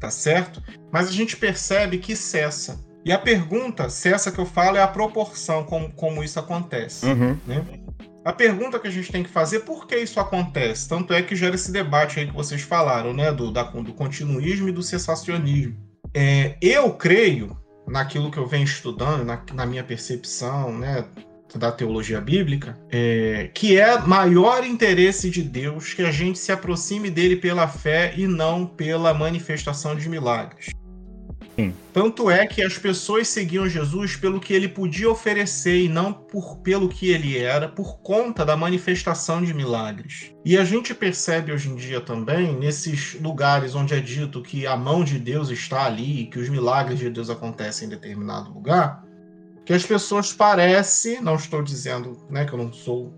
Tá 0.00 0.10
certo? 0.10 0.62
Mas 0.90 1.08
a 1.08 1.12
gente 1.12 1.36
percebe 1.36 1.98
que 1.98 2.16
cessa. 2.16 2.82
E 3.04 3.12
a 3.12 3.18
pergunta, 3.18 3.90
cessa 3.90 4.32
que 4.32 4.38
eu 4.38 4.46
falo, 4.46 4.78
é 4.78 4.82
a 4.82 4.88
proporção 4.88 5.62
como, 5.62 5.92
como 5.92 6.24
isso 6.24 6.40
acontece. 6.40 7.04
Uhum. 7.04 7.38
Né? 7.46 7.62
A 8.24 8.32
pergunta 8.32 8.78
que 8.78 8.88
a 8.88 8.90
gente 8.90 9.12
tem 9.12 9.22
que 9.22 9.28
fazer, 9.28 9.60
por 9.60 9.86
que 9.86 9.94
isso 9.94 10.18
acontece? 10.18 10.88
Tanto 10.88 11.12
é 11.12 11.20
que 11.20 11.36
gera 11.36 11.54
esse 11.54 11.70
debate 11.70 12.18
aí 12.18 12.26
que 12.26 12.32
vocês 12.34 12.62
falaram, 12.62 13.12
né? 13.12 13.30
Do, 13.30 13.52
da, 13.52 13.64
do 13.64 13.92
continuismo 13.92 14.70
e 14.70 14.72
do 14.72 14.82
cessacionismo. 14.82 15.76
É, 16.14 16.56
eu 16.62 16.94
creio, 16.94 17.54
naquilo 17.86 18.30
que 18.30 18.38
eu 18.38 18.46
venho 18.46 18.64
estudando, 18.64 19.22
na, 19.22 19.42
na 19.52 19.66
minha 19.66 19.84
percepção, 19.84 20.72
né? 20.78 21.04
Da 21.58 21.70
teologia 21.70 22.20
bíblica, 22.20 22.78
é, 22.90 23.50
que 23.54 23.78
é 23.78 23.98
maior 24.00 24.64
interesse 24.64 25.30
de 25.30 25.42
Deus 25.42 25.94
que 25.94 26.02
a 26.02 26.10
gente 26.10 26.38
se 26.38 26.52
aproxime 26.52 27.10
dele 27.10 27.36
pela 27.36 27.68
fé 27.68 28.12
e 28.16 28.26
não 28.26 28.66
pela 28.66 29.14
manifestação 29.14 29.94
de 29.96 30.08
milagres. 30.08 30.70
Sim. 31.56 31.72
Tanto 31.92 32.28
é 32.28 32.46
que 32.46 32.62
as 32.62 32.76
pessoas 32.76 33.28
seguiam 33.28 33.68
Jesus 33.68 34.16
pelo 34.16 34.40
que 34.40 34.52
ele 34.52 34.68
podia 34.68 35.08
oferecer 35.08 35.84
e 35.84 35.88
não 35.88 36.12
por, 36.12 36.58
pelo 36.58 36.88
que 36.88 37.10
ele 37.10 37.38
era, 37.38 37.68
por 37.68 37.98
conta 37.98 38.44
da 38.44 38.56
manifestação 38.56 39.40
de 39.42 39.54
milagres. 39.54 40.32
E 40.44 40.58
a 40.58 40.64
gente 40.64 40.92
percebe 40.92 41.52
hoje 41.52 41.68
em 41.68 41.76
dia 41.76 42.00
também, 42.00 42.56
nesses 42.56 43.14
lugares 43.20 43.74
onde 43.74 43.94
é 43.94 44.00
dito 44.00 44.42
que 44.42 44.66
a 44.66 44.76
mão 44.76 45.04
de 45.04 45.18
Deus 45.18 45.48
está 45.50 45.86
ali, 45.86 46.26
que 46.26 46.38
os 46.38 46.48
milagres 46.48 46.98
de 46.98 47.08
Deus 47.08 47.30
acontecem 47.30 47.86
em 47.86 47.90
determinado 47.90 48.52
lugar, 48.52 49.03
que 49.64 49.72
as 49.72 49.84
pessoas 49.84 50.32
parecem, 50.32 51.20
não 51.20 51.36
estou 51.36 51.62
dizendo 51.62 52.18
né, 52.30 52.44
que 52.44 52.52
eu 52.52 52.58
não 52.58 52.72
sou, 52.72 53.12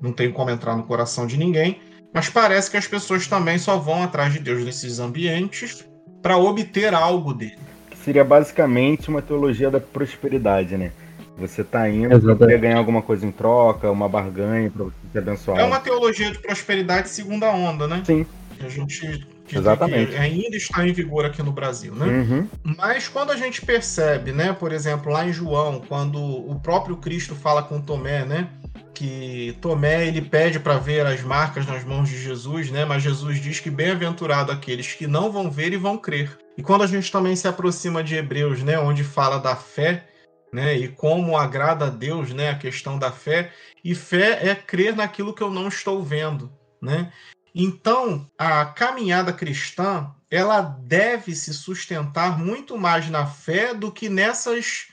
não 0.00 0.12
tenho 0.12 0.32
como 0.32 0.50
entrar 0.50 0.76
no 0.76 0.84
coração 0.84 1.26
de 1.26 1.36
ninguém, 1.36 1.80
mas 2.14 2.30
parece 2.30 2.70
que 2.70 2.76
as 2.76 2.86
pessoas 2.86 3.26
também 3.26 3.58
só 3.58 3.76
vão 3.76 4.02
atrás 4.02 4.32
de 4.32 4.38
Deus 4.38 4.64
nesses 4.64 4.98
ambientes 4.98 5.86
para 6.22 6.38
obter 6.38 6.94
algo 6.94 7.34
dele. 7.34 7.58
Seria 8.04 8.24
basicamente 8.24 9.08
uma 9.08 9.20
teologia 9.20 9.70
da 9.70 9.80
prosperidade, 9.80 10.76
né? 10.76 10.92
Você 11.36 11.60
está 11.60 11.88
indo 11.90 12.36
para 12.36 12.56
ganhar 12.56 12.78
alguma 12.78 13.02
coisa 13.02 13.26
em 13.26 13.30
troca, 13.30 13.90
uma 13.90 14.08
barganha 14.08 14.70
para 14.70 14.84
você 14.84 14.94
ser 15.12 15.18
abençoado. 15.18 15.60
É 15.60 15.64
uma 15.64 15.80
teologia 15.80 16.30
de 16.30 16.38
prosperidade 16.38 17.10
segunda 17.10 17.50
onda, 17.50 17.86
né? 17.86 18.02
Sim. 18.06 18.24
A 18.64 18.68
gente 18.68 19.26
Exatamente. 19.54 20.16
ainda 20.16 20.56
está 20.56 20.86
em 20.86 20.92
vigor 20.92 21.24
aqui 21.24 21.42
no 21.42 21.52
Brasil, 21.52 21.94
né? 21.94 22.06
Uhum. 22.06 22.48
Mas 22.76 23.08
quando 23.08 23.30
a 23.30 23.36
gente 23.36 23.62
percebe, 23.64 24.32
né, 24.32 24.52
por 24.52 24.72
exemplo, 24.72 25.12
lá 25.12 25.26
em 25.26 25.32
João, 25.32 25.80
quando 25.86 26.18
o 26.18 26.58
próprio 26.60 26.96
Cristo 26.96 27.34
fala 27.34 27.62
com 27.62 27.80
Tomé, 27.80 28.24
né, 28.24 28.48
que 28.94 29.56
Tomé 29.60 30.06
ele 30.06 30.22
pede 30.22 30.58
para 30.58 30.78
ver 30.78 31.04
as 31.04 31.20
marcas 31.20 31.66
nas 31.66 31.84
mãos 31.84 32.08
de 32.08 32.18
Jesus, 32.18 32.70
né? 32.70 32.86
Mas 32.86 33.02
Jesus 33.02 33.38
diz 33.38 33.60
que 33.60 33.70
bem-aventurado 33.70 34.50
aqueles 34.50 34.94
que 34.94 35.06
não 35.06 35.30
vão 35.30 35.50
ver 35.50 35.72
e 35.72 35.76
vão 35.76 35.98
crer. 35.98 36.38
E 36.56 36.62
quando 36.62 36.82
a 36.82 36.86
gente 36.86 37.12
também 37.12 37.36
se 37.36 37.46
aproxima 37.46 38.02
de 38.02 38.14
Hebreus, 38.14 38.62
né, 38.62 38.78
onde 38.78 39.04
fala 39.04 39.38
da 39.38 39.54
fé, 39.54 40.06
né, 40.50 40.74
e 40.74 40.88
como 40.88 41.36
agrada 41.36 41.86
a 41.86 41.90
Deus, 41.90 42.32
né, 42.32 42.48
a 42.48 42.54
questão 42.54 42.98
da 42.98 43.12
fé, 43.12 43.52
e 43.84 43.94
fé 43.94 44.48
é 44.48 44.54
crer 44.54 44.96
naquilo 44.96 45.34
que 45.34 45.42
eu 45.42 45.50
não 45.50 45.68
estou 45.68 46.02
vendo, 46.02 46.50
né? 46.80 47.12
Então, 47.58 48.30
a 48.36 48.66
caminhada 48.66 49.32
cristã, 49.32 50.14
ela 50.30 50.60
deve 50.60 51.34
se 51.34 51.54
sustentar 51.54 52.38
muito 52.38 52.76
mais 52.76 53.08
na 53.08 53.24
fé 53.24 53.72
do 53.72 53.90
que 53.90 54.10
nessas 54.10 54.88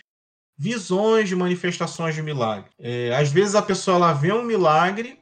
visões 0.58 1.28
de 1.28 1.36
manifestações 1.36 2.16
de 2.16 2.22
milagre. 2.22 2.70
É, 2.80 3.14
às 3.14 3.30
vezes 3.30 3.54
a 3.54 3.62
pessoa 3.62 3.98
ela 3.98 4.14
vê 4.14 4.32
um 4.32 4.44
milagre, 4.44 5.20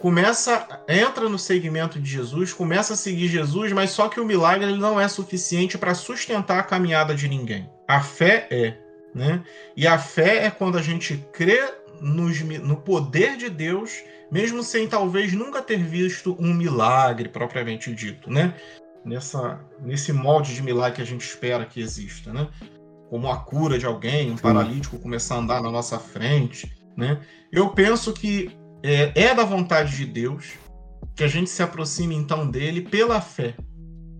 começa, 0.00 0.82
entra 0.88 1.28
no 1.28 1.38
segmento 1.38 2.00
de 2.00 2.10
Jesus, 2.10 2.50
começa 2.54 2.94
a 2.94 2.96
seguir 2.96 3.28
Jesus, 3.28 3.70
mas 3.72 3.90
só 3.90 4.08
que 4.08 4.18
o 4.18 4.24
milagre 4.24 4.70
ele 4.70 4.78
não 4.78 4.98
é 4.98 5.06
suficiente 5.06 5.76
para 5.76 5.94
sustentar 5.94 6.60
a 6.60 6.64
caminhada 6.64 7.14
de 7.14 7.28
ninguém. 7.28 7.68
A 7.86 8.00
fé 8.00 8.48
é, 8.50 8.74
né? 9.14 9.44
E 9.76 9.86
a 9.86 9.98
fé 9.98 10.46
é 10.46 10.50
quando 10.50 10.78
a 10.78 10.82
gente 10.82 11.22
crê 11.30 11.60
nos, 12.00 12.40
no 12.40 12.76
poder 12.76 13.36
de 13.36 13.48
Deus 13.48 14.02
mesmo 14.30 14.62
sem 14.62 14.86
talvez 14.86 15.32
nunca 15.32 15.62
ter 15.62 15.82
visto 15.82 16.36
um 16.38 16.52
milagre 16.52 17.28
propriamente 17.28 17.94
dito, 17.94 18.30
né? 18.30 18.54
Nessa, 19.04 19.60
nesse 19.80 20.12
molde 20.12 20.54
de 20.54 20.62
milagre 20.62 20.96
que 20.96 21.02
a 21.02 21.06
gente 21.06 21.22
espera 21.22 21.64
que 21.64 21.80
exista, 21.80 22.32
né? 22.32 22.48
Como 23.08 23.30
a 23.30 23.38
cura 23.38 23.78
de 23.78 23.86
alguém, 23.86 24.30
um 24.30 24.36
paralítico 24.36 24.98
começar 24.98 25.36
a 25.36 25.38
andar 25.38 25.62
na 25.62 25.70
nossa 25.70 25.98
frente, 25.98 26.70
né? 26.96 27.20
Eu 27.50 27.70
penso 27.70 28.12
que 28.12 28.50
é, 28.82 29.12
é 29.14 29.34
da 29.34 29.44
vontade 29.44 29.96
de 29.96 30.04
Deus 30.04 30.52
que 31.16 31.24
a 31.24 31.28
gente 31.28 31.48
se 31.48 31.62
aproxime 31.62 32.14
então 32.14 32.48
dele 32.48 32.82
pela 32.82 33.20
fé 33.20 33.56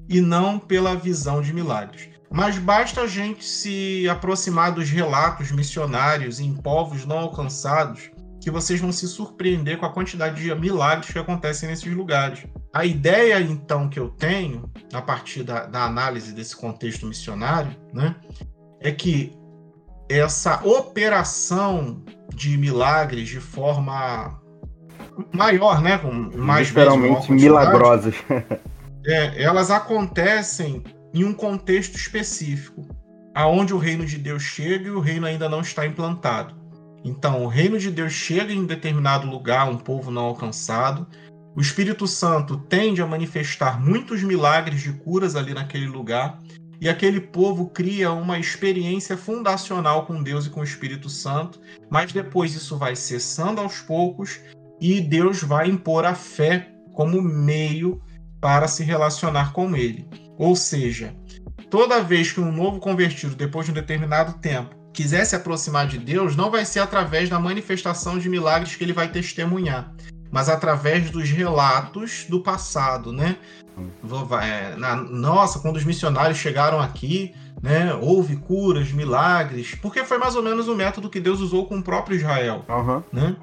e 0.08 0.20
não 0.20 0.58
pela 0.58 0.96
visão 0.96 1.42
de 1.42 1.52
milagres. 1.52 2.08
Mas 2.30 2.58
basta 2.58 3.02
a 3.02 3.06
gente 3.06 3.44
se 3.44 4.08
aproximar 4.08 4.72
dos 4.72 4.90
relatos 4.90 5.50
missionários 5.50 6.40
em 6.40 6.54
povos 6.54 7.06
não 7.06 7.18
alcançados 7.18 8.10
que 8.40 8.50
vocês 8.50 8.80
vão 8.80 8.92
se 8.92 9.06
surpreender 9.08 9.78
com 9.78 9.86
a 9.86 9.92
quantidade 9.92 10.40
de 10.42 10.54
milagres 10.54 11.10
que 11.10 11.18
acontecem 11.18 11.68
nesses 11.68 11.92
lugares. 11.92 12.46
A 12.72 12.84
ideia, 12.84 13.40
então, 13.40 13.88
que 13.88 13.98
eu 13.98 14.08
tenho, 14.10 14.70
a 14.92 15.02
partir 15.02 15.42
da, 15.42 15.66
da 15.66 15.84
análise 15.84 16.32
desse 16.32 16.56
contexto 16.56 17.06
missionário, 17.06 17.74
né, 17.92 18.14
é 18.80 18.92
que 18.92 19.32
essa 20.08 20.64
operação 20.64 22.02
de 22.34 22.56
milagres 22.56 23.28
de 23.28 23.40
forma 23.40 24.40
maior, 25.32 25.82
né, 25.82 25.98
com 25.98 26.12
mais 26.36 26.68
literalmente 26.68 27.30
milagrosas, 27.32 28.14
é, 29.04 29.42
elas 29.42 29.70
acontecem 29.70 30.82
em 31.14 31.24
um 31.24 31.32
contexto 31.32 31.96
específico, 31.96 32.86
aonde 33.34 33.72
o 33.72 33.78
reino 33.78 34.04
de 34.04 34.18
Deus 34.18 34.42
chega 34.42 34.88
e 34.88 34.90
o 34.90 35.00
reino 35.00 35.26
ainda 35.26 35.48
não 35.48 35.60
está 35.60 35.86
implantado. 35.86 36.54
Então, 37.04 37.44
o 37.44 37.46
reino 37.46 37.78
de 37.78 37.90
Deus 37.90 38.12
chega 38.12 38.52
em 38.52 38.66
determinado 38.66 39.26
lugar, 39.28 39.68
um 39.68 39.78
povo 39.78 40.10
não 40.10 40.24
alcançado. 40.24 41.06
O 41.56 41.60
Espírito 41.60 42.06
Santo 42.06 42.58
tende 42.58 43.00
a 43.00 43.06
manifestar 43.06 43.80
muitos 43.80 44.22
milagres 44.22 44.82
de 44.82 44.92
curas 44.92 45.36
ali 45.36 45.54
naquele 45.54 45.86
lugar. 45.86 46.38
E 46.80 46.88
aquele 46.88 47.20
povo 47.20 47.70
cria 47.70 48.12
uma 48.12 48.38
experiência 48.38 49.16
fundacional 49.16 50.06
com 50.06 50.22
Deus 50.22 50.46
e 50.46 50.50
com 50.50 50.60
o 50.60 50.64
Espírito 50.64 51.08
Santo, 51.08 51.60
mas 51.90 52.12
depois 52.12 52.54
isso 52.54 52.76
vai 52.76 52.94
cessando 52.94 53.60
aos 53.60 53.80
poucos 53.80 54.40
e 54.80 55.00
Deus 55.00 55.42
vai 55.42 55.68
impor 55.68 56.04
a 56.04 56.14
fé 56.14 56.70
como 56.92 57.20
meio 57.20 58.00
para 58.40 58.68
se 58.68 58.84
relacionar 58.84 59.52
com 59.52 59.74
ele. 59.74 60.08
Ou 60.38 60.54
seja, 60.54 61.14
toda 61.68 62.02
vez 62.02 62.30
que 62.30 62.40
um 62.40 62.52
novo 62.52 62.78
convertido, 62.78 63.34
depois 63.34 63.66
de 63.66 63.72
um 63.72 63.74
determinado 63.74 64.34
tempo, 64.34 64.76
quiser 64.94 65.24
se 65.24 65.36
aproximar 65.36 65.86
de 65.86 65.98
Deus, 65.98 66.36
não 66.36 66.50
vai 66.50 66.64
ser 66.64 66.80
através 66.80 67.28
da 67.28 67.38
manifestação 67.38 68.18
de 68.18 68.28
milagres 68.28 68.76
que 68.76 68.84
ele 68.84 68.92
vai 68.92 69.10
testemunhar, 69.10 69.92
mas 70.30 70.48
através 70.48 71.10
dos 71.10 71.28
relatos 71.30 72.24
do 72.28 72.40
passado, 72.42 73.12
né? 73.12 73.36
É, 74.42 74.76
na, 74.76 74.96
nossa, 74.96 75.60
quando 75.60 75.76
os 75.76 75.84
missionários 75.84 76.38
chegaram 76.38 76.80
aqui, 76.80 77.32
né, 77.62 77.94
houve 77.94 78.36
curas, 78.36 78.90
milagres, 78.92 79.74
porque 79.76 80.04
foi 80.04 80.18
mais 80.18 80.34
ou 80.34 80.42
menos 80.42 80.66
o 80.68 80.74
método 80.74 81.10
que 81.10 81.20
Deus 81.20 81.40
usou 81.40 81.66
com 81.66 81.78
o 81.78 81.82
próprio 81.82 82.16
Israel, 82.16 82.64
uhum. 82.68 83.02
né? 83.12 83.36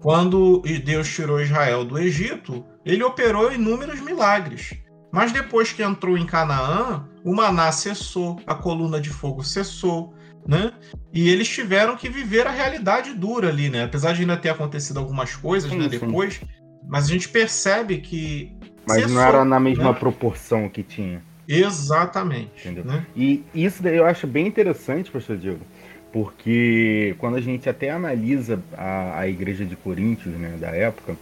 Quando 0.00 0.62
Deus 0.84 1.08
tirou 1.08 1.40
Israel 1.40 1.84
do 1.84 1.98
Egito, 1.98 2.64
ele 2.84 3.02
operou 3.02 3.50
inúmeros 3.50 4.00
milagres. 4.00 4.74
Mas 5.14 5.30
depois 5.30 5.72
que 5.72 5.80
entrou 5.80 6.18
em 6.18 6.26
Canaã, 6.26 7.04
o 7.22 7.32
maná 7.32 7.70
cessou, 7.70 8.40
a 8.44 8.52
coluna 8.52 9.00
de 9.00 9.10
fogo 9.10 9.44
cessou, 9.44 10.12
né? 10.44 10.72
E 11.12 11.30
eles 11.30 11.48
tiveram 11.48 11.96
que 11.96 12.08
viver 12.08 12.48
a 12.48 12.50
realidade 12.50 13.14
dura 13.14 13.48
ali, 13.48 13.70
né? 13.70 13.84
Apesar 13.84 14.12
de 14.12 14.22
ainda 14.22 14.36
ter 14.36 14.48
acontecido 14.48 14.98
algumas 14.98 15.36
coisas, 15.36 15.70
sim, 15.70 15.78
né, 15.78 15.86
depois, 15.86 16.40
mas 16.88 17.04
a 17.04 17.08
gente 17.08 17.28
percebe 17.28 17.98
que 17.98 18.56
mas 18.88 19.02
cessou, 19.02 19.14
não 19.14 19.22
era 19.22 19.44
na 19.44 19.60
mesma 19.60 19.92
né? 19.92 19.96
proporção 19.96 20.68
que 20.68 20.82
tinha. 20.82 21.22
Exatamente. 21.46 22.50
Entendeu? 22.64 22.84
Né? 22.84 23.06
E 23.14 23.44
isso 23.54 23.84
daí 23.84 23.96
eu 23.96 24.06
acho 24.06 24.26
bem 24.26 24.48
interessante, 24.48 25.12
pastor 25.12 25.36
Diego, 25.36 25.64
porque 26.12 27.14
quando 27.18 27.36
a 27.36 27.40
gente 27.40 27.68
até 27.68 27.88
analisa 27.88 28.60
a, 28.76 29.20
a 29.20 29.28
igreja 29.28 29.64
de 29.64 29.76
Coríntios, 29.76 30.34
né, 30.34 30.56
da 30.60 30.70
época, 30.70 31.16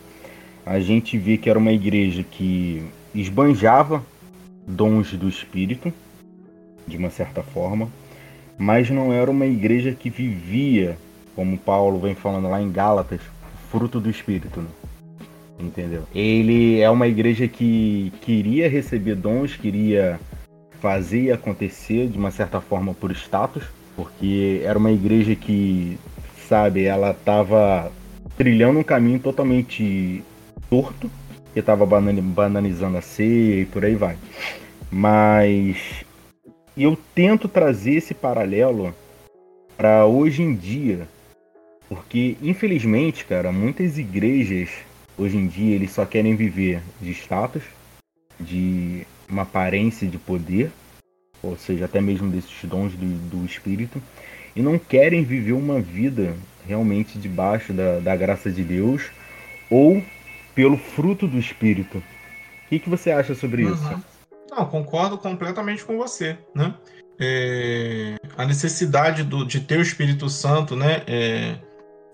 a 0.65 0.81
gente 0.81 1.19
vê 1.19 1.37
que 1.37 1.51
era 1.51 1.59
uma 1.59 1.73
igreja 1.73 2.23
que 2.23 2.83
esbanjava 3.15 4.03
dons 4.67 5.13
do 5.13 5.29
Espírito, 5.29 5.93
de 6.87 6.97
uma 6.97 7.11
certa 7.11 7.43
forma, 7.43 7.89
mas 8.59 8.91
não 8.91 9.13
era 9.13 9.31
uma 9.31 9.47
igreja 9.47 9.93
que 9.93 10.11
vivia, 10.11 10.97
como 11.35 11.59
Paulo 11.59 12.01
vem 12.01 12.15
falando 12.15 12.49
lá 12.49 12.61
em 12.61 12.71
Gálatas, 12.71 13.21
fruto 13.71 14.01
do 14.01 14.11
Espírito. 14.11 14.61
Né? 14.61 14.69
Entendeu? 15.59 16.03
Ele 16.15 16.81
é 16.81 16.91
uma 16.91 17.07
igreja 17.07 17.47
que 17.47 18.13
queria 18.21 18.69
receber 18.69 19.15
dons, 19.15 19.57
queria 19.57 20.19
fazer 20.81 21.31
acontecer 21.31 22.09
de 22.09 22.19
uma 22.19 22.31
certa 22.31 22.61
forma 22.61 22.93
por 22.95 23.13
status, 23.13 23.65
porque 23.95 24.61
era 24.65 24.79
uma 24.79 24.91
igreja 24.91 25.37
que, 25.37 25.99
sabe, 26.49 26.85
ela 26.85 27.13
estava 27.13 27.91
trilhando 28.37 28.81
um 28.81 28.83
caminho 28.83 29.21
totalmente 29.21 30.25
torto, 30.69 31.09
que 31.53 31.61
estava 31.61 31.87
banalizando 31.87 32.99
a 32.99 33.03
ceia 33.03 33.61
e 33.61 33.67
por 33.67 33.85
aí 33.85 33.95
vai. 33.95 34.17
Mas 34.91 36.05
eu 36.77 36.99
tento 37.15 37.49
trazer 37.49 37.95
esse 37.95 38.15
paralelo 38.15 38.95
para 39.77 40.07
hoje 40.07 40.43
em 40.43 40.55
dia, 40.55 41.09
porque 41.89 42.37
infelizmente, 42.43 43.25
cara, 43.25 43.53
muitas 43.53 43.99
igrejas 43.99 44.71
hoje 45.19 45.37
em 45.37 45.47
dia 45.47 45.75
eles 45.75 45.91
só 45.91 46.05
querem 46.05 46.35
viver 46.35 46.81
de 47.01 47.11
status, 47.11 47.63
de 48.41 49.07
uma 49.29 49.43
aparência 49.43 50.07
de 50.07 50.19
poder, 50.19 50.71
ou 51.43 51.57
seja, 51.57 51.85
até 51.85 52.01
mesmo 52.01 52.31
desses 52.31 52.65
dons 52.65 52.95
do, 52.95 53.07
do 53.29 53.45
espírito, 53.45 54.01
e 54.55 54.63
não 54.63 54.79
querem 54.79 55.25
viver 55.25 55.53
uma 55.53 55.81
vida 55.81 56.35
realmente 56.67 57.19
debaixo 57.19 57.73
da, 57.73 57.99
da 57.99 58.15
graça 58.15 58.51
de 58.51 58.63
Deus 58.63 59.11
ou 59.71 60.03
pelo 60.55 60.77
fruto 60.77 61.27
do 61.27 61.39
espírito. 61.39 61.99
O 61.99 62.69
que, 62.69 62.79
que 62.79 62.91
você 62.91 63.11
acha 63.11 63.35
sobre 63.35 63.65
uhum. 63.65 63.75
isso? 63.75 64.03
Não, 64.51 64.67
concordo 64.67 65.17
completamente 65.17 65.85
com 65.85 65.97
você, 65.97 66.39
né? 66.55 66.75
É, 67.19 68.17
a 68.37 68.45
necessidade 68.45 69.23
do, 69.23 69.47
de 69.47 69.61
ter 69.61 69.79
o 69.79 69.83
Espírito 69.83 70.29
Santo, 70.29 70.75
né? 70.77 71.03
É, 71.07 71.57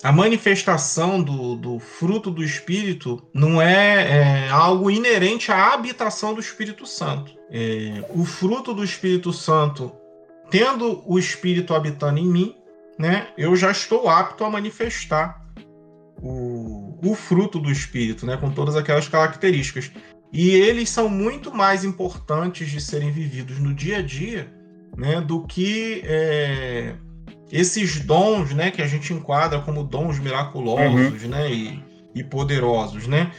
a 0.03 0.13
manifestação 0.13 1.21
do, 1.21 1.57
do, 1.57 1.79
fruto 1.81 2.31
do 2.31 2.43
Espírito 2.45 3.21
não 3.35 3.61
é, 3.61 4.47
é, 4.47 4.49
algo 4.49 4.91
inerente 4.91 5.51
à 5.51 5.75
habitação 5.75 6.35
do 6.35 6.41
Espírito 6.41 6.87
Santo. 6.87 7.33
É, 7.51 8.05
o 8.11 8.25
fruto 8.25 8.73
do 8.73 8.85
Espírito 8.85 9.33
Santo, 9.33 9.91
tendo 10.51 11.03
o 11.05 11.19
Espírito 11.19 11.75
habitando 11.75 12.21
em 12.21 12.27
mim, 12.27 12.57
né, 12.97 13.29
eu 13.37 13.57
já 13.57 13.71
estou 13.71 14.09
apto 14.09 14.45
a 14.45 14.51
manifestar 14.51 15.45
o, 16.23 16.88
o 17.03 17.15
fruto 17.15 17.59
do 17.59 17.71
Espírito, 17.71 18.27
né, 18.27 18.37
com 18.37 18.51
todas 18.51 18.77
aquelas 18.77 19.09
características. 19.09 19.91
E 20.33 20.51
eles 20.51 20.91
são 20.91 21.09
muito 21.09 21.55
mais 21.55 21.85
importantes 21.85 22.71
de 22.71 22.81
serem 22.81 23.11
vividos 23.11 23.59
no 23.59 23.73
dia 23.73 23.99
a 23.99 24.03
dia 24.03 24.53
né, 24.97 25.21
do 25.21 25.47
que 25.47 26.03
é, 26.05 26.95
esses 27.51 28.01
dons 28.01 28.53
né, 28.53 28.71
que 28.71 28.83
a 28.83 28.87
gente 28.87 29.13
enquadra 29.13 29.61
como 29.61 29.85
dons 29.85 30.19
miraculosos 30.19 31.23
uhum. 31.23 31.29
né, 31.29 31.51
e, 31.51 31.83
e, 32.15 32.25
poderosos. 32.25 33.07
Né? 33.07 33.31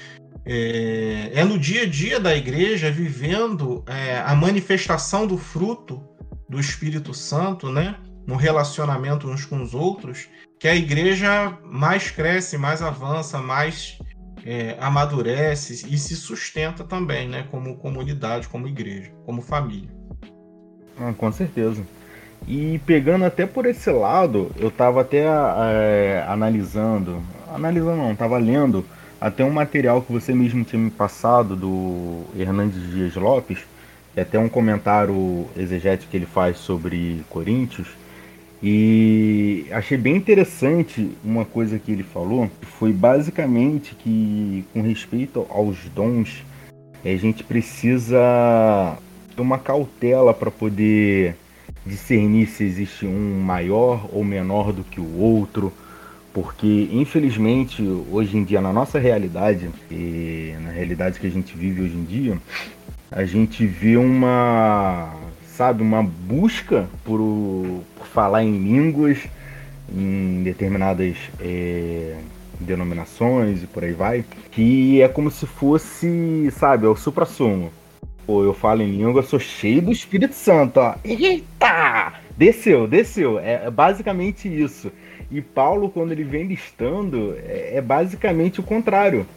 É, 0.45 1.31
é, 1.33 1.43
no 1.43 1.59
dia 1.59 1.83
a 1.83 1.85
dia 1.85 2.19
da 2.19 2.35
igreja 2.35 2.89
vivendo 2.89 3.83
é, 3.87 4.17
a 4.17 4.33
manifestação 4.33 5.27
do 5.27 5.37
fruto 5.37 6.01
do 6.47 6.59
Espírito 6.59 7.13
Santo, 7.13 7.69
né, 7.69 7.95
no 8.29 8.35
relacionamento 8.35 9.27
uns 9.27 9.43
com 9.43 9.59
os 9.59 9.73
outros, 9.73 10.29
que 10.59 10.67
a 10.67 10.75
igreja 10.75 11.57
mais 11.63 12.11
cresce, 12.11 12.59
mais 12.59 12.79
avança, 12.79 13.39
mais 13.39 13.97
é, 14.45 14.77
amadurece 14.79 15.87
e 15.89 15.97
se 15.97 16.15
sustenta 16.15 16.83
também, 16.83 17.27
né, 17.27 17.47
como 17.49 17.75
comunidade, 17.77 18.47
como 18.47 18.67
igreja, 18.67 19.11
como 19.25 19.41
família. 19.41 19.89
Ah, 20.99 21.11
com 21.17 21.31
certeza. 21.31 21.81
E 22.47 22.79
pegando 22.85 23.25
até 23.25 23.47
por 23.47 23.65
esse 23.65 23.89
lado, 23.89 24.51
eu 24.57 24.67
estava 24.67 25.01
até 25.01 25.25
é, 25.25 26.23
analisando, 26.27 27.23
analisando 27.51 27.97
não, 27.97 28.11
estava 28.11 28.37
lendo 28.37 28.85
até 29.19 29.43
um 29.43 29.51
material 29.51 30.03
que 30.03 30.13
você 30.13 30.35
mesmo 30.35 30.63
tinha 30.63 30.79
me 30.79 30.91
passado 30.91 31.55
do 31.55 32.25
Hernandes 32.37 32.91
Dias 32.91 33.15
Lopes, 33.15 33.57
é 34.15 34.21
até 34.21 34.37
um 34.37 34.47
comentário 34.47 35.47
exegético 35.57 36.11
que 36.11 36.17
ele 36.17 36.27
faz 36.27 36.59
sobre 36.59 37.23
Coríntios, 37.27 37.87
e 38.61 39.65
achei 39.71 39.97
bem 39.97 40.17
interessante 40.17 41.11
uma 41.23 41.45
coisa 41.45 41.79
que 41.79 41.91
ele 41.91 42.03
falou, 42.03 42.49
que 42.59 42.65
foi 42.65 42.91
basicamente 42.91 43.95
que 43.95 44.65
com 44.73 44.81
respeito 44.81 45.45
aos 45.49 45.77
dons, 45.95 46.43
a 47.03 47.15
gente 47.15 47.43
precisa 47.43 48.97
tomar 49.35 49.59
cautela 49.59 50.33
para 50.33 50.51
poder 50.51 51.35
discernir 51.85 52.47
se 52.47 52.65
existe 52.65 53.05
um 53.05 53.39
maior 53.39 54.09
ou 54.11 54.25
menor 54.25 54.73
do 54.73 54.83
que 54.83 54.99
o 54.99 55.17
outro, 55.17 55.71
porque 56.33 56.89
infelizmente 56.91 57.81
hoje 58.11 58.37
em 58.37 58.43
dia 58.43 58.59
na 58.59 58.73
nossa 58.73 58.99
realidade 58.99 59.69
e 59.89 60.53
na 60.61 60.71
realidade 60.71 61.17
que 61.17 61.27
a 61.27 61.31
gente 61.31 61.57
vive 61.57 61.81
hoje 61.81 61.95
em 61.95 62.03
dia, 62.03 62.37
a 63.09 63.23
gente 63.23 63.65
vê 63.65 63.95
uma 63.95 65.15
sabe, 65.59 65.83
uma 65.83 66.01
busca 66.01 66.87
por, 67.03 67.19
por 67.97 68.07
falar 68.07 68.45
em 68.45 68.57
línguas 68.57 69.27
em 69.93 70.41
determinadas 70.41 71.17
é, 71.37 72.15
denominações 72.61 73.61
e 73.61 73.67
por 73.67 73.83
aí 73.83 73.91
vai, 73.91 74.23
que 74.51 75.01
é 75.01 75.09
como 75.09 75.29
se 75.29 75.45
fosse, 75.45 76.49
sabe, 76.51 76.85
é 76.85 76.87
o 76.87 76.95
supra-sumo. 76.95 77.73
Pô, 78.25 78.41
eu 78.41 78.53
falo 78.53 78.83
em 78.83 78.95
língua, 78.95 79.21
sou 79.21 79.37
cheio 79.37 79.81
do 79.81 79.91
Espírito 79.91 80.33
Santo, 80.33 80.79
ó. 80.79 80.95
Eita! 81.03 82.13
Desceu, 82.37 82.87
desceu. 82.87 83.37
É, 83.37 83.65
é 83.65 83.69
basicamente 83.69 84.47
isso. 84.47 84.89
E 85.29 85.41
Paulo, 85.41 85.89
quando 85.89 86.13
ele 86.13 86.23
vem 86.23 86.47
listando, 86.47 87.35
é, 87.45 87.75
é 87.75 87.81
basicamente 87.81 88.61
o 88.61 88.63
contrário 88.63 89.27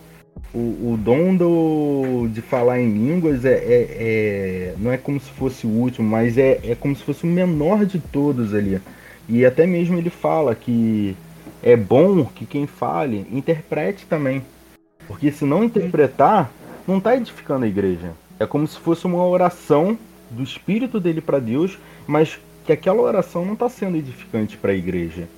o, 0.55 0.93
o 0.93 0.99
dom 0.99 1.35
do, 1.35 2.29
de 2.29 2.43
falar 2.43 2.81
em 2.81 2.91
línguas 2.91 3.45
é, 3.45 3.55
é, 3.55 3.87
é, 3.99 4.75
não 4.79 4.93
é 4.93 4.99
como 4.99 5.19
se 5.19 5.31
fosse 5.31 5.67
o 5.67 5.71
último, 5.71 6.09
mas 6.09 6.37
é, 6.37 6.61
é 6.63 6.75
como 6.75 6.95
se 6.95 7.03
fosse 7.03 7.25
o 7.25 7.27
menor 7.27 7.87
de 7.87 7.99
todos 7.99 8.53
ali. 8.55 8.81
E 9.29 9.47
até 9.47 9.67
mesmo 9.67 9.97
ele 9.97 10.11
fala 10.11 10.55
que 10.55 11.17
é 11.63 11.77
bom 11.77 12.25
que 12.25 12.45
quem 12.45 12.67
fale 12.67 13.27
interprete 13.33 14.05
também. 14.07 14.43
Porque 15.07 15.33
se 15.33 15.45
não 15.45 15.65
interpretar, 15.65 16.51
não 16.87 16.99
está 16.99 17.17
edificando 17.17 17.65
a 17.65 17.69
igreja. 17.69 18.13
É 18.39 18.47
como 18.47 18.67
se 18.67 18.79
fosse 18.79 19.07
uma 19.07 19.25
oração 19.25 19.97
do 20.31 20.43
espírito 20.43 21.01
dele 21.01 21.21
para 21.21 21.39
Deus, 21.39 21.79
mas 22.07 22.39
que 22.67 22.73
aquela 22.73 23.01
oração 23.01 23.45
não 23.45 23.55
está 23.55 23.69
sendo 23.69 23.97
edificante 23.97 24.57
para 24.57 24.73
a 24.73 24.77
igreja. 24.77 25.29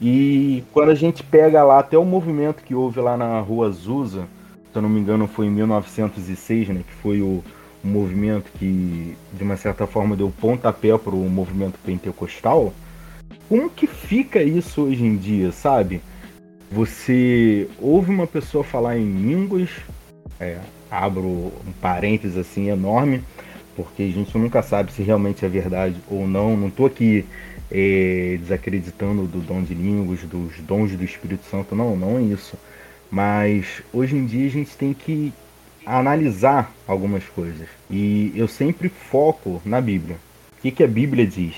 E 0.00 0.62
quando 0.72 0.90
a 0.90 0.94
gente 0.94 1.22
pega 1.22 1.64
lá 1.64 1.78
até 1.80 1.98
o 1.98 2.04
movimento 2.04 2.62
que 2.62 2.74
houve 2.74 3.00
lá 3.00 3.16
na 3.16 3.40
rua 3.40 3.68
Azusa, 3.68 4.26
se 4.72 4.78
eu 4.78 4.82
não 4.82 4.88
me 4.88 5.00
engano, 5.00 5.26
foi 5.26 5.46
em 5.46 5.50
1906, 5.50 6.68
né, 6.68 6.82
que 6.86 6.94
foi 6.94 7.20
o, 7.20 7.42
o 7.82 7.86
movimento 7.86 8.50
que, 8.58 9.16
de 9.32 9.42
uma 9.42 9.56
certa 9.56 9.86
forma, 9.86 10.16
deu 10.16 10.32
pontapé 10.40 10.96
para 10.96 11.14
o 11.14 11.28
movimento 11.28 11.78
pentecostal. 11.84 12.72
Como 13.48 13.70
que 13.70 13.86
fica 13.86 14.42
isso 14.42 14.82
hoje 14.82 15.04
em 15.04 15.16
dia, 15.16 15.52
sabe? 15.52 16.00
Você 16.70 17.66
ouve 17.80 18.10
uma 18.10 18.26
pessoa 18.26 18.62
falar 18.62 18.98
em 18.98 19.10
línguas, 19.10 19.70
é, 20.38 20.58
abro 20.90 21.26
um 21.26 21.72
parênteses 21.80 22.36
assim 22.36 22.68
enorme, 22.68 23.22
porque 23.74 24.02
a 24.02 24.10
gente 24.10 24.36
nunca 24.36 24.62
sabe 24.62 24.92
se 24.92 25.02
realmente 25.02 25.44
é 25.44 25.48
verdade 25.48 25.96
ou 26.10 26.26
não. 26.26 26.56
Não 26.56 26.68
estou 26.68 26.84
aqui 26.84 27.24
é, 27.70 28.36
desacreditando 28.40 29.26
do 29.26 29.40
dom 29.40 29.62
de 29.62 29.72
línguas, 29.72 30.20
dos 30.24 30.58
dons 30.60 30.92
do 30.92 31.04
Espírito 31.04 31.44
Santo, 31.50 31.74
não, 31.74 31.96
não 31.96 32.18
é 32.18 32.22
isso. 32.22 32.56
Mas 33.10 33.82
hoje 33.92 34.16
em 34.16 34.26
dia 34.26 34.46
a 34.46 34.50
gente 34.50 34.76
tem 34.76 34.92
que 34.92 35.32
analisar 35.84 36.72
algumas 36.86 37.24
coisas. 37.24 37.68
E 37.90 38.32
eu 38.34 38.46
sempre 38.46 38.88
foco 38.88 39.62
na 39.64 39.80
Bíblia. 39.80 40.16
O 40.58 40.60
que, 40.60 40.70
que 40.70 40.84
a 40.84 40.88
Bíblia 40.88 41.26
diz? 41.26 41.54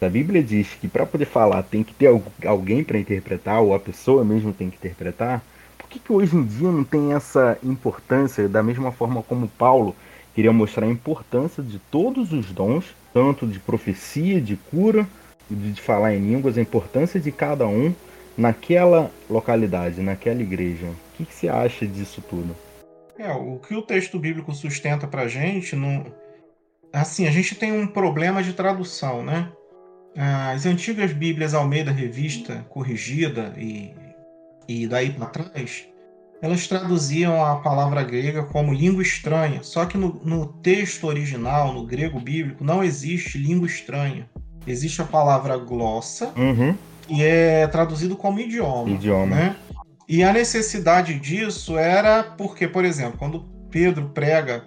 A 0.00 0.08
Bíblia 0.08 0.42
diz 0.42 0.68
que 0.80 0.88
para 0.88 1.06
poder 1.06 1.26
falar 1.26 1.62
tem 1.62 1.84
que 1.84 1.94
ter 1.94 2.08
alguém 2.46 2.82
para 2.82 2.98
interpretar, 2.98 3.60
ou 3.60 3.74
a 3.74 3.78
pessoa 3.78 4.24
mesmo 4.24 4.52
tem 4.52 4.70
que 4.70 4.76
interpretar, 4.76 5.42
por 5.76 5.88
que, 5.90 5.98
que 5.98 6.12
hoje 6.12 6.34
em 6.34 6.42
dia 6.42 6.70
não 6.70 6.82
tem 6.82 7.12
essa 7.12 7.58
importância, 7.62 8.48
da 8.48 8.62
mesma 8.62 8.90
forma 8.90 9.22
como 9.22 9.46
Paulo 9.46 9.94
queria 10.34 10.52
mostrar 10.52 10.86
a 10.86 10.90
importância 10.90 11.62
de 11.62 11.78
todos 11.78 12.32
os 12.32 12.46
dons, 12.46 12.86
tanto 13.12 13.46
de 13.46 13.58
profecia, 13.58 14.40
de 14.40 14.56
cura, 14.56 15.06
de 15.50 15.80
falar 15.80 16.14
em 16.14 16.20
línguas, 16.20 16.56
a 16.56 16.62
importância 16.62 17.20
de 17.20 17.30
cada 17.30 17.66
um, 17.66 17.92
naquela 18.36 19.10
localidade, 19.28 20.00
naquela 20.00 20.40
igreja. 20.40 20.86
O 20.86 21.16
que, 21.16 21.24
que 21.24 21.34
você 21.34 21.48
acha 21.48 21.86
disso 21.86 22.22
tudo? 22.28 22.56
É, 23.18 23.30
o 23.32 23.58
que 23.58 23.74
o 23.74 23.82
texto 23.82 24.18
bíblico 24.18 24.54
sustenta 24.54 25.06
para 25.06 25.22
a 25.22 25.28
gente, 25.28 25.76
não... 25.76 26.06
assim, 26.92 27.26
a 27.26 27.30
gente 27.30 27.54
tem 27.54 27.72
um 27.72 27.86
problema 27.86 28.42
de 28.42 28.54
tradução, 28.54 29.22
né? 29.22 29.52
As 30.16 30.66
antigas 30.66 31.12
Bíblias 31.12 31.54
Almeida 31.54 31.92
Revista, 31.92 32.66
corrigida 32.68 33.52
e, 33.56 33.94
e 34.66 34.86
daí 34.86 35.10
para 35.10 35.26
trás, 35.26 35.86
elas 36.42 36.66
traduziam 36.66 37.44
a 37.44 37.56
palavra 37.56 38.02
grega 38.02 38.42
como 38.42 38.72
língua 38.72 39.02
estranha. 39.02 39.62
Só 39.62 39.84
que 39.84 39.96
no, 39.96 40.20
no, 40.24 40.46
texto 40.46 41.06
original, 41.06 41.72
no 41.72 41.86
grego 41.86 42.18
bíblico, 42.18 42.64
não 42.64 42.82
existe 42.82 43.38
língua 43.38 43.66
estranha. 43.66 44.28
Existe 44.66 45.00
a 45.00 45.04
palavra 45.04 45.56
glossa, 45.58 46.32
uhum 46.36 46.74
e 47.08 47.22
é 47.22 47.66
traduzido 47.66 48.16
como 48.16 48.40
idioma. 48.40 48.90
Idioma. 48.90 49.36
Né? 49.36 49.56
E 50.08 50.24
a 50.24 50.32
necessidade 50.32 51.18
disso 51.20 51.78
era 51.78 52.24
porque, 52.24 52.66
por 52.66 52.84
exemplo, 52.84 53.16
quando 53.16 53.44
Pedro 53.70 54.08
prega 54.08 54.64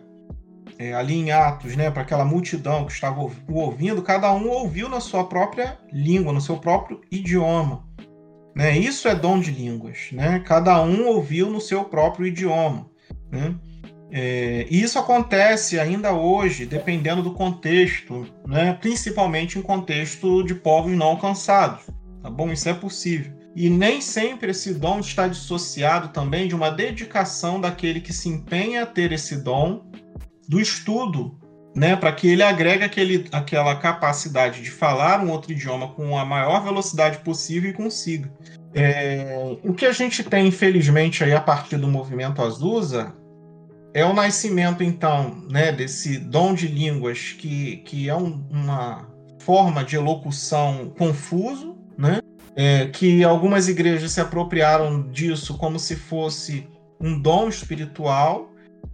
é, 0.79 0.93
ali 0.93 1.15
em 1.15 1.31
Atos, 1.31 1.75
né, 1.75 1.91
para 1.91 2.01
aquela 2.01 2.23
multidão 2.23 2.85
que 2.85 2.93
estava 2.93 3.19
ouvindo, 3.49 4.01
cada 4.01 4.31
um 4.33 4.49
ouviu 4.49 4.87
na 4.87 5.01
sua 5.01 5.25
própria 5.25 5.77
língua, 5.91 6.31
no 6.31 6.39
seu 6.39 6.57
próprio 6.57 7.01
idioma. 7.11 7.85
Né? 8.55 8.77
Isso 8.77 9.07
é 9.07 9.15
dom 9.15 9.39
de 9.39 9.51
línguas. 9.51 10.09
Né? 10.13 10.41
Cada 10.45 10.81
um 10.81 11.07
ouviu 11.07 11.49
no 11.49 11.59
seu 11.59 11.83
próprio 11.83 12.25
idioma. 12.25 12.89
Né? 13.29 13.53
É, 14.11 14.65
e 14.69 14.81
isso 14.81 14.97
acontece 14.97 15.77
ainda 15.77 16.13
hoje, 16.13 16.65
dependendo 16.65 17.21
do 17.21 17.33
contexto, 17.33 18.25
né? 18.47 18.77
principalmente 18.79 19.59
em 19.59 19.61
contexto 19.61 20.43
de 20.43 20.55
povos 20.55 20.93
não 20.93 21.07
alcançados 21.07 21.83
tá 22.23 22.29
bom? 22.29 22.51
Isso 22.51 22.69
é 22.69 22.73
possível. 22.73 23.33
E 23.55 23.69
nem 23.69 24.01
sempre 24.01 24.51
esse 24.51 24.73
dom 24.73 24.99
está 24.99 25.27
dissociado 25.27 26.07
também 26.07 26.47
de 26.47 26.55
uma 26.55 26.71
dedicação 26.71 27.61
daquele 27.61 27.99
que 27.99 28.13
se 28.13 28.29
empenha 28.29 28.83
a 28.83 28.85
ter 28.85 29.11
esse 29.11 29.43
dom 29.43 29.85
do 30.47 30.59
estudo, 30.59 31.37
né, 31.75 31.95
para 31.95 32.11
que 32.11 32.27
ele 32.27 32.41
agregue 32.41 32.83
aquele, 32.83 33.27
aquela 33.31 33.75
capacidade 33.75 34.61
de 34.61 34.71
falar 34.71 35.19
um 35.21 35.29
outro 35.29 35.51
idioma 35.51 35.89
com 35.89 36.17
a 36.17 36.25
maior 36.25 36.63
velocidade 36.63 37.19
possível 37.19 37.69
e 37.69 37.73
consiga. 37.73 38.31
É, 38.73 39.57
o 39.63 39.73
que 39.73 39.85
a 39.85 39.91
gente 39.91 40.23
tem, 40.23 40.47
infelizmente, 40.47 41.23
aí 41.23 41.33
a 41.33 41.41
partir 41.41 41.77
do 41.77 41.87
movimento 41.87 42.41
Azusa 42.41 43.13
é 43.93 44.03
o 44.03 44.13
nascimento, 44.13 44.83
então, 44.83 45.45
né, 45.49 45.71
desse 45.71 46.17
dom 46.17 46.55
de 46.55 46.67
línguas 46.67 47.35
que, 47.37 47.77
que 47.77 48.09
é 48.09 48.15
um, 48.15 48.43
uma 48.49 49.07
forma 49.39 49.83
de 49.83 49.95
elocução 49.95 50.91
confuso, 50.97 51.77
né? 51.97 52.19
É, 52.55 52.87
que 52.87 53.23
algumas 53.23 53.67
igrejas 53.67 54.11
se 54.11 54.21
apropriaram 54.21 55.09
disso 55.09 55.57
como 55.57 55.79
se 55.79 55.95
fosse 55.95 56.67
um 57.01 57.19
dom 57.19 57.49
espiritual 57.49 58.53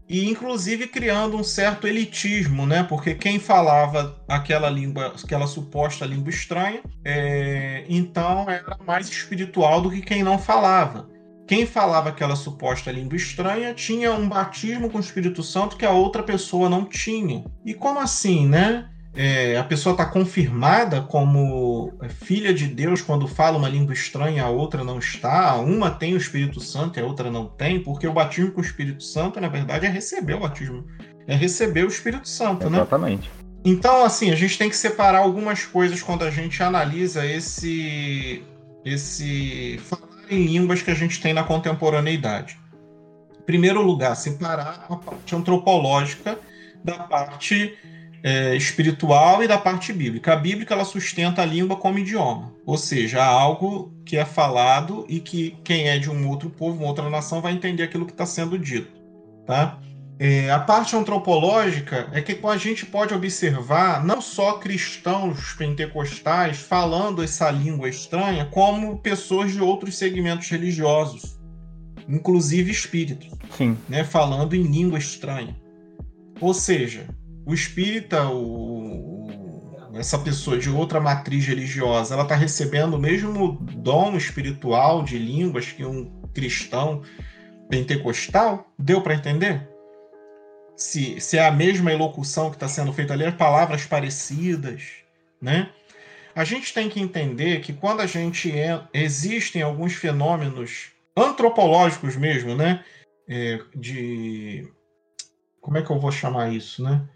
e 0.09 0.27
inclusive 0.27 0.87
criando 0.87 1.37
um 1.37 1.43
certo 1.43 1.87
elitismo, 1.87 2.65
né? 2.65 2.83
Porque 2.83 3.13
quem 3.13 3.37
falava 3.39 4.19
aquela 4.27 4.67
língua, 4.67 5.13
aquela 5.23 5.45
suposta 5.45 6.03
língua 6.03 6.31
estranha, 6.31 6.81
é, 7.05 7.85
então 7.87 8.49
era 8.49 8.75
mais 8.87 9.07
espiritual 9.07 9.81
do 9.81 9.91
que 9.91 10.01
quem 10.01 10.23
não 10.23 10.39
falava. 10.39 11.07
Quem 11.45 11.65
falava 11.65 12.09
aquela 12.09 12.35
suposta 12.35 12.91
língua 12.91 13.15
estranha 13.15 13.73
tinha 13.73 14.11
um 14.11 14.27
batismo 14.27 14.89
com 14.89 14.97
o 14.97 15.01
Espírito 15.01 15.43
Santo 15.43 15.77
que 15.77 15.85
a 15.85 15.91
outra 15.91 16.23
pessoa 16.23 16.69
não 16.69 16.85
tinha. 16.85 17.43
E 17.63 17.73
como 17.73 17.99
assim, 17.99 18.47
né? 18.47 18.89
É, 19.15 19.57
a 19.57 19.63
pessoa 19.63 19.93
está 19.93 20.05
confirmada 20.05 21.01
como 21.01 21.93
filha 22.21 22.53
de 22.53 22.67
Deus 22.67 23.01
quando 23.01 23.27
fala 23.27 23.57
uma 23.57 23.67
língua 23.67 23.93
estranha, 23.93 24.43
a 24.43 24.49
outra 24.49 24.83
não 24.83 24.99
está. 24.99 25.55
Uma 25.55 25.89
tem 25.89 26.13
o 26.13 26.17
Espírito 26.17 26.59
Santo 26.61 26.99
e 26.99 27.01
a 27.01 27.05
outra 27.05 27.31
não 27.31 27.47
tem, 27.47 27.81
porque 27.81 28.07
o 28.07 28.13
batismo 28.13 28.51
com 28.51 28.61
o 28.61 28.63
Espírito 28.63 29.03
Santo, 29.03 29.41
na 29.41 29.47
verdade, 29.47 29.85
é 29.85 29.89
receber 29.89 30.35
o 30.35 30.39
batismo, 30.39 30.85
é 31.27 31.35
receber 31.35 31.83
o 31.83 31.87
Espírito 31.87 32.27
Santo, 32.27 32.67
Exatamente. 32.67 32.71
né? 32.71 32.77
Exatamente. 32.77 33.31
Então, 33.65 34.05
assim, 34.05 34.31
a 34.31 34.35
gente 34.35 34.57
tem 34.57 34.69
que 34.69 34.75
separar 34.75 35.19
algumas 35.19 35.65
coisas 35.65 36.01
quando 36.01 36.23
a 36.23 36.31
gente 36.31 36.61
analisa 36.63 37.25
esse 37.25 38.43
esse 38.85 39.77
falar 39.83 40.07
em 40.29 40.45
línguas 40.45 40.81
que 40.81 40.91
a 40.91 40.95
gente 40.95 41.19
tem 41.21 41.33
na 41.33 41.43
contemporaneidade. 41.43 42.57
Em 43.37 43.43
primeiro 43.43 43.81
lugar, 43.81 44.15
separar 44.15 44.85
a 44.89 44.95
parte 44.95 45.35
antropológica 45.35 46.39
da 46.83 46.99
parte 46.99 47.77
é, 48.23 48.55
espiritual 48.55 49.43
e 49.43 49.47
da 49.47 49.57
parte 49.57 49.93
bíblica. 49.93 50.33
A 50.33 50.35
bíblica 50.35 50.73
ela 50.73 50.85
sustenta 50.85 51.41
a 51.41 51.45
língua 51.45 51.77
como 51.77 51.99
idioma, 51.99 52.53
ou 52.65 52.77
seja, 52.77 53.23
algo 53.23 53.93
que 54.05 54.17
é 54.17 54.25
falado 54.25 55.05
e 55.07 55.19
que 55.19 55.57
quem 55.63 55.87
é 55.87 55.97
de 55.97 56.09
um 56.09 56.27
outro 56.27 56.49
povo, 56.49 56.77
uma 56.77 56.87
outra 56.87 57.09
nação, 57.09 57.41
vai 57.41 57.53
entender 57.53 57.83
aquilo 57.83 58.05
que 58.05 58.11
está 58.11 58.25
sendo 58.25 58.57
dito. 58.57 58.91
Tá? 59.45 59.79
É, 60.21 60.51
a 60.51 60.59
parte 60.59 60.97
antropológica 60.97 62.09
é 62.11 62.21
que 62.21 62.37
a 62.45 62.57
gente 62.57 62.85
pode 62.85 63.13
observar 63.13 64.03
não 64.03 64.19
só 64.19 64.53
cristãos 64.59 65.53
pentecostais 65.53 66.57
falando 66.57 67.23
essa 67.23 67.49
língua 67.49 67.87
estranha, 67.87 68.45
como 68.45 68.99
pessoas 68.99 69.53
de 69.53 69.61
outros 69.61 69.97
segmentos 69.97 70.49
religiosos, 70.49 71.39
inclusive 72.05 72.69
espíritos, 72.69 73.29
Sim. 73.55 73.77
Né, 73.87 74.03
falando 74.03 74.55
em 74.55 74.63
língua 74.63 74.99
estranha. 74.99 75.55
Ou 76.41 76.53
seja, 76.53 77.07
o 77.45 77.53
espírita, 77.53 78.29
o, 78.29 79.89
essa 79.93 80.17
pessoa 80.19 80.57
de 80.57 80.69
outra 80.69 80.99
matriz 80.99 81.45
religiosa, 81.45 82.13
ela 82.13 82.23
está 82.23 82.35
recebendo 82.35 82.93
o 82.95 82.99
mesmo 82.99 83.57
dom 83.61 84.15
espiritual 84.15 85.03
de 85.03 85.17
línguas 85.17 85.71
que 85.71 85.83
um 85.83 86.21
cristão 86.33 87.03
pentecostal? 87.69 88.71
Deu 88.77 89.01
para 89.01 89.15
entender? 89.15 89.67
Se, 90.75 91.19
se 91.19 91.37
é 91.37 91.45
a 91.45 91.51
mesma 91.51 91.91
elocução 91.91 92.49
que 92.49 92.55
está 92.55 92.67
sendo 92.67 92.93
feita 92.93 93.13
ali, 93.13 93.29
palavras 93.31 93.85
parecidas, 93.85 94.83
né? 95.41 95.69
A 96.35 96.43
gente 96.43 96.73
tem 96.73 96.87
que 96.87 97.01
entender 97.01 97.59
que 97.59 97.73
quando 97.73 98.01
a 98.01 98.05
gente 98.05 98.57
é, 98.57 98.81
existem 98.93 99.61
alguns 99.61 99.93
fenômenos 99.93 100.91
antropológicos 101.17 102.15
mesmo, 102.15 102.55
né? 102.55 102.83
É, 103.27 103.59
de 103.75 104.71
como 105.59 105.77
é 105.77 105.81
que 105.81 105.91
eu 105.91 105.99
vou 105.99 106.11
chamar 106.11 106.53
isso, 106.53 106.81
né? 106.81 107.07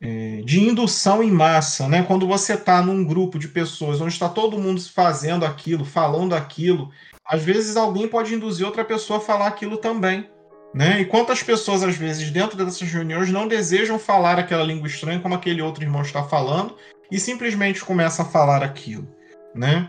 É, 0.00 0.42
de 0.44 0.60
indução 0.60 1.22
em 1.22 1.30
massa, 1.30 1.88
né? 1.88 2.02
Quando 2.02 2.26
você 2.26 2.54
está 2.54 2.82
num 2.82 3.04
grupo 3.04 3.38
de 3.38 3.48
pessoas 3.48 4.00
onde 4.00 4.12
está 4.12 4.28
todo 4.28 4.58
mundo 4.58 4.80
fazendo 4.80 5.44
aquilo, 5.44 5.84
falando 5.84 6.34
aquilo, 6.34 6.90
às 7.24 7.42
vezes 7.42 7.76
alguém 7.76 8.06
pode 8.06 8.34
induzir 8.34 8.66
outra 8.66 8.84
pessoa 8.84 9.18
a 9.18 9.22
falar 9.22 9.46
aquilo 9.46 9.78
também. 9.78 10.28
Né? 10.74 11.00
E 11.00 11.04
quantas 11.06 11.42
pessoas, 11.42 11.82
às 11.82 11.96
vezes, 11.96 12.30
dentro 12.30 12.56
dessas 12.56 12.90
reuniões, 12.92 13.30
não 13.30 13.48
desejam 13.48 13.98
falar 13.98 14.38
aquela 14.38 14.62
língua 14.62 14.86
estranha 14.86 15.20
como 15.20 15.34
aquele 15.34 15.62
outro 15.62 15.82
irmão 15.82 16.02
está 16.02 16.22
falando 16.22 16.76
e 17.10 17.18
simplesmente 17.18 17.82
começa 17.82 18.22
a 18.22 18.26
falar 18.26 18.62
aquilo. 18.62 19.08
Né? 19.54 19.88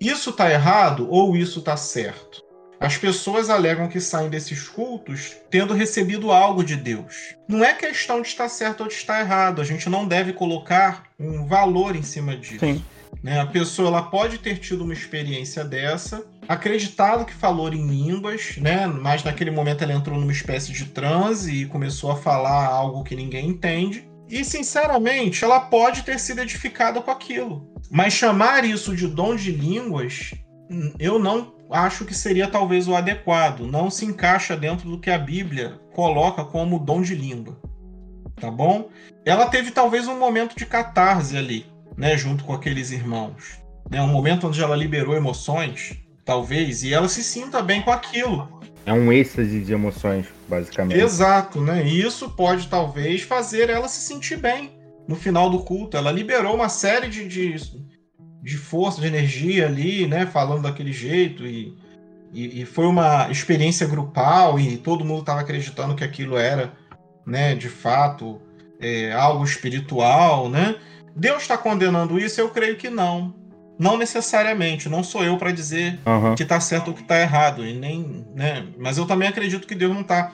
Isso 0.00 0.30
está 0.30 0.50
errado 0.50 1.06
ou 1.08 1.36
isso 1.36 1.60
está 1.60 1.76
certo? 1.76 2.43
As 2.84 2.98
pessoas 2.98 3.48
alegam 3.48 3.88
que 3.88 3.98
saem 3.98 4.28
desses 4.28 4.68
cultos 4.68 5.34
tendo 5.50 5.72
recebido 5.72 6.30
algo 6.30 6.62
de 6.62 6.76
Deus. 6.76 7.34
Não 7.48 7.64
é 7.64 7.72
questão 7.72 8.20
de 8.20 8.28
estar 8.28 8.46
certo 8.50 8.82
ou 8.82 8.88
de 8.88 8.92
estar 8.92 9.20
errado. 9.20 9.62
A 9.62 9.64
gente 9.64 9.88
não 9.88 10.06
deve 10.06 10.34
colocar 10.34 11.04
um 11.18 11.46
valor 11.46 11.96
em 11.96 12.02
cima 12.02 12.36
disso. 12.36 12.60
Sim. 12.60 12.84
Né? 13.22 13.40
A 13.40 13.46
pessoa 13.46 13.88
ela 13.88 14.02
pode 14.02 14.36
ter 14.36 14.58
tido 14.58 14.84
uma 14.84 14.92
experiência 14.92 15.64
dessa, 15.64 16.26
acreditado 16.46 17.24
que 17.24 17.32
falou 17.32 17.72
em 17.72 17.86
línguas, 17.86 18.58
né? 18.58 18.86
mas 18.86 19.24
naquele 19.24 19.50
momento 19.50 19.82
ela 19.82 19.94
entrou 19.94 20.20
numa 20.20 20.32
espécie 20.32 20.70
de 20.70 20.84
transe 20.84 21.62
e 21.62 21.66
começou 21.66 22.10
a 22.10 22.16
falar 22.16 22.66
algo 22.66 23.02
que 23.02 23.16
ninguém 23.16 23.48
entende. 23.48 24.06
E, 24.28 24.44
sinceramente, 24.44 25.42
ela 25.42 25.58
pode 25.58 26.02
ter 26.02 26.20
sido 26.20 26.40
edificada 26.40 27.00
com 27.00 27.10
aquilo. 27.10 27.66
Mas 27.90 28.12
chamar 28.12 28.62
isso 28.62 28.94
de 28.94 29.06
dom 29.06 29.34
de 29.34 29.52
línguas, 29.52 30.34
eu 30.98 31.18
não 31.18 31.54
acho 31.74 32.04
que 32.04 32.14
seria 32.14 32.46
talvez 32.46 32.86
o 32.86 32.94
adequado. 32.94 33.66
Não 33.66 33.90
se 33.90 34.04
encaixa 34.04 34.56
dentro 34.56 34.88
do 34.88 34.98
que 34.98 35.10
a 35.10 35.18
Bíblia 35.18 35.80
coloca 35.92 36.44
como 36.44 36.78
dom 36.78 37.02
de 37.02 37.14
língua. 37.14 37.58
Tá 38.36 38.50
bom? 38.50 38.88
Ela 39.24 39.46
teve 39.46 39.70
talvez 39.70 40.06
um 40.06 40.18
momento 40.18 40.56
de 40.56 40.66
catarse 40.66 41.36
ali, 41.36 41.66
né, 41.96 42.16
junto 42.16 42.44
com 42.44 42.52
aqueles 42.52 42.90
irmãos. 42.90 43.58
Né, 43.90 44.00
um 44.00 44.08
momento 44.08 44.46
onde 44.46 44.62
ela 44.62 44.76
liberou 44.76 45.14
emoções, 45.14 45.98
talvez, 46.24 46.82
e 46.82 46.94
ela 46.94 47.08
se 47.08 47.22
sinta 47.22 47.62
bem 47.62 47.82
com 47.82 47.90
aquilo. 47.90 48.60
É 48.86 48.92
um 48.92 49.12
êxtase 49.12 49.60
de 49.60 49.72
emoções, 49.72 50.26
basicamente. 50.48 51.00
Exato, 51.00 51.60
né? 51.60 51.86
E 51.86 52.02
isso 52.02 52.30
pode 52.30 52.68
talvez 52.68 53.22
fazer 53.22 53.70
ela 53.70 53.88
se 53.88 54.00
sentir 54.00 54.36
bem 54.36 54.72
no 55.08 55.16
final 55.16 55.48
do 55.48 55.60
culto. 55.60 55.96
Ela 55.96 56.12
liberou 56.12 56.54
uma 56.54 56.68
série 56.68 57.08
de, 57.08 57.26
de 57.26 57.56
de 58.44 58.58
força, 58.58 59.00
de 59.00 59.06
energia 59.06 59.66
ali, 59.66 60.06
né? 60.06 60.26
Falando 60.26 60.62
daquele 60.62 60.92
jeito 60.92 61.46
e, 61.46 61.74
e, 62.30 62.60
e 62.60 62.64
foi 62.66 62.86
uma 62.86 63.30
experiência 63.30 63.86
grupal 63.86 64.60
e 64.60 64.76
todo 64.76 65.04
mundo 65.04 65.20
estava 65.20 65.40
acreditando 65.40 65.94
que 65.94 66.04
aquilo 66.04 66.36
era, 66.36 66.74
né? 67.26 67.54
De 67.54 67.70
fato, 67.70 68.38
é, 68.78 69.12
algo 69.12 69.42
espiritual, 69.42 70.50
né? 70.50 70.76
Deus 71.16 71.42
está 71.42 71.56
condenando 71.56 72.18
isso? 72.18 72.38
Eu 72.38 72.50
creio 72.50 72.76
que 72.76 72.90
não. 72.90 73.34
Não 73.78 73.96
necessariamente. 73.96 74.90
Não 74.90 75.02
sou 75.02 75.24
eu 75.24 75.38
para 75.38 75.50
dizer 75.50 75.98
uhum. 76.04 76.34
que 76.34 76.42
está 76.42 76.60
certo 76.60 76.88
ou 76.88 76.94
que 76.94 77.00
está 77.00 77.18
errado. 77.18 77.64
E 77.64 77.72
nem, 77.72 78.26
né? 78.34 78.66
Mas 78.78 78.98
eu 78.98 79.06
também 79.06 79.26
acredito 79.26 79.66
que 79.66 79.74
Deus 79.74 79.94
não 79.94 80.02
está 80.02 80.32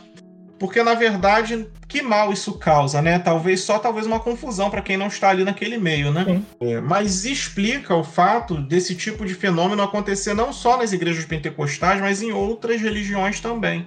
porque 0.60 0.82
na 0.82 0.92
verdade 0.92 1.66
que 1.88 2.02
mal 2.02 2.30
isso 2.30 2.58
causa, 2.58 3.00
né? 3.00 3.18
Talvez 3.18 3.62
só 3.62 3.78
talvez 3.78 4.06
uma 4.06 4.20
confusão 4.20 4.68
para 4.68 4.82
quem 4.82 4.94
não 4.94 5.06
está 5.06 5.30
ali 5.30 5.42
naquele 5.42 5.78
meio, 5.78 6.12
né? 6.12 6.42
É, 6.60 6.78
mas 6.82 7.24
explica 7.24 7.96
o 7.96 8.04
fato 8.04 8.60
desse 8.60 8.94
tipo 8.94 9.24
de 9.24 9.32
fenômeno 9.32 9.82
acontecer 9.82 10.34
não 10.34 10.52
só 10.52 10.76
nas 10.76 10.92
igrejas 10.92 11.24
pentecostais, 11.24 11.98
mas 12.02 12.20
em 12.20 12.30
outras 12.30 12.78
religiões 12.78 13.40
também, 13.40 13.86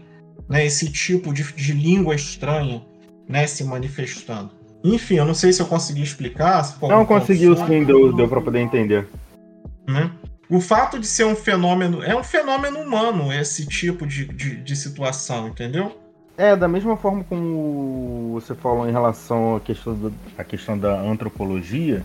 né? 0.50 0.66
Esse 0.66 0.92
tipo 0.92 1.32
de, 1.32 1.44
de 1.54 1.74
língua 1.74 2.16
estranha, 2.16 2.84
né? 3.30 3.46
Se 3.46 3.64
manifestando. 3.64 4.50
Enfim, 4.84 5.18
eu 5.18 5.26
não 5.26 5.36
sei 5.36 5.54
se 5.54 5.62
eu 5.62 5.68
consegui 5.68 6.02
explicar. 6.02 6.76
Não 6.82 7.06
conseguiu, 7.06 7.56
sim, 7.56 7.86
deu, 7.86 8.12
deu 8.14 8.28
para 8.28 8.42
poder 8.42 8.60
entender. 8.60 9.08
Né? 9.88 10.10
O 10.50 10.60
fato 10.60 11.00
de 11.00 11.06
ser 11.06 11.26
um 11.26 11.36
fenômeno 11.36 12.04
é 12.04 12.16
um 12.16 12.24
fenômeno 12.24 12.80
humano 12.80 13.32
esse 13.32 13.66
tipo 13.66 14.08
de, 14.08 14.26
de, 14.26 14.56
de 14.58 14.76
situação, 14.76 15.48
entendeu? 15.48 16.03
É, 16.36 16.56
da 16.56 16.68
mesma 16.68 16.98
forma 16.98 17.24
como 17.24 18.32
você 18.34 18.56
falou 18.56 18.90
em 18.90 18.92
relação 18.92 19.58
à 19.58 19.60
questão, 19.60 19.94
do, 19.94 20.14
à 20.36 20.44
questão 20.44 20.78
da 20.78 21.00
antropologia, 21.00 22.04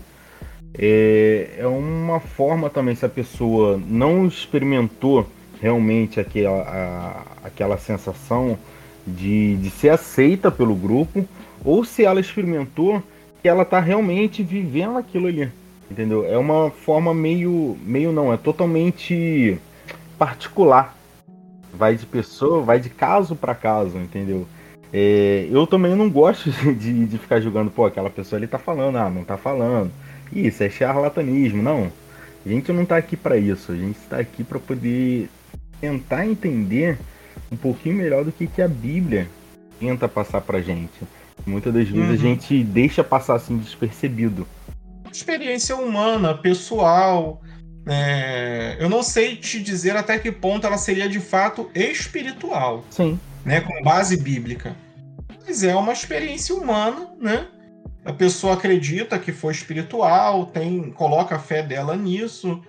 é, 0.77 1.55
é 1.57 1.65
uma 1.65 2.19
forma 2.19 2.69
também, 2.69 2.93
se 2.93 3.03
a 3.03 3.09
pessoa 3.09 3.81
não 3.87 4.27
experimentou 4.27 5.27
realmente 5.59 6.19
aquela, 6.19 6.61
a, 6.61 7.47
aquela 7.47 7.77
sensação 7.79 8.57
de, 9.05 9.57
de 9.57 9.69
ser 9.71 9.89
aceita 9.89 10.51
pelo 10.51 10.75
grupo, 10.75 11.27
ou 11.65 11.83
se 11.83 12.05
ela 12.05 12.19
experimentou 12.19 13.01
que 13.41 13.47
ela 13.47 13.63
está 13.63 13.79
realmente 13.79 14.43
vivendo 14.43 14.97
aquilo 14.97 15.27
ali. 15.27 15.51
Entendeu? 15.89 16.23
É 16.23 16.37
uma 16.37 16.69
forma 16.69 17.15
meio. 17.15 17.75
meio 17.83 18.11
não, 18.11 18.31
é 18.31 18.37
totalmente 18.37 19.57
particular 20.19 20.98
vai 21.73 21.95
de 21.95 22.05
pessoa, 22.05 22.63
vai 22.63 22.79
de 22.79 22.89
caso 22.89 23.35
para 23.35 23.55
caso, 23.55 23.97
entendeu? 23.97 24.47
É, 24.91 25.47
eu 25.51 25.67
também 25.67 25.95
não 25.95 26.09
gosto 26.09 26.49
de, 26.73 27.05
de 27.05 27.17
ficar 27.17 27.39
julgando, 27.39 27.69
pô, 27.69 27.85
aquela 27.85 28.09
pessoa 28.09 28.39
ali 28.39 28.47
tá 28.47 28.57
falando, 28.57 28.97
ah, 28.97 29.09
não 29.09 29.23
tá 29.23 29.37
falando. 29.37 29.91
Isso 30.31 30.63
é 30.63 30.69
charlatanismo, 30.69 31.61
não. 31.61 31.91
A 32.45 32.49
gente 32.49 32.71
não 32.71 32.85
tá 32.85 32.97
aqui 32.97 33.17
para 33.17 33.37
isso, 33.37 33.71
a 33.71 33.75
gente 33.75 33.97
está 33.97 34.17
aqui 34.17 34.43
para 34.43 34.59
poder 34.59 35.29
tentar 35.79 36.25
entender 36.25 36.97
um 37.51 37.57
pouquinho 37.57 37.95
melhor 37.95 38.23
do 38.23 38.31
que, 38.31 38.47
que 38.47 38.61
a 38.61 38.67
Bíblia 38.67 39.27
tenta 39.79 40.07
passar 40.07 40.41
pra 40.41 40.61
gente. 40.61 41.01
Muitas 41.45 41.73
das 41.73 41.87
vezes 41.87 42.07
uhum. 42.07 42.13
a 42.13 42.17
gente 42.17 42.63
deixa 42.63 43.03
passar 43.03 43.35
assim 43.35 43.57
despercebido. 43.57 44.47
Experiência 45.11 45.75
humana, 45.75 46.33
pessoal, 46.33 47.41
é, 47.91 48.77
eu 48.79 48.87
não 48.87 49.01
sei 49.01 49.35
te 49.35 49.59
dizer 49.59 49.97
até 49.97 50.19
que 50.19 50.31
ponto 50.31 50.67
ela 50.67 50.77
seria 50.77 51.09
de 51.09 51.19
fato 51.19 51.71
espiritual. 51.73 52.85
Sim. 52.91 53.19
Né, 53.43 53.61
com 53.61 53.81
base 53.81 54.21
bíblica. 54.21 54.75
mas 55.43 55.63
é 55.63 55.75
uma 55.75 55.93
experiência 55.93 56.53
humana, 56.53 57.09
né? 57.19 57.47
A 58.05 58.13
pessoa 58.13 58.53
acredita 58.53 59.17
que 59.17 59.31
foi 59.31 59.53
espiritual, 59.53 60.45
tem, 60.45 60.91
coloca 60.91 61.35
a 61.35 61.39
fé 61.39 61.63
dela 61.63 61.95
nisso, 61.95 62.61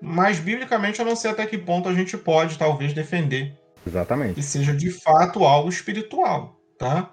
mas 0.00 0.38
biblicamente 0.38 1.00
eu 1.00 1.06
não 1.06 1.16
sei 1.16 1.32
até 1.32 1.46
que 1.46 1.58
ponto 1.58 1.88
a 1.88 1.94
gente 1.94 2.16
pode 2.16 2.56
talvez 2.56 2.92
defender 2.92 3.58
Exatamente. 3.84 4.34
que 4.34 4.42
seja 4.42 4.72
de 4.72 4.90
fato 4.90 5.44
algo 5.44 5.68
espiritual, 5.68 6.56
tá? 6.78 7.10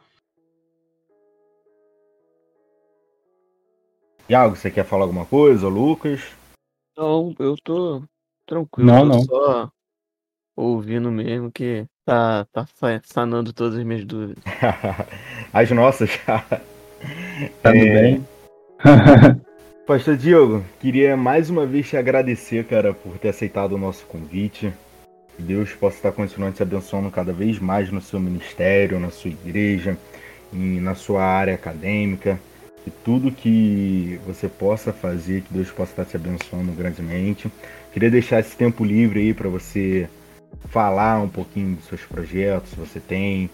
Iago, 4.30 4.56
você 4.56 4.70
quer 4.70 4.86
falar 4.86 5.04
alguma 5.06 5.26
coisa, 5.26 5.68
Lucas? 5.68 6.22
Não, 6.98 7.36
eu 7.38 7.56
tô 7.64 8.02
tranquilo. 8.46 8.88
Não, 8.88 9.02
tô 9.02 9.06
não. 9.08 9.22
só 9.22 9.72
ouvindo 10.56 11.12
mesmo 11.12 11.52
que 11.52 11.86
tá, 12.04 12.46
tá 12.46 12.66
sa- 12.66 13.02
sanando 13.04 13.54
todas 13.54 13.78
as 13.78 13.86
minhas 13.86 14.04
dúvidas. 14.04 14.44
As 15.54 15.70
nossas. 15.72 16.10
Tá 16.26 17.72
tudo 17.72 17.76
É. 17.78 18.02
bem? 18.02 18.28
Pastor 19.86 20.18
Diogo, 20.18 20.66
queria 20.82 21.16
mais 21.16 21.50
uma 21.50 21.66
vez 21.66 21.88
te 21.88 21.96
agradecer, 21.96 22.66
cara, 22.66 22.94
por 22.94 23.18
ter 23.20 23.30
aceitado 23.30 23.74
o 23.74 23.78
nosso 23.78 24.06
convite. 24.08 24.74
Que 25.36 25.44
Deus 25.44 25.72
possa 25.74 25.98
estar 25.98 26.12
continuando 26.12 26.56
te 26.56 26.64
abençoando 26.64 27.12
cada 27.12 27.32
vez 27.32 27.60
mais 27.60 27.92
no 27.92 28.02
seu 28.02 28.20
ministério, 28.20 29.00
na 29.00 29.12
sua 29.12 29.30
igreja, 29.30 29.96
e 30.52 30.58
na 30.80 30.96
sua 30.96 31.24
área 31.24 31.54
acadêmica. 31.54 32.40
Tudo 33.04 33.32
que 33.32 34.20
você 34.26 34.48
possa 34.48 34.92
fazer, 34.94 35.42
que 35.42 35.54
Deus 35.54 35.70
possa 35.72 35.92
estar 35.92 36.06
te 36.06 36.16
abençoando 36.16 36.72
grandemente. 36.72 37.52
Queria 37.94 38.12
deixar 38.12 38.40
esse 38.40 38.56
tempo 38.56 38.84
livre 38.84 39.20
aí 39.20 39.34
para 39.34 39.50
você 39.50 40.10
falar 40.70 41.22
um 41.22 41.30
pouquinho 41.30 41.76
dos 41.76 41.86
seus 41.86 42.02
projetos, 42.02 42.72
se 42.72 42.76
você 42.76 43.00
tem, 43.00 43.50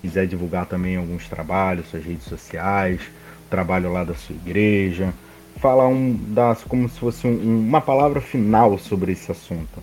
quiser 0.00 0.26
divulgar 0.26 0.66
também 0.66 0.96
alguns 0.96 1.28
trabalhos, 1.28 1.88
suas 1.88 2.04
redes 2.04 2.24
sociais, 2.24 3.00
trabalho 3.48 3.92
lá 3.92 4.04
da 4.04 4.14
sua 4.14 4.34
igreja, 4.34 5.12
falar 5.56 5.88
um, 5.88 6.14
dar 6.34 6.56
como 6.68 6.88
se 6.88 6.98
fosse 6.98 7.26
um- 7.26 7.60
uma 7.60 7.80
palavra 7.80 8.20
final 8.20 8.76
sobre 8.78 9.12
esse 9.12 9.30
assunto. 9.30 9.82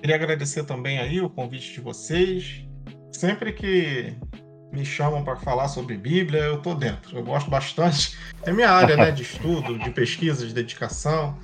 Queria 0.00 0.16
agradecer 0.16 0.64
também 0.64 0.98
aí 0.98 1.20
o 1.20 1.28
convite 1.28 1.72
de 1.72 1.80
vocês. 1.80 2.64
Sempre 3.12 3.52
que 3.52 4.12
me 4.72 4.84
chamam 4.84 5.24
para 5.24 5.36
falar 5.36 5.68
sobre 5.68 5.96
Bíblia, 5.96 6.40
eu 6.40 6.60
tô 6.60 6.74
dentro. 6.74 7.16
Eu 7.16 7.24
gosto 7.24 7.50
bastante. 7.50 8.16
É 8.42 8.52
minha 8.52 8.70
área, 8.70 8.96
né, 8.96 9.10
de 9.10 9.22
estudo, 9.22 9.78
de 9.78 9.90
pesquisa, 9.90 10.46
de 10.46 10.52
dedicação. 10.52 11.38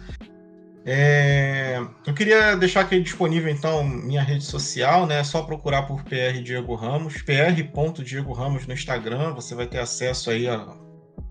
É, 0.85 1.81
Eu 2.05 2.13
queria 2.13 2.57
deixar 2.57 2.81
aqui 2.81 3.01
disponível 3.01 3.51
então 3.51 3.85
minha 3.85 4.21
rede 4.21 4.45
social, 4.45 5.07
né? 5.07 5.21
É 5.21 5.25
só 5.25 5.43
procurar 5.43 5.83
por 5.83 6.03
PR 6.03 6.43
Diego 6.43 6.75
Ramos, 6.75 7.23
pr.diego 7.23 8.33
Ramos 8.33 8.67
no 8.67 8.75
Instagram. 8.75 9.33
Você 9.35 9.55
vai 9.55 9.67
ter 9.67 9.79
acesso 9.79 10.31
aí 10.31 10.49
a 10.49 10.67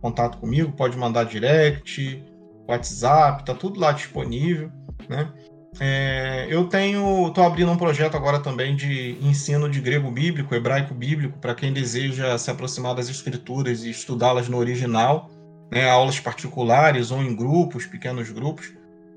contato 0.01 0.37
comigo, 0.37 0.71
pode 0.71 0.97
mandar 0.97 1.25
direct, 1.25 2.23
WhatsApp, 2.67 3.45
tá 3.45 3.53
tudo 3.53 3.79
lá 3.79 3.91
disponível, 3.91 4.71
né? 5.07 5.31
É, 5.79 6.47
eu 6.49 6.67
tenho, 6.67 7.27
estou 7.27 7.45
abrindo 7.45 7.71
um 7.71 7.77
projeto 7.77 8.15
agora 8.15 8.39
também 8.39 8.75
de 8.75 9.17
ensino 9.21 9.69
de 9.69 9.79
grego 9.79 10.11
bíblico, 10.11 10.53
hebraico 10.53 10.93
bíblico, 10.93 11.39
para 11.39 11.55
quem 11.55 11.71
deseja 11.71 12.37
se 12.37 12.51
aproximar 12.51 12.93
das 12.93 13.09
escrituras 13.09 13.83
e 13.83 13.89
estudá-las 13.89 14.49
no 14.49 14.57
original, 14.57 15.29
né, 15.71 15.89
aulas 15.89 16.19
particulares 16.19 17.09
ou 17.09 17.23
em 17.23 17.35
grupos, 17.35 17.85
pequenos 17.85 18.29
grupos. 18.31 18.73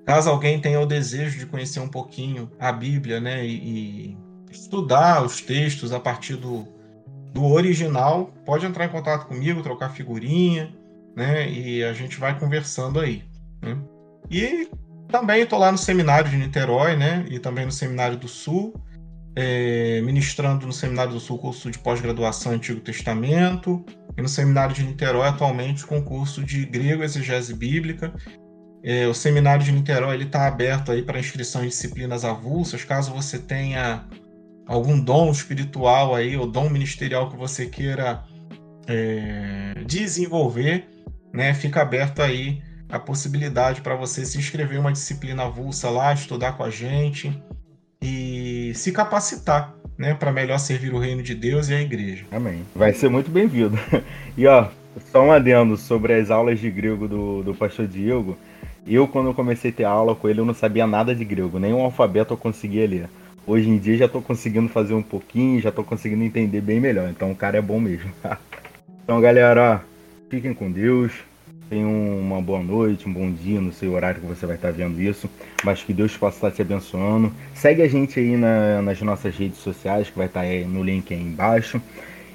Caso 0.06 0.30
alguém 0.30 0.60
tenha 0.60 0.80
o 0.80 0.86
desejo 0.86 1.38
de 1.38 1.46
conhecer 1.46 1.80
um 1.80 1.88
pouquinho 1.88 2.50
a 2.58 2.70
Bíblia, 2.70 3.20
né, 3.20 3.44
e, 3.44 4.12
e 4.12 4.18
estudar 4.50 5.24
os 5.24 5.40
textos 5.40 5.92
a 5.92 5.98
partir 5.98 6.36
do, 6.36 6.68
do 7.32 7.44
original, 7.46 8.32
pode 8.46 8.64
entrar 8.64 8.84
em 8.84 8.90
contato 8.90 9.26
comigo, 9.26 9.62
trocar 9.62 9.90
figurinha, 9.90 10.72
né, 11.16 11.50
e 11.50 11.82
a 11.82 11.92
gente 11.92 12.18
vai 12.18 12.38
conversando 12.38 13.00
aí. 13.00 13.24
Né? 13.60 13.76
E 14.30 14.68
também 15.14 15.42
estou 15.42 15.60
lá 15.60 15.70
no 15.70 15.78
seminário 15.78 16.28
de 16.28 16.36
Niterói, 16.36 16.96
né? 16.96 17.24
E 17.30 17.38
também 17.38 17.64
no 17.64 17.70
seminário 17.70 18.16
do 18.16 18.26
Sul, 18.26 18.74
é, 19.36 20.00
ministrando 20.00 20.66
no 20.66 20.72
seminário 20.72 21.12
do 21.12 21.20
Sul 21.20 21.38
curso 21.38 21.70
de 21.70 21.78
pós-graduação 21.78 22.50
Antigo 22.50 22.80
Testamento 22.80 23.84
e 24.18 24.20
no 24.20 24.28
seminário 24.28 24.74
de 24.74 24.82
Niterói 24.82 25.28
atualmente 25.28 25.86
com 25.86 26.02
curso 26.02 26.42
de 26.42 26.66
grego 26.66 27.04
exegese 27.04 27.54
bíblica. 27.54 28.12
É, 28.82 29.06
o 29.06 29.14
seminário 29.14 29.64
de 29.64 29.70
Niterói 29.70 30.16
ele 30.16 30.24
está 30.24 30.48
aberto 30.48 30.90
aí 30.90 31.00
para 31.00 31.20
inscrição 31.20 31.62
em 31.62 31.68
disciplinas 31.68 32.24
avulsas, 32.24 32.82
caso 32.82 33.14
você 33.14 33.38
tenha 33.38 34.04
algum 34.66 34.98
dom 34.98 35.30
espiritual 35.30 36.12
aí 36.12 36.36
ou 36.36 36.44
dom 36.44 36.68
ministerial 36.68 37.30
que 37.30 37.36
você 37.36 37.66
queira 37.66 38.24
é, 38.88 39.74
desenvolver, 39.86 40.88
né? 41.32 41.54
Fica 41.54 41.82
aberto 41.82 42.20
aí 42.20 42.60
a 42.96 43.00
possibilidade 43.00 43.80
para 43.80 43.94
você 43.94 44.24
se 44.24 44.38
inscrever 44.38 44.76
em 44.76 44.80
uma 44.80 44.92
disciplina 44.92 45.44
avulsa 45.44 45.90
lá, 45.90 46.12
estudar 46.12 46.52
com 46.52 46.62
a 46.62 46.70
gente 46.70 47.36
e 48.00 48.72
se 48.74 48.92
capacitar, 48.92 49.74
né, 49.98 50.14
para 50.14 50.30
melhor 50.30 50.58
servir 50.58 50.92
o 50.94 50.98
reino 50.98 51.22
de 51.22 51.34
Deus 51.34 51.68
e 51.68 51.74
a 51.74 51.80
igreja. 51.80 52.24
Amém. 52.30 52.62
Vai 52.74 52.92
ser 52.92 53.08
muito 53.08 53.30
bem-vindo. 53.30 53.78
E 54.36 54.48
ó, 54.48 54.66
só 55.12 55.24
um 55.24 55.30
adendo 55.30 55.76
sobre 55.76 56.12
as 56.12 56.28
aulas 56.28 56.58
de 56.58 56.68
grego 56.68 57.06
do, 57.06 57.42
do 57.44 57.54
pastor 57.54 57.86
Diego. 57.86 58.36
Eu, 58.84 59.06
quando 59.06 59.28
eu 59.28 59.34
comecei 59.34 59.70
a 59.70 59.74
ter 59.74 59.84
aula 59.84 60.14
com 60.14 60.28
ele, 60.28 60.40
eu 60.40 60.44
não 60.44 60.52
sabia 60.54 60.88
nada 60.88 61.14
de 61.14 61.24
grego, 61.24 61.60
nem 61.60 61.72
um 61.72 61.80
alfabeto 61.80 62.34
eu 62.34 62.36
conseguia 62.36 62.86
ler. 62.86 63.08
Hoje 63.46 63.68
em 63.68 63.78
dia 63.78 63.96
já 63.96 64.08
tô 64.08 64.20
conseguindo 64.20 64.68
fazer 64.68 64.94
um 64.94 65.02
pouquinho, 65.02 65.60
já 65.60 65.70
tô 65.70 65.84
conseguindo 65.84 66.24
entender 66.24 66.60
bem 66.60 66.80
melhor. 66.80 67.08
Então 67.10 67.30
o 67.30 67.36
cara 67.36 67.56
é 67.56 67.62
bom 67.62 67.78
mesmo. 67.78 68.10
então, 69.04 69.20
galera, 69.20 69.80
ó, 69.80 70.28
fiquem 70.28 70.52
com 70.52 70.70
Deus. 70.70 71.12
Tenham 71.70 71.90
uma 72.18 72.40
boa 72.40 72.62
noite, 72.62 73.08
um 73.08 73.12
bom 73.12 73.30
dia, 73.32 73.60
não 73.60 73.72
sei 73.72 73.88
o 73.88 73.94
horário 73.94 74.20
que 74.20 74.26
você 74.26 74.46
vai 74.46 74.56
estar 74.56 74.70
vendo 74.70 75.00
isso, 75.00 75.28
mas 75.64 75.82
que 75.82 75.92
Deus 75.94 76.16
possa 76.16 76.36
estar 76.36 76.50
te 76.50 76.62
abençoando. 76.62 77.32
Segue 77.54 77.82
a 77.82 77.88
gente 77.88 78.20
aí 78.20 78.36
na- 78.36 78.82
nas 78.82 79.00
nossas 79.00 79.34
redes 79.36 79.58
sociais, 79.58 80.10
que 80.10 80.16
vai 80.16 80.26
estar 80.26 80.44
no 80.68 80.82
link 80.84 81.12
aí 81.12 81.20
embaixo. 81.20 81.80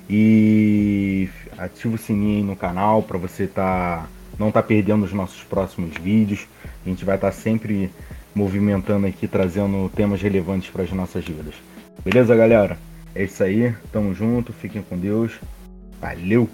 E 0.09 1.29
ativa 1.57 1.93
o 1.93 1.97
sininho 1.97 2.37
aí 2.37 2.43
no 2.43 2.55
canal 2.55 3.03
para 3.03 3.19
você 3.19 3.45
tá, 3.45 4.07
não 4.39 4.47
estar 4.47 4.63
perdendo 4.63 5.05
os 5.05 5.13
nossos 5.13 5.43
próximos 5.43 5.95
vídeos. 6.01 6.47
A 6.83 6.89
gente 6.89 7.05
vai 7.05 7.15
estar 7.15 7.31
sempre 7.31 7.91
movimentando 8.33 9.05
aqui, 9.05 9.27
trazendo 9.27 9.89
temas 9.95 10.21
relevantes 10.21 10.71
para 10.71 10.83
as 10.83 10.91
nossas 10.91 11.23
vidas. 11.23 11.53
Beleza, 12.03 12.35
galera? 12.35 12.77
É 13.13 13.23
isso 13.23 13.43
aí, 13.43 13.73
tamo 13.91 14.13
junto, 14.15 14.51
fiquem 14.51 14.81
com 14.81 14.97
Deus. 14.97 15.33
Valeu! 16.01 16.49